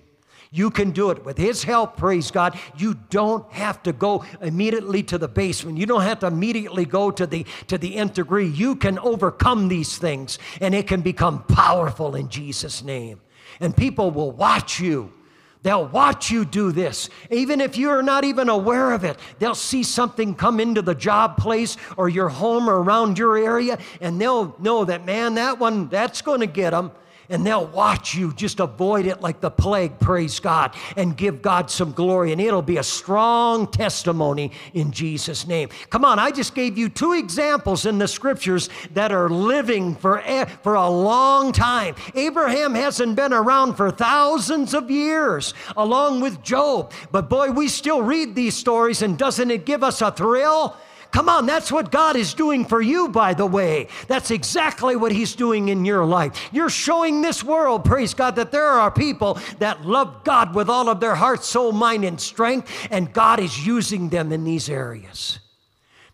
You 0.52 0.72
can 0.72 0.92
do 0.92 1.12
it. 1.12 1.24
With 1.24 1.38
His 1.38 1.64
help, 1.64 1.98
praise 1.98 2.32
God, 2.32 2.58
you 2.76 2.96
don't 3.10 3.50
have 3.52 3.84
to 3.84 3.94
go 3.94 4.26
immediately 4.42 5.04
to 5.04 5.18
the 5.18 5.28
basement. 5.28 5.78
You 5.78 5.86
don't 5.86 6.02
have 6.02 6.20
to 6.20 6.28
immediately 6.28 6.86
go 6.86 7.12
to 7.12 7.28
the, 7.28 7.46
to 7.68 7.78
the 7.78 7.98
nth 7.98 8.14
degree. 8.14 8.48
You 8.48 8.76
can 8.76 8.98
overcome 9.00 9.68
these 9.68 9.98
things 9.98 10.40
and 10.60 10.74
it 10.74 10.88
can 10.88 11.02
become 11.02 11.44
powerful 11.44 12.16
in 12.16 12.30
Jesus' 12.30 12.84
name. 12.84 13.22
And 13.60 13.78
people 13.78 14.10
will 14.10 14.32
watch 14.32 14.80
you. 14.80 15.14
They'll 15.62 15.88
watch 15.88 16.32
you 16.32 16.46
do 16.46 16.72
this. 16.72 17.10
Even 17.30 17.60
if 17.60 17.78
you're 17.78 18.02
not 18.02 18.24
even 18.24 18.48
aware 18.48 18.94
of 18.94 19.04
it, 19.04 19.20
they'll 19.40 19.54
see 19.54 19.84
something 19.84 20.34
come 20.34 20.60
into 20.60 20.82
the 20.82 20.96
job 20.96 21.36
place 21.36 21.76
or 21.98 22.08
your 22.08 22.30
home 22.30 22.70
or 22.70 22.82
around 22.82 23.18
your 23.18 23.38
area, 23.38 23.78
and 24.00 24.22
they'll 24.22 24.56
know 24.60 24.86
that, 24.86 25.06
man, 25.06 25.36
that 25.36 25.60
one, 25.60 25.90
that's 25.90 26.22
going 26.22 26.40
to 26.40 26.48
get 26.48 26.70
them 26.70 26.92
and 27.30 27.46
they'll 27.46 27.68
watch 27.68 28.16
you 28.16 28.34
just 28.34 28.60
avoid 28.60 29.06
it 29.06 29.22
like 29.22 29.40
the 29.40 29.52
plague, 29.52 30.00
praise 30.00 30.40
God, 30.40 30.76
and 30.98 31.16
give 31.16 31.42
God 31.42 31.70
some 31.70 31.92
glory. 31.92 32.32
And 32.32 32.42
it'll 32.42 32.62
be 32.62 32.78
a 32.78 32.84
strong 32.84 33.68
testimony 33.68 34.52
in 34.74 34.92
Jesus' 34.92 35.48
name. 35.48 35.70
Come 35.90 36.04
on, 36.04 36.20
I 36.20 36.32
just 36.32 36.56
gave 36.56 36.78
you 36.78 36.90
two 36.90 37.14
examples 37.14 37.86
in 37.86 37.98
the 37.98 38.08
scriptures 38.08 38.70
that 38.94 39.12
are 39.12 39.30
living 39.30 39.96
for, 39.96 40.22
for 40.64 40.76
a 40.76 40.90
long 40.90 41.52
time. 41.52 41.96
Abraham 42.16 42.74
hasn't 42.74 43.16
been 43.16 43.34
around 43.34 43.76
for 43.76 43.92
thousands 43.92 44.74
of 44.74 44.90
years, 44.90 45.54
along 45.78 46.22
with 46.22 46.42
Job. 46.42 46.92
But 47.12 47.30
boy, 47.30 47.52
we 47.52 47.68
still 47.68 48.02
read 48.02 48.36
these 48.36 48.56
stories, 48.56 49.02
and 49.02 49.18
doesn't 49.18 49.52
it 49.52 49.66
give 49.66 49.84
us 49.84 50.02
a 50.02 50.12
thrill? 50.12 50.76
Come 51.12 51.28
on, 51.28 51.48
that's 51.48 51.72
what 51.72 51.92
God 51.92 52.16
is 52.16 52.36
doing 52.36 52.66
for 52.66 52.82
you, 52.82 53.10
by 53.10 53.34
the 53.34 53.46
way. 53.46 53.88
That's 54.08 54.30
exactly 54.30 54.96
what 54.96 55.12
He's 55.12 55.34
doing 55.34 55.70
in 55.70 55.84
your 55.84 56.06
life. 56.06 56.50
You're 56.52 56.70
showing 56.70 57.22
this 57.22 57.44
world, 57.44 57.84
praise 57.84 58.14
God, 58.14 58.36
that 58.36 58.52
there 58.52 58.68
are 58.68 58.92
people 58.92 59.40
that 59.58 59.86
love 59.86 60.24
God 60.24 60.54
with 60.54 60.70
all 60.70 60.88
of 60.88 61.00
their 61.00 61.16
heart, 61.16 61.44
soul, 61.44 61.72
mind, 61.72 62.06
and 62.06 62.22
strength, 62.22 62.88
and 62.92 63.12
God 63.12 63.40
is 63.40 63.66
using 63.66 64.10
them 64.10 64.32
in 64.32 64.44
these 64.44 64.70
areas. 64.70 65.40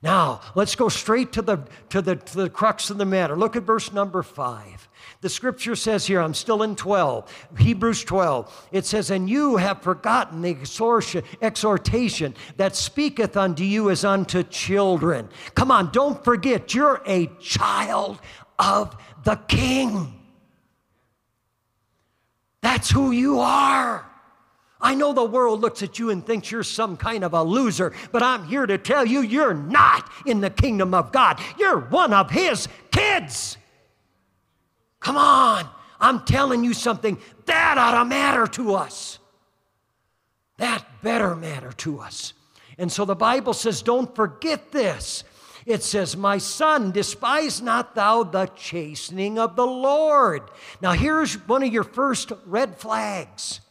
Now, 0.01 0.41
let's 0.53 0.75
go 0.75 0.87
straight 0.87 1.33
to 1.33 1.41
the, 1.41 1.57
to 1.89 2.01
the, 2.01 2.15
to 2.15 2.37
the 2.37 2.49
crux 2.49 2.89
of 2.89 2.97
the 2.97 3.05
matter. 3.05 3.35
Look 3.35 3.55
at 3.55 3.63
verse 3.63 3.91
number 3.91 4.23
five. 4.23 4.87
The 5.21 5.29
scripture 5.29 5.75
says 5.75 6.05
here, 6.05 6.21
I'm 6.21 6.33
still 6.33 6.63
in 6.63 6.75
12, 6.75 7.47
Hebrews 7.57 8.03
12. 8.03 8.67
It 8.71 8.85
says, 8.85 9.11
And 9.11 9.29
you 9.29 9.57
have 9.57 9.81
forgotten 9.81 10.41
the 10.41 10.55
exhortation 11.41 12.35
that 12.57 12.75
speaketh 12.75 13.37
unto 13.37 13.63
you 13.63 13.89
as 13.89 14.05
unto 14.05 14.43
children. 14.43 15.29
Come 15.55 15.71
on, 15.71 15.91
don't 15.91 16.23
forget, 16.23 16.73
you're 16.73 17.01
a 17.07 17.27
child 17.39 18.19
of 18.59 18.95
the 19.23 19.35
king. 19.47 20.13
That's 22.61 22.89
who 22.89 23.11
you 23.11 23.39
are. 23.39 24.05
I 24.81 24.93
know 24.93 25.13
the 25.13 25.23
world 25.23 25.61
looks 25.61 25.81
at 25.81 25.97
you 25.97 26.09
and 26.11 26.25
thinks 26.25 26.51
you're 26.51 26.61
some 26.61 26.97
kind 26.97 27.23
of 27.23 27.33
a 27.33 27.41
loser, 27.41 27.93
but 28.11 28.21
I'm 28.21 28.45
here 28.45 28.65
to 28.65 28.77
tell 28.77 29.05
you 29.05 29.21
you're 29.21 29.53
not 29.53 30.11
in 30.25 30.41
the 30.41 30.49
kingdom 30.49 30.93
of 30.93 31.11
God. 31.11 31.39
You're 31.57 31.79
one 31.79 32.13
of 32.13 32.29
His 32.29 32.67
kids. 32.91 33.57
Come 35.05 35.17
on. 35.17 35.69
I'm 35.99 36.25
telling 36.25 36.63
you 36.63 36.73
something. 36.73 37.19
That 37.45 37.77
ought 37.77 37.99
to 37.99 38.05
matter 38.05 38.47
to 38.47 38.73
us. 38.73 39.19
That 40.57 40.83
better 41.03 41.35
matter 41.35 41.71
to 41.73 41.99
us. 41.99 42.33
And 42.79 42.91
so 42.91 43.05
the 43.05 43.15
Bible 43.15 43.53
says, 43.53 43.83
don't 43.83 44.15
forget 44.15 44.71
this. 44.71 45.23
It 45.67 45.83
says, 45.83 46.17
My 46.17 46.39
son, 46.39 46.89
despise 46.89 47.61
not 47.61 47.93
thou 47.93 48.23
the 48.23 48.47
chastening 48.55 49.37
of 49.37 49.55
the 49.55 49.65
Lord. 49.65 50.41
Now, 50.81 50.93
here's 50.93 51.35
one 51.47 51.61
of 51.61 51.71
your 51.71 51.83
first 51.83 52.31
red 52.47 52.75
flags. 52.75 53.61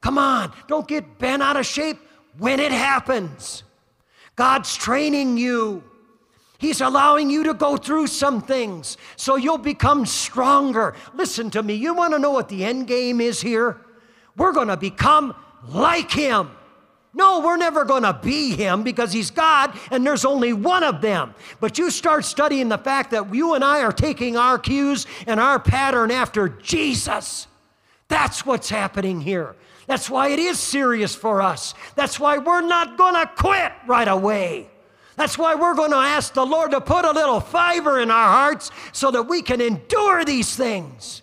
Come 0.00 0.18
on, 0.18 0.52
don't 0.66 0.88
get 0.88 1.16
bent 1.20 1.44
out 1.44 1.56
of 1.56 1.64
shape 1.64 1.98
when 2.38 2.58
it 2.58 2.72
happens. 2.72 3.62
God's 4.34 4.74
training 4.76 5.38
you. 5.38 5.84
He's 6.62 6.80
allowing 6.80 7.28
you 7.28 7.42
to 7.42 7.54
go 7.54 7.76
through 7.76 8.06
some 8.06 8.40
things 8.40 8.96
so 9.16 9.34
you'll 9.34 9.58
become 9.58 10.06
stronger. 10.06 10.94
Listen 11.12 11.50
to 11.50 11.60
me. 11.60 11.74
You 11.74 11.92
want 11.92 12.12
to 12.12 12.20
know 12.20 12.30
what 12.30 12.48
the 12.48 12.64
end 12.64 12.86
game 12.86 13.20
is 13.20 13.40
here? 13.40 13.80
We're 14.36 14.52
going 14.52 14.68
to 14.68 14.76
become 14.76 15.34
like 15.66 16.12
Him. 16.12 16.52
No, 17.14 17.40
we're 17.40 17.56
never 17.56 17.84
going 17.84 18.04
to 18.04 18.12
be 18.12 18.54
Him 18.54 18.84
because 18.84 19.12
He's 19.12 19.32
God 19.32 19.76
and 19.90 20.06
there's 20.06 20.24
only 20.24 20.52
one 20.52 20.84
of 20.84 21.00
them. 21.00 21.34
But 21.58 21.78
you 21.78 21.90
start 21.90 22.24
studying 22.24 22.68
the 22.68 22.78
fact 22.78 23.10
that 23.10 23.34
you 23.34 23.54
and 23.54 23.64
I 23.64 23.80
are 23.80 23.90
taking 23.90 24.36
our 24.36 24.56
cues 24.56 25.08
and 25.26 25.40
our 25.40 25.58
pattern 25.58 26.12
after 26.12 26.48
Jesus. 26.48 27.48
That's 28.06 28.46
what's 28.46 28.70
happening 28.70 29.20
here. 29.20 29.56
That's 29.88 30.08
why 30.08 30.28
it 30.28 30.38
is 30.38 30.60
serious 30.60 31.12
for 31.12 31.42
us. 31.42 31.74
That's 31.96 32.20
why 32.20 32.38
we're 32.38 32.60
not 32.60 32.96
going 32.96 33.14
to 33.14 33.28
quit 33.34 33.72
right 33.88 34.06
away. 34.06 34.68
That's 35.16 35.36
why 35.36 35.54
we're 35.54 35.74
going 35.74 35.90
to 35.90 35.96
ask 35.96 36.32
the 36.34 36.46
Lord 36.46 36.70
to 36.70 36.80
put 36.80 37.04
a 37.04 37.12
little 37.12 37.40
fiber 37.40 38.00
in 38.00 38.10
our 38.10 38.28
hearts 38.28 38.70
so 38.92 39.10
that 39.10 39.24
we 39.24 39.42
can 39.42 39.60
endure 39.60 40.24
these 40.24 40.54
things. 40.56 41.22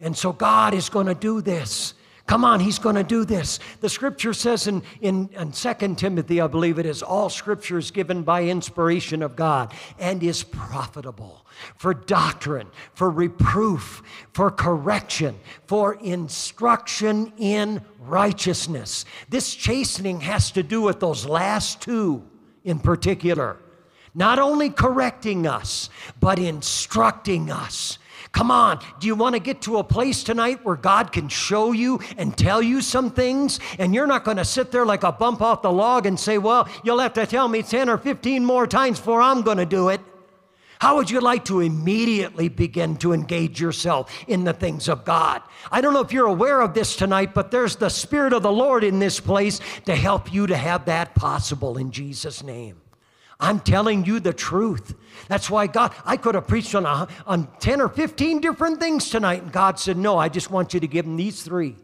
And 0.00 0.16
so 0.16 0.32
God 0.32 0.74
is 0.74 0.88
going 0.88 1.06
to 1.06 1.14
do 1.14 1.40
this. 1.40 1.94
Come 2.28 2.44
on, 2.44 2.60
he's 2.60 2.78
going 2.78 2.94
to 2.94 3.02
do 3.02 3.24
this. 3.24 3.58
The 3.80 3.88
scripture 3.88 4.34
says 4.34 4.66
in, 4.66 4.82
in, 5.00 5.30
in 5.30 5.50
2 5.50 5.94
Timothy, 5.94 6.42
I 6.42 6.46
believe 6.46 6.78
it 6.78 6.84
is, 6.84 7.02
all 7.02 7.30
scripture 7.30 7.78
is 7.78 7.90
given 7.90 8.22
by 8.22 8.44
inspiration 8.44 9.22
of 9.22 9.34
God 9.34 9.72
and 9.98 10.22
is 10.22 10.44
profitable 10.44 11.46
for 11.76 11.94
doctrine, 11.94 12.68
for 12.92 13.08
reproof, 13.08 14.02
for 14.34 14.50
correction, 14.50 15.40
for 15.66 15.94
instruction 15.94 17.32
in 17.38 17.80
righteousness. 17.98 19.06
This 19.30 19.54
chastening 19.54 20.20
has 20.20 20.50
to 20.50 20.62
do 20.62 20.82
with 20.82 21.00
those 21.00 21.24
last 21.24 21.80
two 21.80 22.22
in 22.68 22.78
particular. 22.78 23.56
Not 24.14 24.38
only 24.38 24.70
correcting 24.70 25.46
us, 25.46 25.90
but 26.20 26.38
instructing 26.38 27.50
us 27.50 27.98
Come 28.32 28.50
on, 28.50 28.80
do 29.00 29.06
you 29.06 29.14
want 29.14 29.34
to 29.34 29.40
get 29.40 29.62
to 29.62 29.78
a 29.78 29.84
place 29.84 30.22
tonight 30.22 30.64
where 30.64 30.76
God 30.76 31.12
can 31.12 31.28
show 31.28 31.72
you 31.72 32.00
and 32.16 32.36
tell 32.36 32.60
you 32.60 32.80
some 32.80 33.10
things? 33.10 33.58
And 33.78 33.94
you're 33.94 34.06
not 34.06 34.24
going 34.24 34.36
to 34.36 34.44
sit 34.44 34.70
there 34.70 34.84
like 34.84 35.02
a 35.02 35.12
bump 35.12 35.40
off 35.40 35.62
the 35.62 35.72
log 35.72 36.06
and 36.06 36.18
say, 36.18 36.38
Well, 36.38 36.68
you'll 36.84 36.98
have 36.98 37.14
to 37.14 37.26
tell 37.26 37.48
me 37.48 37.62
10 37.62 37.88
or 37.88 37.98
15 37.98 38.44
more 38.44 38.66
times 38.66 38.98
before 38.98 39.22
I'm 39.22 39.42
going 39.42 39.58
to 39.58 39.66
do 39.66 39.88
it. 39.88 40.00
How 40.80 40.96
would 40.96 41.10
you 41.10 41.20
like 41.20 41.44
to 41.46 41.60
immediately 41.60 42.48
begin 42.48 42.96
to 42.98 43.12
engage 43.12 43.60
yourself 43.60 44.12
in 44.28 44.44
the 44.44 44.52
things 44.52 44.88
of 44.88 45.04
God? 45.04 45.42
I 45.72 45.80
don't 45.80 45.92
know 45.92 46.00
if 46.00 46.12
you're 46.12 46.26
aware 46.26 46.60
of 46.60 46.72
this 46.72 46.94
tonight, 46.94 47.34
but 47.34 47.50
there's 47.50 47.76
the 47.76 47.88
Spirit 47.88 48.32
of 48.32 48.42
the 48.42 48.52
Lord 48.52 48.84
in 48.84 49.00
this 49.00 49.18
place 49.18 49.60
to 49.86 49.96
help 49.96 50.32
you 50.32 50.46
to 50.46 50.56
have 50.56 50.84
that 50.84 51.16
possible 51.16 51.78
in 51.78 51.90
Jesus' 51.90 52.44
name. 52.44 52.80
I'm 53.40 53.60
telling 53.60 54.04
you 54.04 54.20
the 54.20 54.32
truth. 54.32 54.94
That's 55.28 55.50
why 55.50 55.66
God, 55.68 55.92
I 56.04 56.16
could 56.16 56.34
have 56.34 56.48
preached 56.48 56.74
on, 56.74 56.86
a, 56.86 57.08
on 57.26 57.48
10 57.60 57.80
or 57.80 57.88
15 57.88 58.40
different 58.40 58.80
things 58.80 59.10
tonight, 59.10 59.42
and 59.42 59.52
God 59.52 59.78
said, 59.78 59.96
No, 59.96 60.16
I 60.16 60.28
just 60.28 60.50
want 60.50 60.74
you 60.74 60.80
to 60.80 60.88
give 60.88 61.04
them 61.04 61.16
these 61.16 61.42
three. 61.42 61.76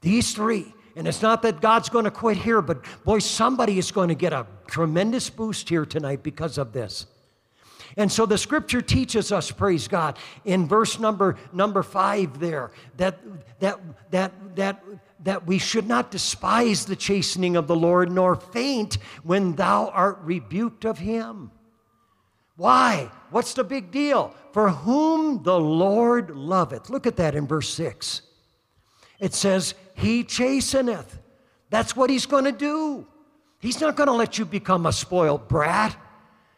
These 0.00 0.32
three. 0.32 0.72
And 0.96 1.06
it's 1.06 1.22
not 1.22 1.42
that 1.42 1.60
God's 1.60 1.88
going 1.88 2.04
to 2.04 2.10
quit 2.10 2.36
here, 2.36 2.62
but 2.62 2.84
boy, 3.04 3.20
somebody 3.20 3.78
is 3.78 3.92
going 3.92 4.08
to 4.08 4.14
get 4.14 4.32
a 4.32 4.46
tremendous 4.66 5.30
boost 5.30 5.68
here 5.68 5.86
tonight 5.86 6.22
because 6.22 6.58
of 6.58 6.72
this. 6.72 7.06
And 7.96 8.10
so 8.10 8.26
the 8.26 8.38
scripture 8.38 8.80
teaches 8.80 9.32
us, 9.32 9.50
praise 9.50 9.88
God, 9.88 10.18
in 10.44 10.66
verse 10.68 10.98
number 10.98 11.36
number 11.52 11.82
five 11.82 12.38
there, 12.38 12.70
that 12.96 13.18
that 13.60 13.80
that 14.10 14.56
that 14.56 14.84
that 15.24 15.46
we 15.46 15.58
should 15.58 15.86
not 15.86 16.10
despise 16.10 16.86
the 16.86 16.96
chastening 16.96 17.56
of 17.56 17.66
the 17.66 17.76
Lord, 17.76 18.10
nor 18.10 18.36
faint 18.36 18.98
when 19.22 19.54
thou 19.54 19.88
art 19.88 20.18
rebuked 20.22 20.84
of 20.84 20.98
him. 20.98 21.50
Why? 22.56 23.10
What's 23.30 23.54
the 23.54 23.64
big 23.64 23.90
deal? 23.90 24.34
For 24.52 24.68
whom 24.68 25.42
the 25.42 25.58
Lord 25.58 26.30
loveth. 26.30 26.90
Look 26.90 27.06
at 27.06 27.16
that 27.16 27.34
in 27.34 27.46
verse 27.46 27.72
6. 27.72 28.22
It 29.18 29.34
says, 29.34 29.74
He 29.94 30.24
chasteneth. 30.24 31.18
That's 31.70 31.96
what 31.96 32.10
He's 32.10 32.26
going 32.26 32.44
to 32.44 32.52
do. 32.52 33.06
He's 33.60 33.80
not 33.80 33.96
going 33.96 34.08
to 34.08 34.12
let 34.12 34.38
you 34.38 34.44
become 34.44 34.86
a 34.86 34.92
spoiled 34.92 35.48
brat. 35.48 35.96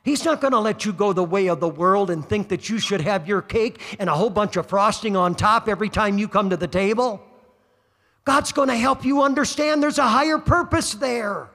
He's 0.05 0.25
not 0.25 0.41
going 0.41 0.53
to 0.53 0.59
let 0.59 0.85
you 0.85 0.93
go 0.93 1.13
the 1.13 1.23
way 1.23 1.47
of 1.49 1.61
the 1.61 1.69
world 1.69 2.11
and 2.11 2.29
think 2.29 2.49
that 2.49 2.69
you 2.69 2.79
should 2.79 3.01
have 3.03 3.29
your 3.29 3.41
cake 3.41 3.81
and 4.01 4.11
a 4.11 4.15
whole 4.15 4.31
bunch 4.31 4.57
of 4.57 4.67
frosting 4.67 5.17
on 5.17 5.35
top 5.35 5.69
every 5.69 5.89
time 5.89 6.19
you 6.19 6.27
come 6.27 6.51
to 6.51 6.57
the 6.57 6.67
table. 6.67 7.23
God's 8.25 8.53
going 8.53 8.69
to 8.69 8.77
help 8.77 9.05
you 9.05 9.23
understand 9.23 9.83
there's 9.83 9.99
a 9.99 10.09
higher 10.09 10.39
purpose 10.39 10.95
there. 10.95 11.51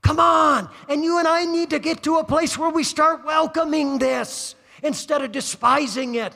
Come 0.00 0.20
on. 0.20 0.70
And 0.88 1.04
you 1.04 1.18
and 1.18 1.28
I 1.28 1.44
need 1.44 1.70
to 1.70 1.78
get 1.78 2.02
to 2.04 2.16
a 2.16 2.24
place 2.24 2.56
where 2.56 2.70
we 2.70 2.82
start 2.82 3.26
welcoming 3.26 3.98
this 3.98 4.54
instead 4.82 5.22
of 5.22 5.32
despising 5.32 6.14
it. 6.14 6.32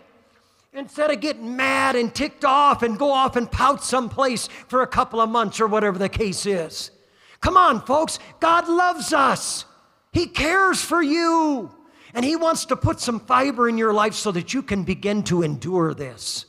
Instead 0.72 1.11
of 1.11 1.20
getting 1.20 1.57
mad 1.57 1.97
and 1.97 2.14
ticked 2.14 2.45
off 2.45 2.82
and 2.82 2.99
go 2.99 3.11
off 3.11 3.36
and 3.36 3.51
pout 3.51 3.82
someplace 3.82 4.49
for 4.68 4.82
a 4.82 4.86
couple 4.86 5.20
of 5.20 5.28
months 5.28 5.61
or 5.61 5.66
whatever 5.66 5.99
the 5.99 6.09
case 6.09 6.47
is. 6.47 6.91
Come 7.41 7.57
on, 7.57 7.80
folks. 7.80 8.18
God 8.38 8.68
loves 8.68 9.12
us. 9.12 9.64
He 10.13 10.27
cares 10.27 10.83
for 10.83 11.03
you. 11.03 11.75
And 12.15 12.25
He 12.25 12.37
wants 12.37 12.65
to 12.67 12.77
put 12.77 13.01
some 13.01 13.21
fiber 13.21 13.69
in 13.69 13.79
your 13.79 13.93
life 13.93 14.15
so 14.15 14.33
that 14.33 14.53
you 14.53 14.63
can 14.63 14.85
begin 14.85 15.23
to 15.25 15.43
endure 15.43 15.95
this 15.95 16.47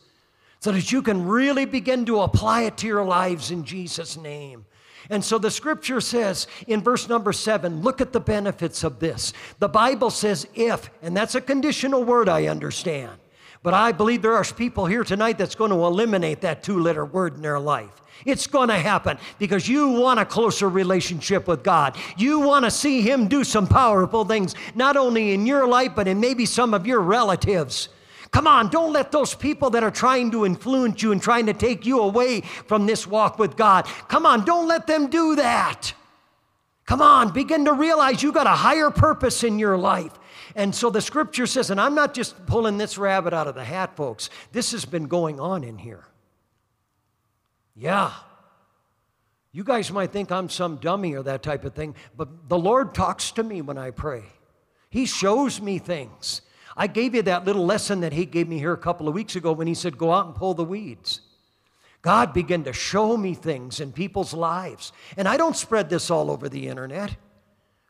so 0.62 0.72
that 0.72 0.92
you 0.92 1.02
can 1.02 1.28
really 1.28 1.66
begin 1.66 2.06
to 2.06 2.22
apply 2.22 2.62
it 2.62 2.78
to 2.78 2.88
your 2.88 3.04
lives 3.04 3.50
in 3.50 3.66
Jesus' 3.66 4.16
name. 4.16 4.64
And 5.10 5.26
so 5.26 5.40
the 5.40 5.50
scripture 5.50 6.00
says 6.00 6.46
in 6.68 6.82
verse 6.82 7.10
number 7.10 7.34
seven, 7.34 7.82
look 7.82 8.00
at 8.00 8.14
the 8.14 8.20
benefits 8.20 8.84
of 8.84 9.00
this. 9.00 9.34
The 9.58 9.68
Bible 9.68 10.12
says 10.12 10.48
if, 10.54 10.92
and 11.02 11.18
that's 11.18 11.34
a 11.34 11.42
conditional 11.42 12.04
word, 12.04 12.30
I 12.30 12.46
understand. 12.46 13.20
But 13.64 13.74
I 13.74 13.92
believe 13.92 14.22
there 14.22 14.36
are 14.36 14.44
people 14.44 14.86
here 14.86 15.04
tonight 15.04 15.40
that's 15.40 15.56
going 15.56 15.72
to 15.72 15.84
eliminate 15.84 16.42
that 16.42 16.62
two 16.62 16.80
letter 16.80 17.06
word 17.06 17.36
in 17.36 17.42
their 17.42 17.60
life. 17.60 18.01
It's 18.26 18.48
going 18.48 18.70
to 18.70 18.78
happen 18.78 19.18
because 19.40 19.68
you 19.68 19.90
want 19.90 20.20
a 20.20 20.26
closer 20.26 20.70
relationship 20.70 21.48
with 21.48 21.64
God. 21.64 21.96
You 22.18 22.40
want 22.40 22.66
to 22.66 22.72
see 22.72 23.02
Him 23.02 23.28
do 23.28 23.44
some 23.44 23.68
powerful 23.68 24.26
things, 24.26 24.56
not 24.76 24.98
only 24.98 25.34
in 25.34 25.46
your 25.46 25.68
life, 25.68 25.94
but 25.96 26.08
in 26.08 26.20
maybe 26.20 26.46
some 26.46 26.74
of 26.74 26.86
your 26.86 27.00
relatives. 27.00 27.90
Come 28.32 28.48
on, 28.48 28.70
don't 28.70 28.94
let 28.94 29.12
those 29.12 29.36
people 29.36 29.70
that 29.72 29.84
are 29.84 29.92
trying 29.92 30.32
to 30.32 30.46
influence 30.46 31.04
you 31.04 31.12
and 31.12 31.22
trying 31.22 31.48
to 31.48 31.54
take 31.54 31.86
you 31.86 32.00
away 32.00 32.42
from 32.42 32.86
this 32.86 33.06
walk 33.06 33.38
with 33.38 33.58
God, 33.58 33.86
come 34.08 34.26
on, 34.26 34.46
don't 34.46 34.68
let 34.68 34.88
them 34.88 35.10
do 35.10 35.36
that. 35.36 35.94
Come 36.86 37.02
on, 37.02 37.34
begin 37.34 37.66
to 37.66 37.74
realize 37.74 38.24
you've 38.24 38.34
got 38.34 38.48
a 38.48 38.52
higher 38.52 38.90
purpose 38.90 39.44
in 39.44 39.60
your 39.60 39.78
life. 39.78 40.14
And 40.56 40.74
so 40.74 40.90
the 40.90 41.02
scripture 41.02 41.46
says, 41.46 41.70
and 41.70 41.80
I'm 41.80 41.96
not 41.96 42.14
just 42.14 42.46
pulling 42.46 42.78
this 42.78 42.98
rabbit 42.98 43.34
out 43.34 43.48
of 43.48 43.56
the 43.56 43.64
hat, 43.64 43.96
folks, 43.96 44.30
this 44.52 44.72
has 44.72 44.86
been 44.86 45.08
going 45.08 45.40
on 45.40 45.64
in 45.64 45.78
here. 45.78 46.06
Yeah. 47.76 48.12
You 49.52 49.64
guys 49.64 49.92
might 49.92 50.12
think 50.12 50.32
I'm 50.32 50.50
some 50.50 50.78
dummy 50.78 51.14
or 51.14 51.24
that 51.24 51.44
type 51.44 51.66
of 51.66 51.74
thing, 51.74 51.96
but 52.16 52.48
the 52.48 52.58
Lord 52.58 52.94
talks 52.94 53.32
to 53.32 53.44
me 53.44 53.62
when 53.62 53.78
I 53.78 53.92
pray. 53.92 54.24
He 54.90 55.06
shows 55.06 55.62
me 55.62 55.78
things. 55.78 56.42
I 56.78 56.88
gave 56.88 57.16
you 57.16 57.22
that 57.24 57.46
little 57.46 57.66
lesson 57.66 58.02
that 58.02 58.14
he 58.14 58.26
gave 58.26 58.48
me 58.48 58.60
here 58.60 58.74
a 58.74 58.78
couple 58.78 59.08
of 59.08 59.14
weeks 59.14 59.36
ago 59.36 59.52
when 59.52 59.68
he 59.68 59.74
said, 59.74 59.98
Go 59.98 60.12
out 60.12 60.26
and 60.26 60.36
pull 60.36 60.54
the 60.54 60.64
weeds. 60.64 61.22
God 62.02 62.34
began 62.34 62.64
to 62.64 62.74
show 62.74 63.16
me 63.16 63.34
things 63.34 63.80
in 63.80 63.92
people's 63.92 64.34
lives. 64.34 64.92
And 65.18 65.28
I 65.28 65.38
don't 65.38 65.56
spread 65.56 65.90
this 65.90 66.10
all 66.10 66.32
over 66.32 66.50
the 66.50 66.68
internet. 66.68 67.16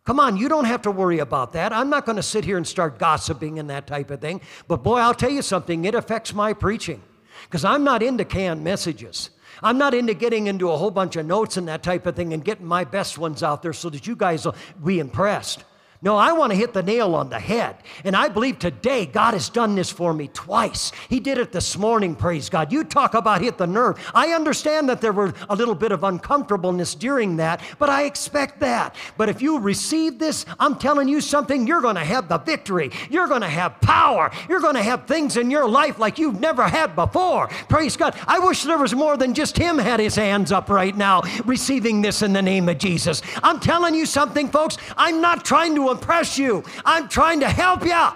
Come 0.04 0.20
on, 0.20 0.36
you 0.36 0.50
don't 0.50 0.66
have 0.66 0.82
to 0.82 0.92
worry 0.92 1.20
about 1.20 1.54
that. 1.54 1.72
I'm 1.72 1.90
not 1.90 2.06
going 2.06 2.16
to 2.16 2.24
sit 2.24 2.44
here 2.44 2.58
and 2.58 2.68
start 2.68 2.98
gossiping 2.98 3.60
and 3.60 3.70
that 3.70 3.88
type 3.88 4.10
of 4.10 4.20
thing. 4.20 4.42
But 4.68 4.84
boy, 4.84 4.98
I'll 4.98 5.14
tell 5.14 5.30
you 5.30 5.44
something, 5.44 5.86
it 5.86 5.96
affects 5.96 6.34
my 6.34 6.54
preaching 6.54 7.02
because 7.44 7.64
I'm 7.64 7.84
not 7.84 8.02
into 8.02 8.26
canned 8.26 8.64
messages. 8.64 9.30
I'm 9.64 9.78
not 9.78 9.94
into 9.94 10.14
getting 10.14 10.48
into 10.48 10.72
a 10.72 10.78
whole 10.78 10.92
bunch 10.92 11.16
of 11.16 11.26
notes 11.26 11.58
and 11.58 11.68
that 11.68 11.84
type 11.84 12.06
of 12.06 12.16
thing 12.16 12.34
and 12.34 12.44
getting 12.44 12.66
my 12.66 12.84
best 12.84 13.18
ones 13.18 13.44
out 13.44 13.62
there 13.62 13.74
so 13.74 13.90
that 13.90 14.08
you 14.08 14.16
guys 14.16 14.46
will 14.46 14.56
be 14.84 15.00
impressed. 15.00 15.64
No, 16.04 16.18
I 16.18 16.32
want 16.32 16.52
to 16.52 16.58
hit 16.58 16.74
the 16.74 16.82
nail 16.82 17.14
on 17.14 17.30
the 17.30 17.40
head. 17.40 17.76
And 18.04 18.16
I 18.16 18.28
believe 18.28 18.58
today 18.58 19.06
God 19.06 19.36
has 19.36 19.50
done 19.50 19.76
this 19.76 19.92
for 19.92 20.16
me 20.16 20.30
twice. 20.30 20.92
He 21.10 21.20
did 21.20 21.38
it 21.38 21.52
this 21.52 21.78
morning, 21.78 22.16
praise 22.16 22.50
God. 22.50 22.72
You 22.72 22.84
talk 22.84 23.14
about 23.14 23.42
hit 23.42 23.60
the 23.60 23.68
nerve. 23.68 24.00
I 24.16 24.30
understand 24.30 24.90
that 24.90 25.00
there 25.00 25.14
were 25.14 25.32
a 25.48 25.56
little 25.56 25.76
bit 25.76 25.92
of 25.92 26.04
uncomfortableness 26.04 26.96
during 26.96 27.38
that, 27.38 27.62
but 27.78 27.92
I 27.92 28.06
expect 28.06 28.62
that. 28.62 28.96
But 29.16 29.30
if 29.30 29.44
you 29.44 29.60
receive 29.60 30.18
this, 30.18 30.44
I'm 30.60 30.76
telling 30.80 31.08
you 31.08 31.22
something, 31.22 31.68
you're 31.68 31.82
going 31.82 31.98
to 31.98 32.04
have 32.04 32.28
the 32.28 32.40
victory. 32.40 32.90
You're 33.12 33.28
going 33.28 33.42
to 33.42 33.48
have 33.48 33.80
power. 33.82 34.32
You're 34.50 34.60
going 34.60 34.76
to 34.76 34.82
have 34.82 35.06
things 35.06 35.38
in 35.38 35.52
your 35.52 35.70
life 35.70 36.00
like 36.00 36.18
you've 36.18 36.40
never 36.40 36.64
had 36.64 36.96
before. 36.96 37.48
Praise 37.70 37.96
God. 37.96 38.18
I 38.26 38.40
wish 38.40 38.64
there 38.64 38.80
was 38.80 38.96
more 38.96 39.18
than 39.18 39.36
just 39.36 39.56
him 39.56 39.78
had 39.78 40.00
his 40.00 40.16
hands 40.16 40.52
up 40.52 40.68
right 40.68 40.98
now 40.98 41.22
receiving 41.46 42.02
this 42.02 42.24
in 42.24 42.34
the 42.34 42.42
name 42.42 42.70
of 42.70 42.80
Jesus. 42.80 43.22
I'm 43.44 43.60
telling 43.60 43.94
you 43.94 44.08
something, 44.08 44.50
folks. 44.50 44.78
I'm 44.98 45.22
not 45.22 45.46
trying 45.46 45.76
to 45.76 45.91
impress 45.92 46.38
you. 46.38 46.64
I'm 46.86 47.08
trying 47.08 47.42
to 47.42 47.50
help 47.50 47.84
you. 47.86 48.08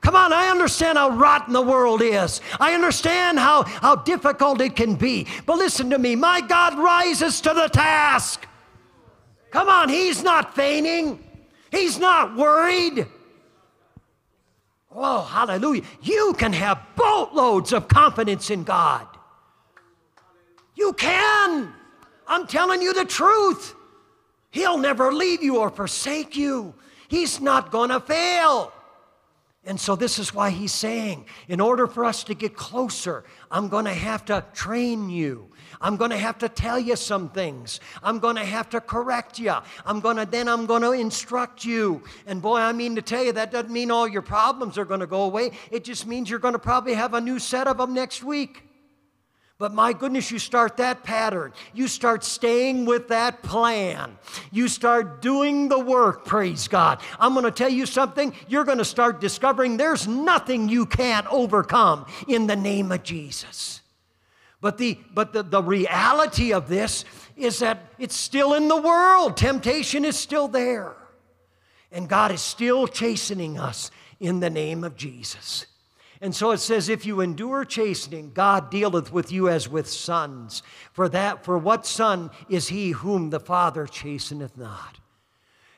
Come 0.00 0.14
on, 0.14 0.32
I 0.32 0.48
understand 0.48 0.98
how 0.98 1.10
rotten 1.10 1.52
the 1.52 1.62
world 1.62 2.00
is. 2.02 2.40
I 2.60 2.74
understand 2.74 3.38
how, 3.38 3.64
how 3.64 3.96
difficult 3.96 4.60
it 4.60 4.76
can 4.76 4.94
be. 4.94 5.26
But 5.46 5.58
listen 5.58 5.90
to 5.90 5.98
me, 5.98 6.14
my 6.14 6.40
God 6.40 6.78
rises 6.78 7.40
to 7.40 7.52
the 7.52 7.68
task. 7.68 8.46
Come 9.50 9.68
on, 9.68 9.88
He's 9.88 10.22
not 10.22 10.54
feigning, 10.54 11.18
He's 11.72 11.98
not 11.98 12.36
worried. 12.36 13.06
Oh, 14.94 15.22
hallelujah. 15.22 15.82
You 16.02 16.34
can 16.38 16.52
have 16.52 16.80
boatloads 16.96 17.72
of 17.72 17.88
confidence 17.88 18.50
in 18.50 18.64
God. 18.64 19.06
You 20.74 20.92
can. 20.92 21.72
I'm 22.26 22.46
telling 22.46 22.80
you 22.80 22.94
the 22.94 23.04
truth. 23.04 23.74
He'll 24.50 24.78
never 24.78 25.12
leave 25.12 25.42
you 25.42 25.58
or 25.58 25.68
forsake 25.68 26.36
you. 26.36 26.74
He's 27.08 27.40
not 27.40 27.70
going 27.70 27.90
to 27.90 28.00
fail. 28.00 28.72
And 29.68 29.80
so, 29.80 29.96
this 29.96 30.20
is 30.20 30.32
why 30.32 30.50
he's 30.50 30.72
saying, 30.72 31.26
in 31.48 31.60
order 31.60 31.88
for 31.88 32.04
us 32.04 32.22
to 32.24 32.34
get 32.34 32.54
closer, 32.54 33.24
I'm 33.50 33.68
going 33.68 33.86
to 33.86 33.92
have 33.92 34.24
to 34.26 34.44
train 34.54 35.10
you. 35.10 35.50
I'm 35.80 35.96
going 35.96 36.12
to 36.12 36.16
have 36.16 36.38
to 36.38 36.48
tell 36.48 36.78
you 36.78 36.94
some 36.94 37.28
things. 37.30 37.80
I'm 38.00 38.20
going 38.20 38.36
to 38.36 38.44
have 38.44 38.70
to 38.70 38.80
correct 38.80 39.40
you. 39.40 39.54
I'm 39.84 39.98
going 39.98 40.18
to 40.18 40.24
then 40.24 40.46
I'm 40.46 40.66
going 40.66 40.82
to 40.82 40.92
instruct 40.92 41.64
you. 41.64 42.02
And 42.28 42.40
boy, 42.40 42.58
I 42.58 42.72
mean 42.72 42.94
to 42.94 43.02
tell 43.02 43.24
you 43.24 43.32
that 43.32 43.50
doesn't 43.50 43.72
mean 43.72 43.90
all 43.90 44.06
your 44.06 44.22
problems 44.22 44.78
are 44.78 44.84
going 44.84 45.00
to 45.00 45.06
go 45.06 45.22
away. 45.22 45.50
It 45.72 45.82
just 45.82 46.06
means 46.06 46.30
you're 46.30 46.38
going 46.38 46.54
to 46.54 46.60
probably 46.60 46.94
have 46.94 47.14
a 47.14 47.20
new 47.20 47.40
set 47.40 47.66
of 47.66 47.78
them 47.78 47.92
next 47.92 48.22
week. 48.22 48.65
But 49.58 49.72
my 49.72 49.94
goodness, 49.94 50.30
you 50.30 50.38
start 50.38 50.76
that 50.76 51.02
pattern. 51.02 51.54
You 51.72 51.88
start 51.88 52.24
staying 52.24 52.84
with 52.84 53.08
that 53.08 53.42
plan. 53.42 54.18
You 54.52 54.68
start 54.68 55.22
doing 55.22 55.70
the 55.70 55.78
work, 55.78 56.26
praise 56.26 56.68
God. 56.68 57.00
I'm 57.18 57.32
going 57.32 57.46
to 57.46 57.50
tell 57.50 57.70
you 57.70 57.86
something. 57.86 58.34
You're 58.48 58.64
going 58.64 58.78
to 58.78 58.84
start 58.84 59.18
discovering 59.18 59.78
there's 59.78 60.06
nothing 60.06 60.68
you 60.68 60.84
can't 60.84 61.26
overcome 61.28 62.04
in 62.28 62.46
the 62.46 62.56
name 62.56 62.92
of 62.92 63.02
Jesus. 63.02 63.80
But 64.60 64.76
the, 64.76 64.98
but 65.14 65.32
the, 65.32 65.42
the 65.42 65.62
reality 65.62 66.52
of 66.52 66.68
this 66.68 67.06
is 67.34 67.60
that 67.60 67.92
it's 67.98 68.16
still 68.16 68.52
in 68.52 68.68
the 68.68 68.80
world. 68.80 69.38
Temptation 69.38 70.04
is 70.04 70.18
still 70.18 70.48
there. 70.48 70.94
And 71.90 72.10
God 72.10 72.30
is 72.30 72.42
still 72.42 72.86
chastening 72.86 73.58
us 73.58 73.90
in 74.20 74.40
the 74.40 74.50
name 74.50 74.84
of 74.84 74.96
Jesus. 74.96 75.66
And 76.26 76.34
so 76.34 76.50
it 76.50 76.58
says, 76.58 76.88
if 76.88 77.06
you 77.06 77.20
endure 77.20 77.64
chastening, 77.64 78.32
God 78.34 78.68
dealeth 78.68 79.12
with 79.12 79.30
you 79.30 79.48
as 79.48 79.68
with 79.68 79.88
sons. 79.88 80.64
For 80.92 81.08
that, 81.10 81.44
for 81.44 81.56
what 81.56 81.86
son 81.86 82.32
is 82.48 82.66
he 82.66 82.90
whom 82.90 83.30
the 83.30 83.38
Father 83.38 83.86
chasteneth 83.86 84.56
not? 84.56 84.98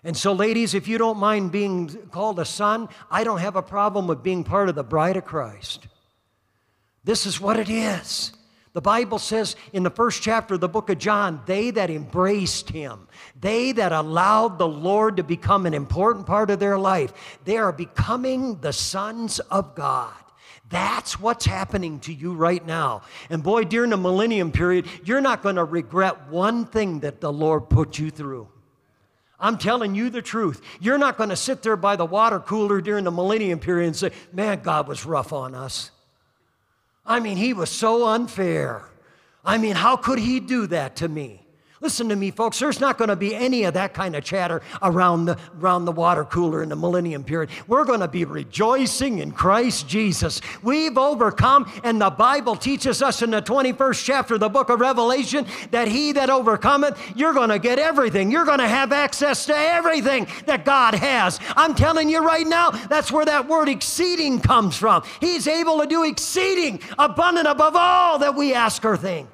And 0.02 0.16
so, 0.16 0.32
ladies, 0.32 0.72
if 0.72 0.88
you 0.88 0.96
don't 0.96 1.18
mind 1.18 1.52
being 1.52 1.90
called 2.10 2.38
a 2.38 2.46
son, 2.46 2.88
I 3.10 3.24
don't 3.24 3.40
have 3.40 3.56
a 3.56 3.62
problem 3.62 4.06
with 4.06 4.22
being 4.22 4.42
part 4.42 4.70
of 4.70 4.74
the 4.74 4.82
bride 4.82 5.18
of 5.18 5.26
Christ. 5.26 5.86
This 7.04 7.26
is 7.26 7.38
what 7.38 7.58
it 7.58 7.68
is. 7.68 8.32
The 8.72 8.80
Bible 8.80 9.18
says 9.18 9.54
in 9.74 9.82
the 9.82 9.90
first 9.90 10.22
chapter 10.22 10.54
of 10.54 10.60
the 10.60 10.66
book 10.66 10.88
of 10.88 10.96
John, 10.96 11.42
they 11.44 11.72
that 11.72 11.90
embraced 11.90 12.70
him, 12.70 13.06
they 13.38 13.72
that 13.72 13.92
allowed 13.92 14.58
the 14.58 14.66
Lord 14.66 15.18
to 15.18 15.22
become 15.22 15.66
an 15.66 15.74
important 15.74 16.24
part 16.24 16.48
of 16.48 16.58
their 16.58 16.78
life, 16.78 17.38
they 17.44 17.58
are 17.58 17.70
becoming 17.70 18.62
the 18.62 18.72
sons 18.72 19.40
of 19.40 19.74
God. 19.74 20.14
That's 20.70 21.18
what's 21.18 21.46
happening 21.46 22.00
to 22.00 22.12
you 22.12 22.34
right 22.34 22.64
now. 22.64 23.02
And 23.30 23.42
boy, 23.42 23.64
during 23.64 23.90
the 23.90 23.96
millennium 23.96 24.52
period, 24.52 24.86
you're 25.04 25.20
not 25.20 25.42
going 25.42 25.56
to 25.56 25.64
regret 25.64 26.28
one 26.28 26.66
thing 26.66 27.00
that 27.00 27.20
the 27.20 27.32
Lord 27.32 27.70
put 27.70 27.98
you 27.98 28.10
through. 28.10 28.48
I'm 29.40 29.56
telling 29.56 29.94
you 29.94 30.10
the 30.10 30.20
truth. 30.20 30.60
You're 30.80 30.98
not 30.98 31.16
going 31.16 31.30
to 31.30 31.36
sit 31.36 31.62
there 31.62 31.76
by 31.76 31.96
the 31.96 32.04
water 32.04 32.40
cooler 32.40 32.80
during 32.80 33.04
the 33.04 33.10
millennium 33.10 33.60
period 33.60 33.86
and 33.86 33.96
say, 33.96 34.10
man, 34.32 34.60
God 34.60 34.88
was 34.88 35.06
rough 35.06 35.32
on 35.32 35.54
us. 35.54 35.90
I 37.06 37.20
mean, 37.20 37.36
he 37.36 37.54
was 37.54 37.70
so 37.70 38.08
unfair. 38.08 38.84
I 39.44 39.56
mean, 39.56 39.76
how 39.76 39.96
could 39.96 40.18
he 40.18 40.40
do 40.40 40.66
that 40.66 40.96
to 40.96 41.08
me? 41.08 41.46
Listen 41.80 42.08
to 42.08 42.16
me, 42.16 42.32
folks. 42.32 42.58
There's 42.58 42.80
not 42.80 42.98
going 42.98 43.08
to 43.08 43.14
be 43.14 43.36
any 43.36 43.62
of 43.62 43.74
that 43.74 43.94
kind 43.94 44.16
of 44.16 44.24
chatter 44.24 44.62
around 44.82 45.26
the, 45.26 45.38
around 45.60 45.84
the 45.84 45.92
water 45.92 46.24
cooler 46.24 46.60
in 46.60 46.70
the 46.70 46.76
millennium 46.76 47.22
period. 47.22 47.50
We're 47.68 47.84
going 47.84 48.00
to 48.00 48.08
be 48.08 48.24
rejoicing 48.24 49.20
in 49.20 49.30
Christ 49.30 49.86
Jesus. 49.86 50.40
We've 50.60 50.98
overcome, 50.98 51.70
and 51.84 52.00
the 52.00 52.10
Bible 52.10 52.56
teaches 52.56 53.00
us 53.00 53.22
in 53.22 53.30
the 53.30 53.40
21st 53.40 54.04
chapter 54.04 54.34
of 54.34 54.40
the 54.40 54.48
book 54.48 54.70
of 54.70 54.80
Revelation 54.80 55.46
that 55.70 55.86
he 55.86 56.10
that 56.12 56.30
overcometh, 56.30 56.98
you're 57.14 57.32
going 57.32 57.50
to 57.50 57.60
get 57.60 57.78
everything. 57.78 58.32
You're 58.32 58.44
going 58.44 58.58
to 58.58 58.68
have 58.68 58.90
access 58.90 59.46
to 59.46 59.56
everything 59.56 60.26
that 60.46 60.64
God 60.64 60.94
has. 60.94 61.38
I'm 61.50 61.76
telling 61.76 62.08
you 62.08 62.24
right 62.24 62.46
now, 62.46 62.70
that's 62.70 63.12
where 63.12 63.24
that 63.24 63.46
word 63.46 63.68
exceeding 63.68 64.40
comes 64.40 64.76
from. 64.76 65.04
He's 65.20 65.46
able 65.46 65.78
to 65.80 65.86
do 65.86 66.02
exceeding, 66.02 66.80
abundant 66.98 67.46
above 67.46 67.76
all 67.76 68.18
that 68.18 68.34
we 68.34 68.52
ask 68.52 68.84
or 68.84 68.96
think. 68.96 69.28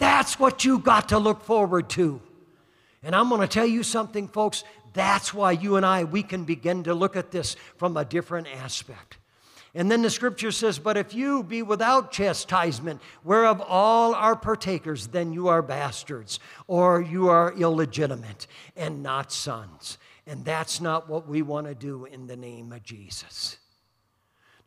That's 0.00 0.38
what 0.38 0.64
you 0.64 0.78
got 0.78 1.10
to 1.10 1.18
look 1.18 1.44
forward 1.44 1.90
to. 1.90 2.20
And 3.02 3.14
I'm 3.14 3.28
going 3.28 3.42
to 3.42 3.46
tell 3.46 3.66
you 3.66 3.82
something, 3.82 4.28
folks. 4.28 4.64
That's 4.94 5.32
why 5.32 5.52
you 5.52 5.76
and 5.76 5.84
I, 5.84 6.04
we 6.04 6.22
can 6.22 6.44
begin 6.44 6.82
to 6.84 6.94
look 6.94 7.16
at 7.16 7.30
this 7.30 7.54
from 7.76 7.96
a 7.96 8.04
different 8.04 8.48
aspect. 8.48 9.18
And 9.74 9.90
then 9.90 10.02
the 10.02 10.10
scripture 10.10 10.50
says, 10.52 10.78
But 10.78 10.96
if 10.96 11.14
you 11.14 11.42
be 11.42 11.62
without 11.62 12.10
chastisement, 12.10 13.00
whereof 13.22 13.62
all 13.64 14.14
are 14.14 14.34
partakers, 14.34 15.08
then 15.08 15.32
you 15.34 15.48
are 15.48 15.62
bastards, 15.62 16.40
or 16.66 17.02
you 17.02 17.28
are 17.28 17.52
illegitimate 17.52 18.46
and 18.76 19.02
not 19.02 19.30
sons. 19.30 19.98
And 20.26 20.44
that's 20.44 20.80
not 20.80 21.08
what 21.10 21.28
we 21.28 21.42
want 21.42 21.66
to 21.66 21.74
do 21.74 22.06
in 22.06 22.26
the 22.26 22.36
name 22.36 22.72
of 22.72 22.82
Jesus. 22.82 23.58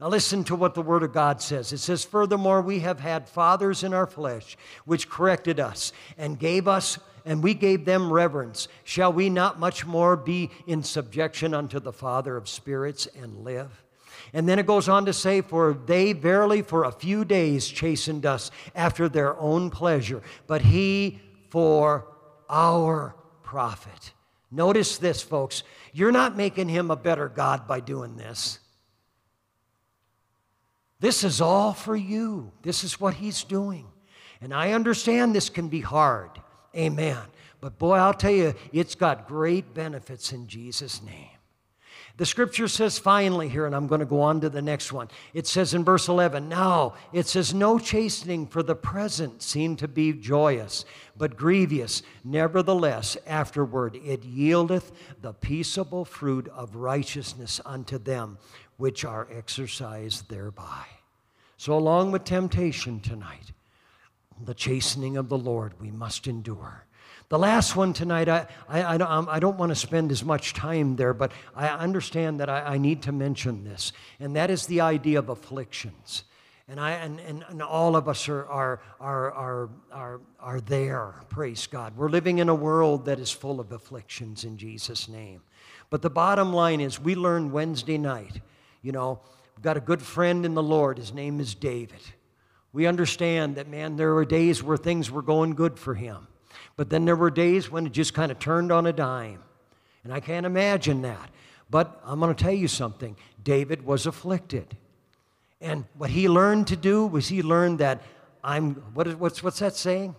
Now, 0.04 0.10
listen 0.10 0.44
to 0.46 0.56
what 0.58 0.74
the 0.74 0.82
Word 0.82 1.04
of 1.04 1.14
God 1.14 1.42
says. 1.42 1.72
It 1.72 1.78
says, 1.78 2.04
Furthermore, 2.04 2.62
we 2.62 2.80
have 2.80 3.00
had 3.00 3.30
fathers 3.30 3.86
in 3.86 3.94
our 3.94 4.06
flesh, 4.06 4.58
which 4.84 5.10
corrected 5.10 5.62
us 5.62 5.94
and 6.18 6.38
gave 6.38 6.68
us, 6.68 7.00
and 7.24 7.42
we 7.42 7.54
gave 7.54 7.86
them 7.86 8.12
reverence. 8.12 8.68
Shall 8.84 9.14
we 9.14 9.30
not 9.30 9.62
much 9.62 9.86
more 9.86 10.18
be 10.18 10.52
in 10.68 10.84
subjection 10.84 11.54
unto 11.54 11.80
the 11.80 11.94
Father 11.94 12.36
of 12.36 12.50
spirits 12.50 13.08
and 13.16 13.46
live? 13.46 13.82
And 14.34 14.46
then 14.46 14.60
it 14.60 14.66
goes 14.66 14.90
on 14.90 15.06
to 15.06 15.14
say, 15.14 15.40
For 15.40 15.74
they 15.74 16.12
verily 16.12 16.64
for 16.64 16.84
a 16.84 16.92
few 16.92 17.24
days 17.24 17.66
chastened 17.70 18.26
us 18.26 18.52
after 18.76 19.08
their 19.08 19.40
own 19.40 19.70
pleasure, 19.70 20.22
but 20.48 20.64
he 20.64 21.22
for 21.48 22.10
our 22.50 23.16
profit. 23.42 24.12
Notice 24.52 24.98
this, 24.98 25.22
folks. 25.22 25.64
You're 25.94 26.12
not 26.12 26.36
making 26.36 26.68
him 26.68 26.92
a 26.92 26.98
better 26.98 27.30
God 27.30 27.70
by 27.70 27.80
doing 27.80 28.18
this. 28.18 28.60
This 31.04 31.26
is 31.26 31.42
all 31.42 31.74
for 31.74 31.98
you. 31.98 32.54
This 32.62 32.86
is 32.86 32.98
what 32.98 33.16
He's 33.16 33.44
doing. 33.44 33.88
And 34.40 34.54
I 34.54 34.72
understand 34.72 35.36
this 35.36 35.50
can 35.50 35.68
be 35.68 35.82
hard. 35.82 36.30
Amen. 36.74 37.18
But 37.60 37.78
boy, 37.78 37.96
I'll 37.96 38.14
tell 38.14 38.32
you, 38.32 38.54
it's 38.72 38.96
got 38.96 39.28
great 39.28 39.74
benefits 39.74 40.32
in 40.32 40.48
Jesus' 40.48 41.04
name. 41.04 41.28
The 42.16 42.26
scripture 42.26 42.70
says 42.70 43.00
finally 43.00 43.50
here, 43.50 43.66
and 43.66 43.76
I'm 43.76 43.88
going 43.88 44.00
to 44.00 44.06
go 44.06 44.22
on 44.22 44.40
to 44.42 44.50
the 44.50 44.62
next 44.62 44.94
one. 44.94 45.10
It 45.34 45.46
says 45.46 45.74
in 45.74 45.84
verse 45.84 46.08
11, 46.08 46.48
Now 46.48 46.94
it 47.12 47.28
says, 47.28 47.54
No 47.54 47.80
chastening 47.80 48.48
for 48.48 48.64
the 48.64 48.76
present 48.76 49.42
seemed 49.42 49.80
to 49.80 49.90
be 49.90 50.14
joyous, 50.14 50.86
but 51.18 51.36
grievous. 51.36 52.02
Nevertheless, 52.24 53.18
afterward 53.28 53.98
it 53.98 54.22
yieldeth 54.22 54.92
the 55.22 55.34
peaceable 55.34 56.06
fruit 56.06 56.48
of 56.50 56.76
righteousness 56.76 57.60
unto 57.66 57.98
them 57.98 58.38
which 58.84 59.06
are 59.06 59.30
exercised 59.32 60.30
thereby. 60.30 60.84
So, 61.56 61.72
along 61.74 62.12
with 62.12 62.26
temptation 62.26 63.00
tonight, 63.00 63.54
the 64.44 64.54
chastening 64.54 65.16
of 65.16 65.30
the 65.30 65.38
Lord 65.38 65.80
we 65.80 65.90
must 65.90 66.28
endure. 66.28 66.86
The 67.30 67.40
last 67.40 67.78
one 67.78 67.94
tonight, 67.94 68.28
I, 68.28 68.46
I, 68.68 68.84
I, 68.84 68.98
don't, 68.98 69.10
um, 69.10 69.28
I 69.32 69.40
don't 69.40 69.58
want 69.58 69.70
to 69.70 69.76
spend 69.78 70.12
as 70.12 70.26
much 70.26 70.54
time 70.54 70.98
there, 70.98 71.14
but 71.14 71.32
I 71.56 71.70
understand 71.70 72.42
that 72.42 72.50
I, 72.50 72.74
I 72.74 72.78
need 72.78 73.04
to 73.04 73.14
mention 73.14 73.64
this, 73.64 73.94
and 74.20 74.36
that 74.36 74.50
is 74.50 74.66
the 74.66 74.82
idea 74.82 75.20
of 75.20 75.30
afflictions. 75.30 76.26
And, 76.68 76.78
I, 76.78 76.92
and, 76.92 77.22
and, 77.22 77.46
and 77.48 77.62
all 77.62 77.96
of 77.96 78.10
us 78.10 78.28
are, 78.28 78.46
are, 78.48 78.82
are, 79.00 79.32
are, 79.32 79.70
are, 79.94 80.22
are 80.42 80.60
there, 80.60 81.16
praise 81.30 81.68
God. 81.68 81.96
We're 81.96 82.10
living 82.10 82.40
in 82.40 82.50
a 82.50 82.56
world 82.56 83.06
that 83.06 83.18
is 83.18 83.32
full 83.32 83.62
of 83.62 83.72
afflictions 83.72 84.44
in 84.44 84.58
Jesus' 84.58 85.08
name. 85.08 85.42
But 85.90 86.02
the 86.02 86.10
bottom 86.10 86.52
line 86.52 86.82
is, 86.82 87.00
we 87.00 87.16
learned 87.16 87.54
Wednesday 87.54 87.98
night 87.98 88.42
you 88.84 88.92
know, 88.92 89.20
we've 89.56 89.64
got 89.64 89.78
a 89.78 89.82
good 89.82 90.02
friend 90.02 90.46
in 90.46 90.54
the 90.54 90.62
Lord. 90.62 91.00
His 91.00 91.14
name 91.14 91.40
is 91.40 91.56
David. 91.56 92.02
We 92.74 92.86
understand 92.86 93.56
that, 93.56 93.68
man, 93.68 93.96
there 93.96 94.14
were 94.14 94.26
days 94.26 94.62
where 94.62 94.78
things 94.78 95.10
were 95.10 95.22
going 95.22 95.56
good 95.56 95.80
for 95.80 95.96
him. 95.96 96.28
But 96.76 96.90
then 96.90 97.06
there 97.06 97.16
were 97.16 97.32
days 97.32 97.72
when 97.72 97.88
it 97.88 97.94
just 97.94 98.14
kind 98.14 98.32
of 98.32 98.40
turned 98.40 98.72
on 98.72 98.86
a 98.86 98.94
dime. 98.94 99.42
And 100.04 100.14
I 100.14 100.20
can't 100.20 100.46
imagine 100.46 101.02
that. 101.04 101.30
But 101.70 102.00
I'm 102.04 102.20
going 102.20 102.36
to 102.36 102.44
tell 102.44 102.54
you 102.54 102.68
something 102.68 103.16
David 103.44 103.86
was 103.86 104.06
afflicted. 104.06 104.78
And 105.62 105.86
what 105.98 106.10
he 106.10 106.28
learned 106.28 106.68
to 106.68 106.76
do 106.76 107.06
was 107.08 107.30
he 107.30 107.42
learned 107.42 107.80
that 107.80 108.02
I'm, 108.44 108.76
what 108.94 109.08
is, 109.08 109.16
what's, 109.16 109.42
what's 109.42 109.60
that 109.60 109.76
saying? 109.76 110.16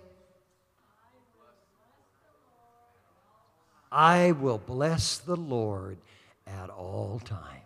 I 3.93 4.33
will 4.33 4.59
bless 4.59 5.19
the 5.19 5.37
Lord 5.37 5.99
at 6.47 6.71
all 6.71 7.21
times. 7.25 7.64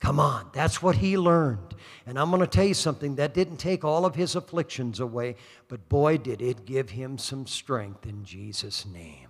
Come 0.00 0.18
on, 0.18 0.48
that's 0.52 0.82
what 0.82 0.96
he 0.96 1.18
learned. 1.18 1.74
And 2.06 2.18
I'm 2.18 2.30
going 2.30 2.40
to 2.40 2.46
tell 2.46 2.64
you 2.64 2.74
something 2.74 3.16
that 3.16 3.34
didn't 3.34 3.58
take 3.58 3.84
all 3.84 4.06
of 4.06 4.14
his 4.14 4.34
afflictions 4.34 4.98
away, 4.98 5.36
but 5.68 5.88
boy, 5.88 6.16
did 6.16 6.40
it 6.40 6.64
give 6.64 6.90
him 6.90 7.18
some 7.18 7.46
strength 7.46 8.06
in 8.06 8.24
Jesus' 8.24 8.86
name. 8.86 9.28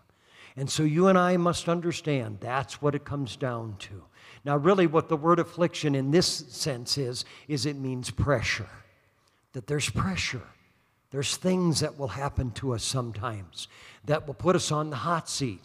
And 0.56 0.70
so 0.70 0.82
you 0.82 1.08
and 1.08 1.18
I 1.18 1.36
must 1.36 1.68
understand 1.68 2.38
that's 2.40 2.80
what 2.80 2.94
it 2.94 3.04
comes 3.04 3.36
down 3.36 3.76
to. 3.80 4.04
Now, 4.44 4.56
really, 4.56 4.86
what 4.86 5.08
the 5.08 5.16
word 5.16 5.38
affliction 5.38 5.94
in 5.94 6.10
this 6.10 6.26
sense 6.26 6.96
is, 6.96 7.24
is 7.48 7.66
it 7.66 7.76
means 7.76 8.10
pressure. 8.10 8.68
That 9.52 9.66
there's 9.66 9.90
pressure. 9.90 10.46
There's 11.10 11.36
things 11.36 11.80
that 11.80 11.98
will 11.98 12.08
happen 12.08 12.52
to 12.52 12.72
us 12.72 12.84
sometimes 12.84 13.68
that 14.04 14.26
will 14.26 14.34
put 14.34 14.56
us 14.56 14.70
on 14.70 14.90
the 14.90 14.96
hot 14.96 15.28
seat. 15.28 15.62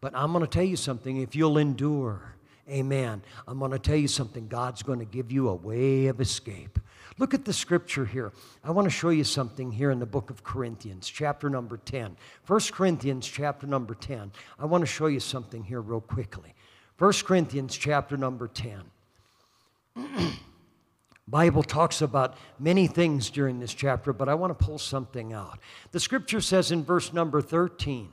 But 0.00 0.14
I'm 0.14 0.32
going 0.32 0.44
to 0.44 0.50
tell 0.50 0.64
you 0.64 0.76
something 0.76 1.18
if 1.18 1.36
you'll 1.36 1.58
endure, 1.58 2.34
Amen. 2.70 3.22
I'm 3.48 3.58
going 3.58 3.72
to 3.72 3.78
tell 3.78 3.96
you 3.96 4.08
something. 4.08 4.46
God's 4.46 4.82
going 4.82 5.00
to 5.00 5.04
give 5.04 5.32
you 5.32 5.48
a 5.48 5.54
way 5.54 6.06
of 6.06 6.20
escape. 6.20 6.78
Look 7.18 7.34
at 7.34 7.44
the 7.44 7.52
scripture 7.52 8.06
here. 8.06 8.32
I 8.62 8.70
want 8.70 8.86
to 8.86 8.90
show 8.90 9.10
you 9.10 9.24
something 9.24 9.72
here 9.72 9.90
in 9.90 9.98
the 9.98 10.06
book 10.06 10.30
of 10.30 10.44
Corinthians, 10.44 11.08
chapter 11.08 11.50
number 11.50 11.76
10. 11.76 12.16
1 12.46 12.60
Corinthians, 12.72 13.26
chapter 13.26 13.66
number 13.66 13.94
10. 13.94 14.30
I 14.58 14.66
want 14.66 14.82
to 14.82 14.86
show 14.86 15.06
you 15.06 15.20
something 15.20 15.64
here 15.64 15.80
real 15.80 16.00
quickly. 16.00 16.54
1 16.98 17.12
Corinthians, 17.24 17.76
chapter 17.76 18.16
number 18.16 18.48
10. 18.48 18.82
Bible 21.28 21.62
talks 21.62 22.02
about 22.02 22.36
many 22.58 22.86
things 22.86 23.30
during 23.30 23.60
this 23.60 23.74
chapter, 23.74 24.12
but 24.12 24.28
I 24.28 24.34
want 24.34 24.58
to 24.58 24.64
pull 24.64 24.78
something 24.78 25.32
out. 25.32 25.58
The 25.92 26.00
scripture 26.00 26.40
says 26.40 26.72
in 26.72 26.84
verse 26.84 27.12
number 27.12 27.42
13, 27.42 28.08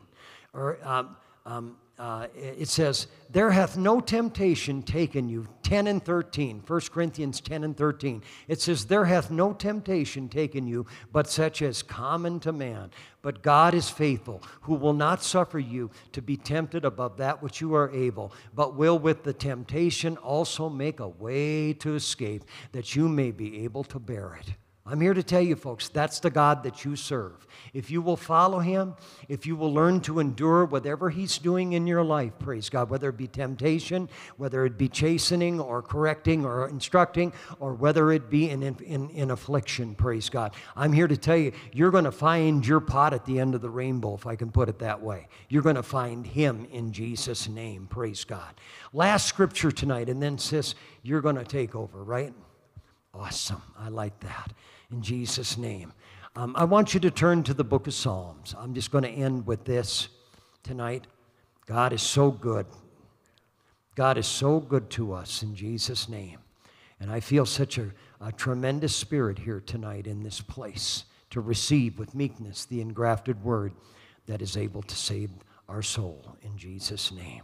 or 0.54 0.78
um, 0.84 1.16
um, 1.46 1.78
uh, 2.00 2.28
it 2.36 2.68
says, 2.68 3.08
There 3.32 3.50
hath 3.50 3.76
no 3.76 4.00
temptation 4.00 4.84
taken 4.84 5.28
you. 5.28 5.48
10 5.64 5.88
and 5.88 6.04
13, 6.04 6.64
1 6.66 6.82
Corinthians 6.92 7.42
10 7.42 7.64
and 7.64 7.76
13. 7.76 8.22
It 8.48 8.62
says, 8.62 8.86
There 8.86 9.06
hath 9.06 9.32
no 9.32 9.54
temptation 9.54 10.30
taken 10.30 10.68
you, 10.68 10.86
but 11.12 11.28
such 11.28 11.64
as 11.64 11.82
common 11.82 12.40
to 12.42 12.52
man. 12.52 12.92
But 13.24 13.42
God 13.42 13.74
is 13.74 13.90
faithful, 13.90 14.44
who 14.62 14.76
will 14.76 14.94
not 14.94 15.24
suffer 15.24 15.58
you 15.58 15.90
to 16.12 16.22
be 16.22 16.38
tempted 16.38 16.86
above 16.86 17.18
that 17.18 17.42
which 17.42 17.62
you 17.62 17.74
are 17.74 17.90
able, 17.90 18.32
but 18.54 18.76
will 18.76 19.00
with 19.00 19.24
the 19.24 19.34
temptation 19.34 20.18
also 20.18 20.70
make 20.70 21.00
a 21.00 21.08
way 21.08 21.74
to 21.74 21.96
escape, 21.96 22.44
that 22.74 22.96
you 22.96 23.10
may 23.10 23.32
be 23.32 23.64
able 23.64 23.84
to 23.86 23.98
bear 23.98 24.36
it. 24.36 24.54
I'm 24.90 25.02
here 25.02 25.14
to 25.14 25.24
tell 25.24 25.42
you, 25.42 25.58
folks, 25.58 25.90
that's 25.90 26.22
the 26.22 26.30
God 26.30 26.64
that 26.64 26.86
you 26.86 26.96
serve. 26.96 27.46
If 27.74 27.92
you 27.92 28.02
will 28.02 28.16
follow 28.16 28.60
Him, 28.60 28.96
if 29.28 29.46
you 29.46 29.58
will 29.58 29.74
learn 29.74 30.00
to 30.02 30.20
endure 30.20 30.64
whatever 30.64 31.10
He's 31.10 31.38
doing 31.38 31.74
in 31.74 31.86
your 31.86 32.06
life, 32.06 32.32
praise 32.40 32.70
God, 32.70 32.90
whether 32.90 33.10
it 33.10 33.18
be 33.18 33.28
temptation, 33.28 34.08
whether 34.38 34.66
it 34.66 34.78
be 34.78 34.88
chastening 34.88 35.60
or 35.60 35.82
correcting 35.82 36.46
or 36.46 36.70
instructing, 36.70 37.34
or 37.60 37.74
whether 37.74 38.14
it 38.14 38.30
be 38.30 38.50
in, 38.50 38.64
in, 38.64 39.10
in 39.10 39.32
affliction, 39.32 39.94
praise 39.94 40.30
God. 40.30 40.54
I'm 40.74 40.94
here 40.94 41.08
to 41.08 41.18
tell 41.18 41.38
you, 41.38 41.52
you're 41.74 41.92
going 41.92 42.06
to 42.06 42.12
find 42.12 42.66
your 42.66 42.80
pot 42.80 43.14
at 43.14 43.26
the 43.26 43.40
end 43.40 43.56
of 43.56 43.62
the 43.62 43.70
rainbow, 43.70 44.14
if 44.14 44.26
I 44.26 44.38
can 44.38 44.52
put 44.52 44.70
it 44.70 44.80
that 44.80 45.02
way. 45.02 45.28
You're 45.50 45.64
going 45.64 45.76
to 45.76 45.84
find 45.84 46.26
Him 46.26 46.66
in 46.72 46.94
Jesus' 46.94 47.50
name, 47.50 47.88
praise 47.88 48.24
God. 48.24 48.54
Last 48.94 49.28
scripture 49.28 49.72
tonight, 49.72 50.08
and 50.08 50.24
then, 50.24 50.38
sis, 50.38 50.76
you're 51.04 51.22
going 51.22 51.36
to 51.36 51.44
take 51.44 51.76
over, 51.76 52.02
right? 52.06 52.34
Awesome. 53.14 53.62
I 53.78 53.90
like 53.90 54.18
that 54.22 54.54
in 54.92 55.02
Jesus' 55.02 55.58
name. 55.58 55.94
Um, 56.36 56.56
I 56.56 56.66
want 56.66 56.94
you 56.94 57.00
to 57.00 57.12
turn 57.12 57.44
to 57.44 57.54
the 57.54 57.64
book 57.64 57.88
of 57.88 57.94
Psalms. 57.94 58.54
I'm 58.58 58.74
just 58.74 58.92
going 58.92 59.04
to 59.04 59.10
end 59.10 59.48
with 59.48 59.66
this 59.66 60.10
tonight. 60.64 61.08
God 61.66 61.94
is 61.94 62.02
so 62.02 62.32
good. 62.32 62.66
God 63.96 64.18
is 64.18 64.28
so 64.28 64.60
good 64.60 64.90
to 64.92 65.14
us 65.14 65.42
in 65.42 65.56
Jesus' 65.56 66.08
name. 66.08 66.40
And 67.00 67.12
I 67.12 67.20
feel 67.20 67.46
such 67.46 67.78
a, 67.78 67.92
a 68.22 68.32
tremendous 68.32 68.96
spirit 68.96 69.40
here 69.40 69.60
tonight 69.60 70.08
in 70.08 70.24
this 70.24 70.42
place 70.42 71.06
to 71.32 71.42
receive 71.42 72.00
with 72.00 72.16
meekness 72.16 72.66
the 72.66 72.82
engrafted 72.82 73.44
word 73.44 73.74
that 74.28 74.42
is 74.42 74.58
able 74.58 74.82
to 74.84 74.96
save 74.96 75.32
our 75.68 75.82
soul 75.82 76.38
in 76.42 76.58
Jesus' 76.58 77.12
name. 77.12 77.44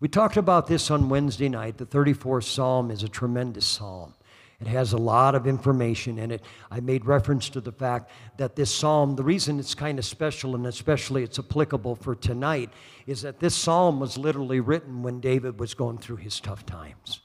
We 0.00 0.08
talked 0.08 0.36
about 0.36 0.66
this 0.66 0.90
on 0.90 1.08
Wednesday 1.08 1.48
night. 1.48 1.78
The 1.78 1.86
34th 1.86 2.44
Psalm 2.44 2.90
is 2.90 3.02
a 3.02 3.08
tremendous 3.08 3.66
psalm. 3.66 4.14
It 4.60 4.66
has 4.66 4.92
a 4.92 4.98
lot 4.98 5.34
of 5.34 5.46
information 5.46 6.18
in 6.18 6.30
it. 6.30 6.42
I 6.70 6.80
made 6.80 7.06
reference 7.06 7.48
to 7.50 7.62
the 7.62 7.72
fact 7.72 8.10
that 8.36 8.56
this 8.56 8.70
psalm, 8.70 9.16
the 9.16 9.22
reason 9.22 9.58
it's 9.58 9.74
kind 9.74 9.98
of 9.98 10.04
special 10.04 10.54
and 10.54 10.66
especially 10.66 11.22
it's 11.22 11.38
applicable 11.38 11.96
for 11.96 12.14
tonight, 12.14 12.70
is 13.06 13.22
that 13.22 13.40
this 13.40 13.54
psalm 13.54 14.00
was 14.00 14.18
literally 14.18 14.60
written 14.60 15.02
when 15.02 15.20
David 15.20 15.58
was 15.58 15.72
going 15.72 15.96
through 15.96 16.16
his 16.16 16.40
tough 16.40 16.66
times. 16.66 17.20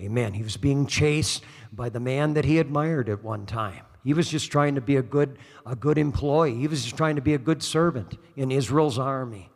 Amen. 0.00 0.32
He 0.32 0.42
was 0.42 0.56
being 0.56 0.86
chased 0.86 1.42
by 1.72 1.90
the 1.90 2.00
man 2.00 2.34
that 2.34 2.46
he 2.46 2.58
admired 2.58 3.10
at 3.10 3.22
one 3.22 3.44
time. 3.44 3.84
He 4.02 4.14
was 4.14 4.30
just 4.30 4.50
trying 4.50 4.74
to 4.76 4.80
be 4.80 4.96
a 4.96 5.02
good, 5.02 5.38
a 5.66 5.76
good 5.76 5.98
employee. 5.98 6.54
He 6.54 6.68
was 6.68 6.84
just 6.84 6.96
trying 6.96 7.16
to 7.16 7.22
be 7.22 7.34
a 7.34 7.38
good 7.38 7.62
servant 7.62 8.16
in 8.36 8.50
Israel's 8.50 8.98
army. 8.98 9.50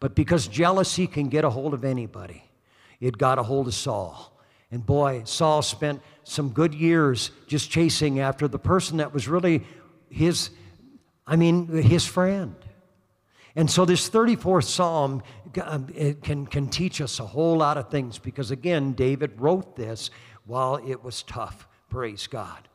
But 0.00 0.14
because 0.14 0.46
jealousy 0.46 1.06
can 1.06 1.28
get 1.28 1.44
a 1.44 1.50
hold 1.50 1.72
of 1.72 1.84
anybody, 1.84 2.42
it 3.00 3.16
got 3.16 3.38
a 3.38 3.42
hold 3.42 3.68
of 3.68 3.74
Saul. 3.74 4.31
And 4.72 4.84
boy, 4.84 5.22
Saul 5.24 5.60
spent 5.60 6.02
some 6.24 6.48
good 6.48 6.74
years 6.74 7.30
just 7.46 7.70
chasing 7.70 8.20
after 8.20 8.48
the 8.48 8.58
person 8.58 8.96
that 8.96 9.12
was 9.12 9.28
really 9.28 9.64
his, 10.08 10.50
I 11.26 11.36
mean, 11.36 11.68
his 11.68 12.06
friend. 12.06 12.56
And 13.54 13.70
so 13.70 13.84
this 13.84 14.08
34th 14.08 14.64
Psalm 14.64 15.22
um, 15.62 15.86
can, 16.22 16.46
can 16.46 16.68
teach 16.68 17.02
us 17.02 17.20
a 17.20 17.26
whole 17.26 17.58
lot 17.58 17.76
of 17.76 17.90
things 17.90 18.18
because, 18.18 18.50
again, 18.50 18.94
David 18.94 19.38
wrote 19.38 19.76
this 19.76 20.10
while 20.46 20.76
it 20.76 21.04
was 21.04 21.22
tough. 21.22 21.68
Praise 21.90 22.26
God. 22.26 22.66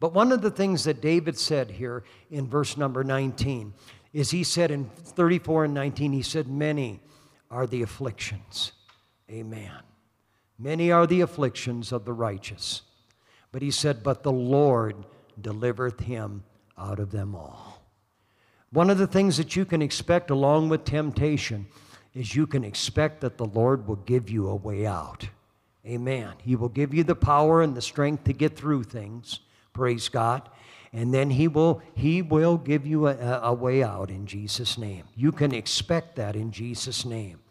But 0.00 0.14
one 0.14 0.32
of 0.32 0.40
the 0.40 0.50
things 0.50 0.84
that 0.84 1.02
David 1.02 1.38
said 1.38 1.70
here 1.70 2.02
in 2.30 2.48
verse 2.48 2.78
number 2.78 3.04
19 3.04 3.74
is 4.14 4.30
he 4.30 4.42
said 4.42 4.70
in 4.70 4.86
34 4.86 5.66
and 5.66 5.74
19, 5.74 6.12
he 6.12 6.22
said, 6.22 6.48
Many 6.48 7.00
are 7.50 7.66
the 7.66 7.82
afflictions. 7.82 8.72
Amen. 9.30 9.91
Many 10.62 10.92
are 10.92 11.08
the 11.08 11.22
afflictions 11.22 11.90
of 11.90 12.04
the 12.04 12.12
righteous. 12.12 12.82
But 13.50 13.62
he 13.62 13.72
said, 13.72 14.04
But 14.04 14.22
the 14.22 14.32
Lord 14.32 14.94
delivereth 15.40 16.00
him 16.00 16.44
out 16.78 17.00
of 17.00 17.10
them 17.10 17.34
all. 17.34 17.82
One 18.70 18.88
of 18.88 18.96
the 18.96 19.08
things 19.08 19.36
that 19.38 19.56
you 19.56 19.64
can 19.64 19.82
expect 19.82 20.30
along 20.30 20.68
with 20.68 20.84
temptation 20.84 21.66
is 22.14 22.36
you 22.36 22.46
can 22.46 22.62
expect 22.62 23.22
that 23.22 23.38
the 23.38 23.44
Lord 23.44 23.88
will 23.88 23.96
give 23.96 24.30
you 24.30 24.48
a 24.48 24.54
way 24.54 24.86
out. 24.86 25.28
Amen. 25.84 26.34
He 26.42 26.54
will 26.54 26.68
give 26.68 26.94
you 26.94 27.02
the 27.02 27.16
power 27.16 27.60
and 27.60 27.76
the 27.76 27.82
strength 27.82 28.24
to 28.24 28.32
get 28.32 28.56
through 28.56 28.84
things. 28.84 29.40
Praise 29.72 30.08
God. 30.08 30.48
And 30.92 31.12
then 31.12 31.30
he 31.30 31.48
will, 31.48 31.82
he 31.94 32.22
will 32.22 32.56
give 32.56 32.86
you 32.86 33.08
a, 33.08 33.40
a 33.42 33.52
way 33.52 33.82
out 33.82 34.10
in 34.10 34.26
Jesus' 34.26 34.78
name. 34.78 35.04
You 35.16 35.32
can 35.32 35.52
expect 35.52 36.14
that 36.16 36.36
in 36.36 36.52
Jesus' 36.52 37.04
name. 37.04 37.41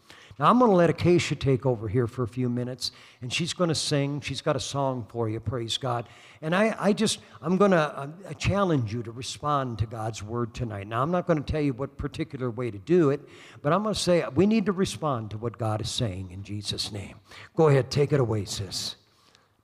Now, 0.42 0.50
I'm 0.50 0.58
going 0.58 0.72
to 0.72 0.76
let 0.76 0.90
Acacia 0.90 1.36
take 1.36 1.64
over 1.66 1.86
here 1.86 2.08
for 2.08 2.24
a 2.24 2.26
few 2.26 2.48
minutes, 2.48 2.90
and 3.20 3.32
she's 3.32 3.52
going 3.52 3.68
to 3.68 3.76
sing. 3.76 4.20
She's 4.20 4.40
got 4.40 4.56
a 4.56 4.60
song 4.60 5.06
for 5.08 5.28
you, 5.28 5.38
praise 5.38 5.78
God. 5.78 6.08
And 6.40 6.52
I, 6.52 6.74
I 6.80 6.92
just, 6.94 7.20
I'm 7.40 7.56
going 7.56 7.70
to 7.70 7.76
uh, 7.78 8.08
challenge 8.38 8.92
you 8.92 9.04
to 9.04 9.12
respond 9.12 9.78
to 9.78 9.86
God's 9.86 10.20
word 10.20 10.52
tonight. 10.52 10.88
Now, 10.88 11.00
I'm 11.00 11.12
not 11.12 11.28
going 11.28 11.40
to 11.40 11.48
tell 11.52 11.60
you 11.60 11.72
what 11.74 11.96
particular 11.96 12.50
way 12.50 12.72
to 12.72 12.78
do 12.78 13.10
it, 13.10 13.20
but 13.62 13.72
I'm 13.72 13.84
going 13.84 13.94
to 13.94 14.00
say 14.00 14.24
we 14.34 14.46
need 14.46 14.66
to 14.66 14.72
respond 14.72 15.30
to 15.30 15.38
what 15.38 15.58
God 15.58 15.80
is 15.80 15.92
saying 15.92 16.32
in 16.32 16.42
Jesus' 16.42 16.90
name. 16.90 17.20
Go 17.54 17.68
ahead, 17.68 17.88
take 17.88 18.12
it 18.12 18.18
away, 18.18 18.44
sis. 18.44 18.96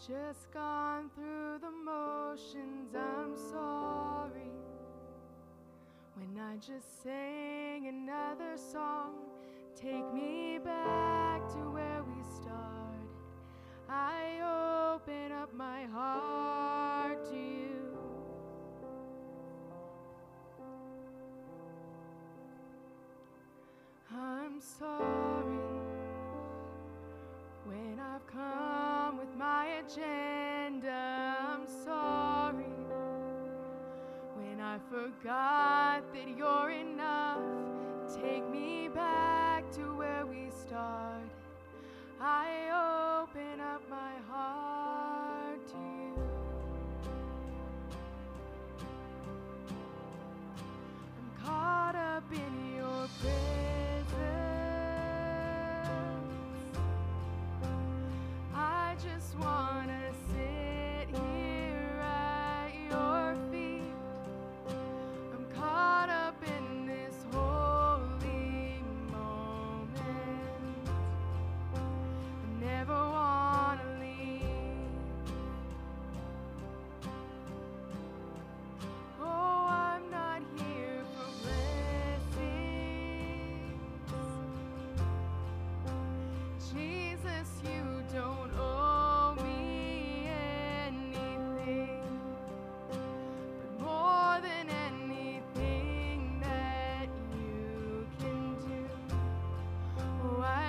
just 0.06 0.52
gone 0.52 1.10
through 1.16 1.58
the 1.60 1.70
motions, 1.70 2.94
I'm 2.94 3.36
sorry. 3.36 4.52
When 6.14 6.38
I 6.40 6.56
just 6.58 7.02
sang 7.02 7.88
another 7.88 8.56
song, 8.56 9.14
take 9.74 10.12
me 10.14 10.60
back 10.64 11.05
forgot 34.90 36.02
that 36.12 36.38
you're 36.38 36.65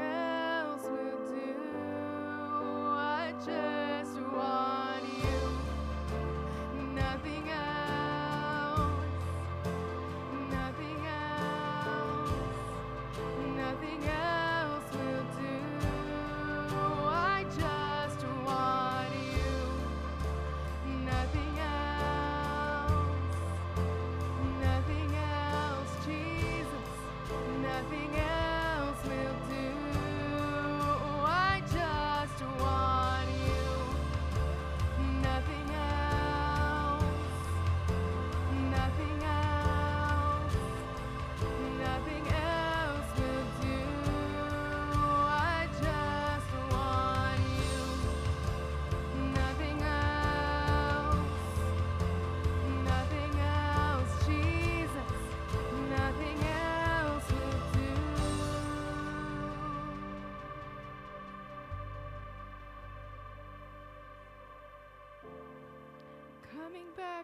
else 0.00 0.84
will 0.84 1.22
do. 1.30 1.54
I 2.96 3.32
just 3.44 3.85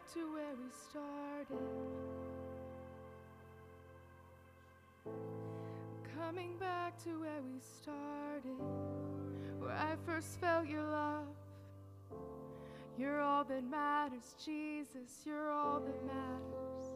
back 0.03 0.15
to 0.15 0.33
where 0.33 0.55
we 0.59 0.71
started. 0.91 1.59
Coming 6.19 6.57
back 6.59 6.97
to 7.05 7.11
where 7.21 7.41
we 7.45 7.61
started, 7.61 8.59
where 9.59 9.73
I 9.73 9.97
first 10.07 10.41
felt 10.41 10.67
your 10.67 10.83
love. 10.83 11.27
You're 12.99 13.21
all 13.21 13.45
that 13.45 13.65
matters, 13.65 14.35
Jesus, 14.45 15.25
you're 15.25 15.51
all 15.51 15.81
that 15.81 16.07
matters. 16.07 16.87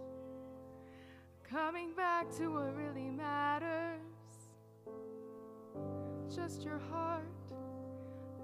Coming 1.48 1.92
back 1.96 2.30
to 2.38 2.48
what 2.48 2.76
really 2.76 3.10
matters, 3.10 4.00
just 6.34 6.64
your 6.64 6.80
heart. 6.90 7.24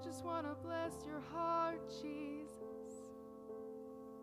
Just 0.03 0.25
want 0.25 0.45
to 0.45 0.55
bless 0.65 0.93
your 1.05 1.21
heart, 1.33 1.79
Jesus. 2.01 2.42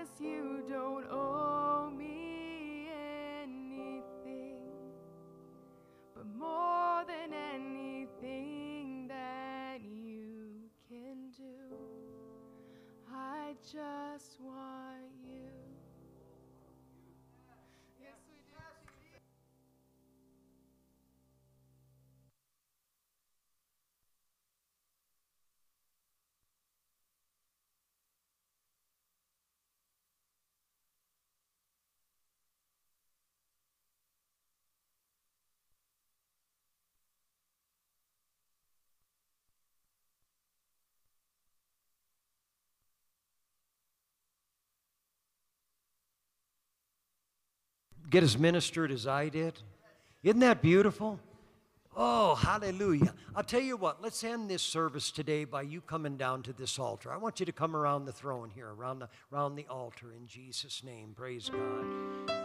miss 0.00 0.20
you. 0.20 0.49
get 48.10 48.22
as 48.22 48.36
ministered 48.36 48.90
as 48.90 49.06
I 49.06 49.28
did? 49.28 49.60
Isn't 50.22 50.40
that 50.40 50.60
beautiful? 50.60 51.18
Oh, 51.96 52.34
hallelujah. 52.34 53.14
I'll 53.34 53.42
tell 53.42 53.60
you 53.60 53.76
what, 53.76 54.02
let's 54.02 54.22
end 54.22 54.48
this 54.48 54.62
service 54.62 55.10
today 55.10 55.44
by 55.44 55.62
you 55.62 55.80
coming 55.80 56.16
down 56.16 56.42
to 56.44 56.52
this 56.52 56.78
altar. 56.78 57.10
I 57.12 57.16
want 57.16 57.40
you 57.40 57.46
to 57.46 57.52
come 57.52 57.74
around 57.74 58.04
the 58.04 58.12
throne 58.12 58.50
here, 58.54 58.68
around 58.68 59.00
the, 59.00 59.08
around 59.32 59.56
the 59.56 59.66
altar 59.68 60.12
in 60.12 60.26
Jesus' 60.26 60.84
name. 60.84 61.14
Praise 61.16 61.48
God. 61.48 62.39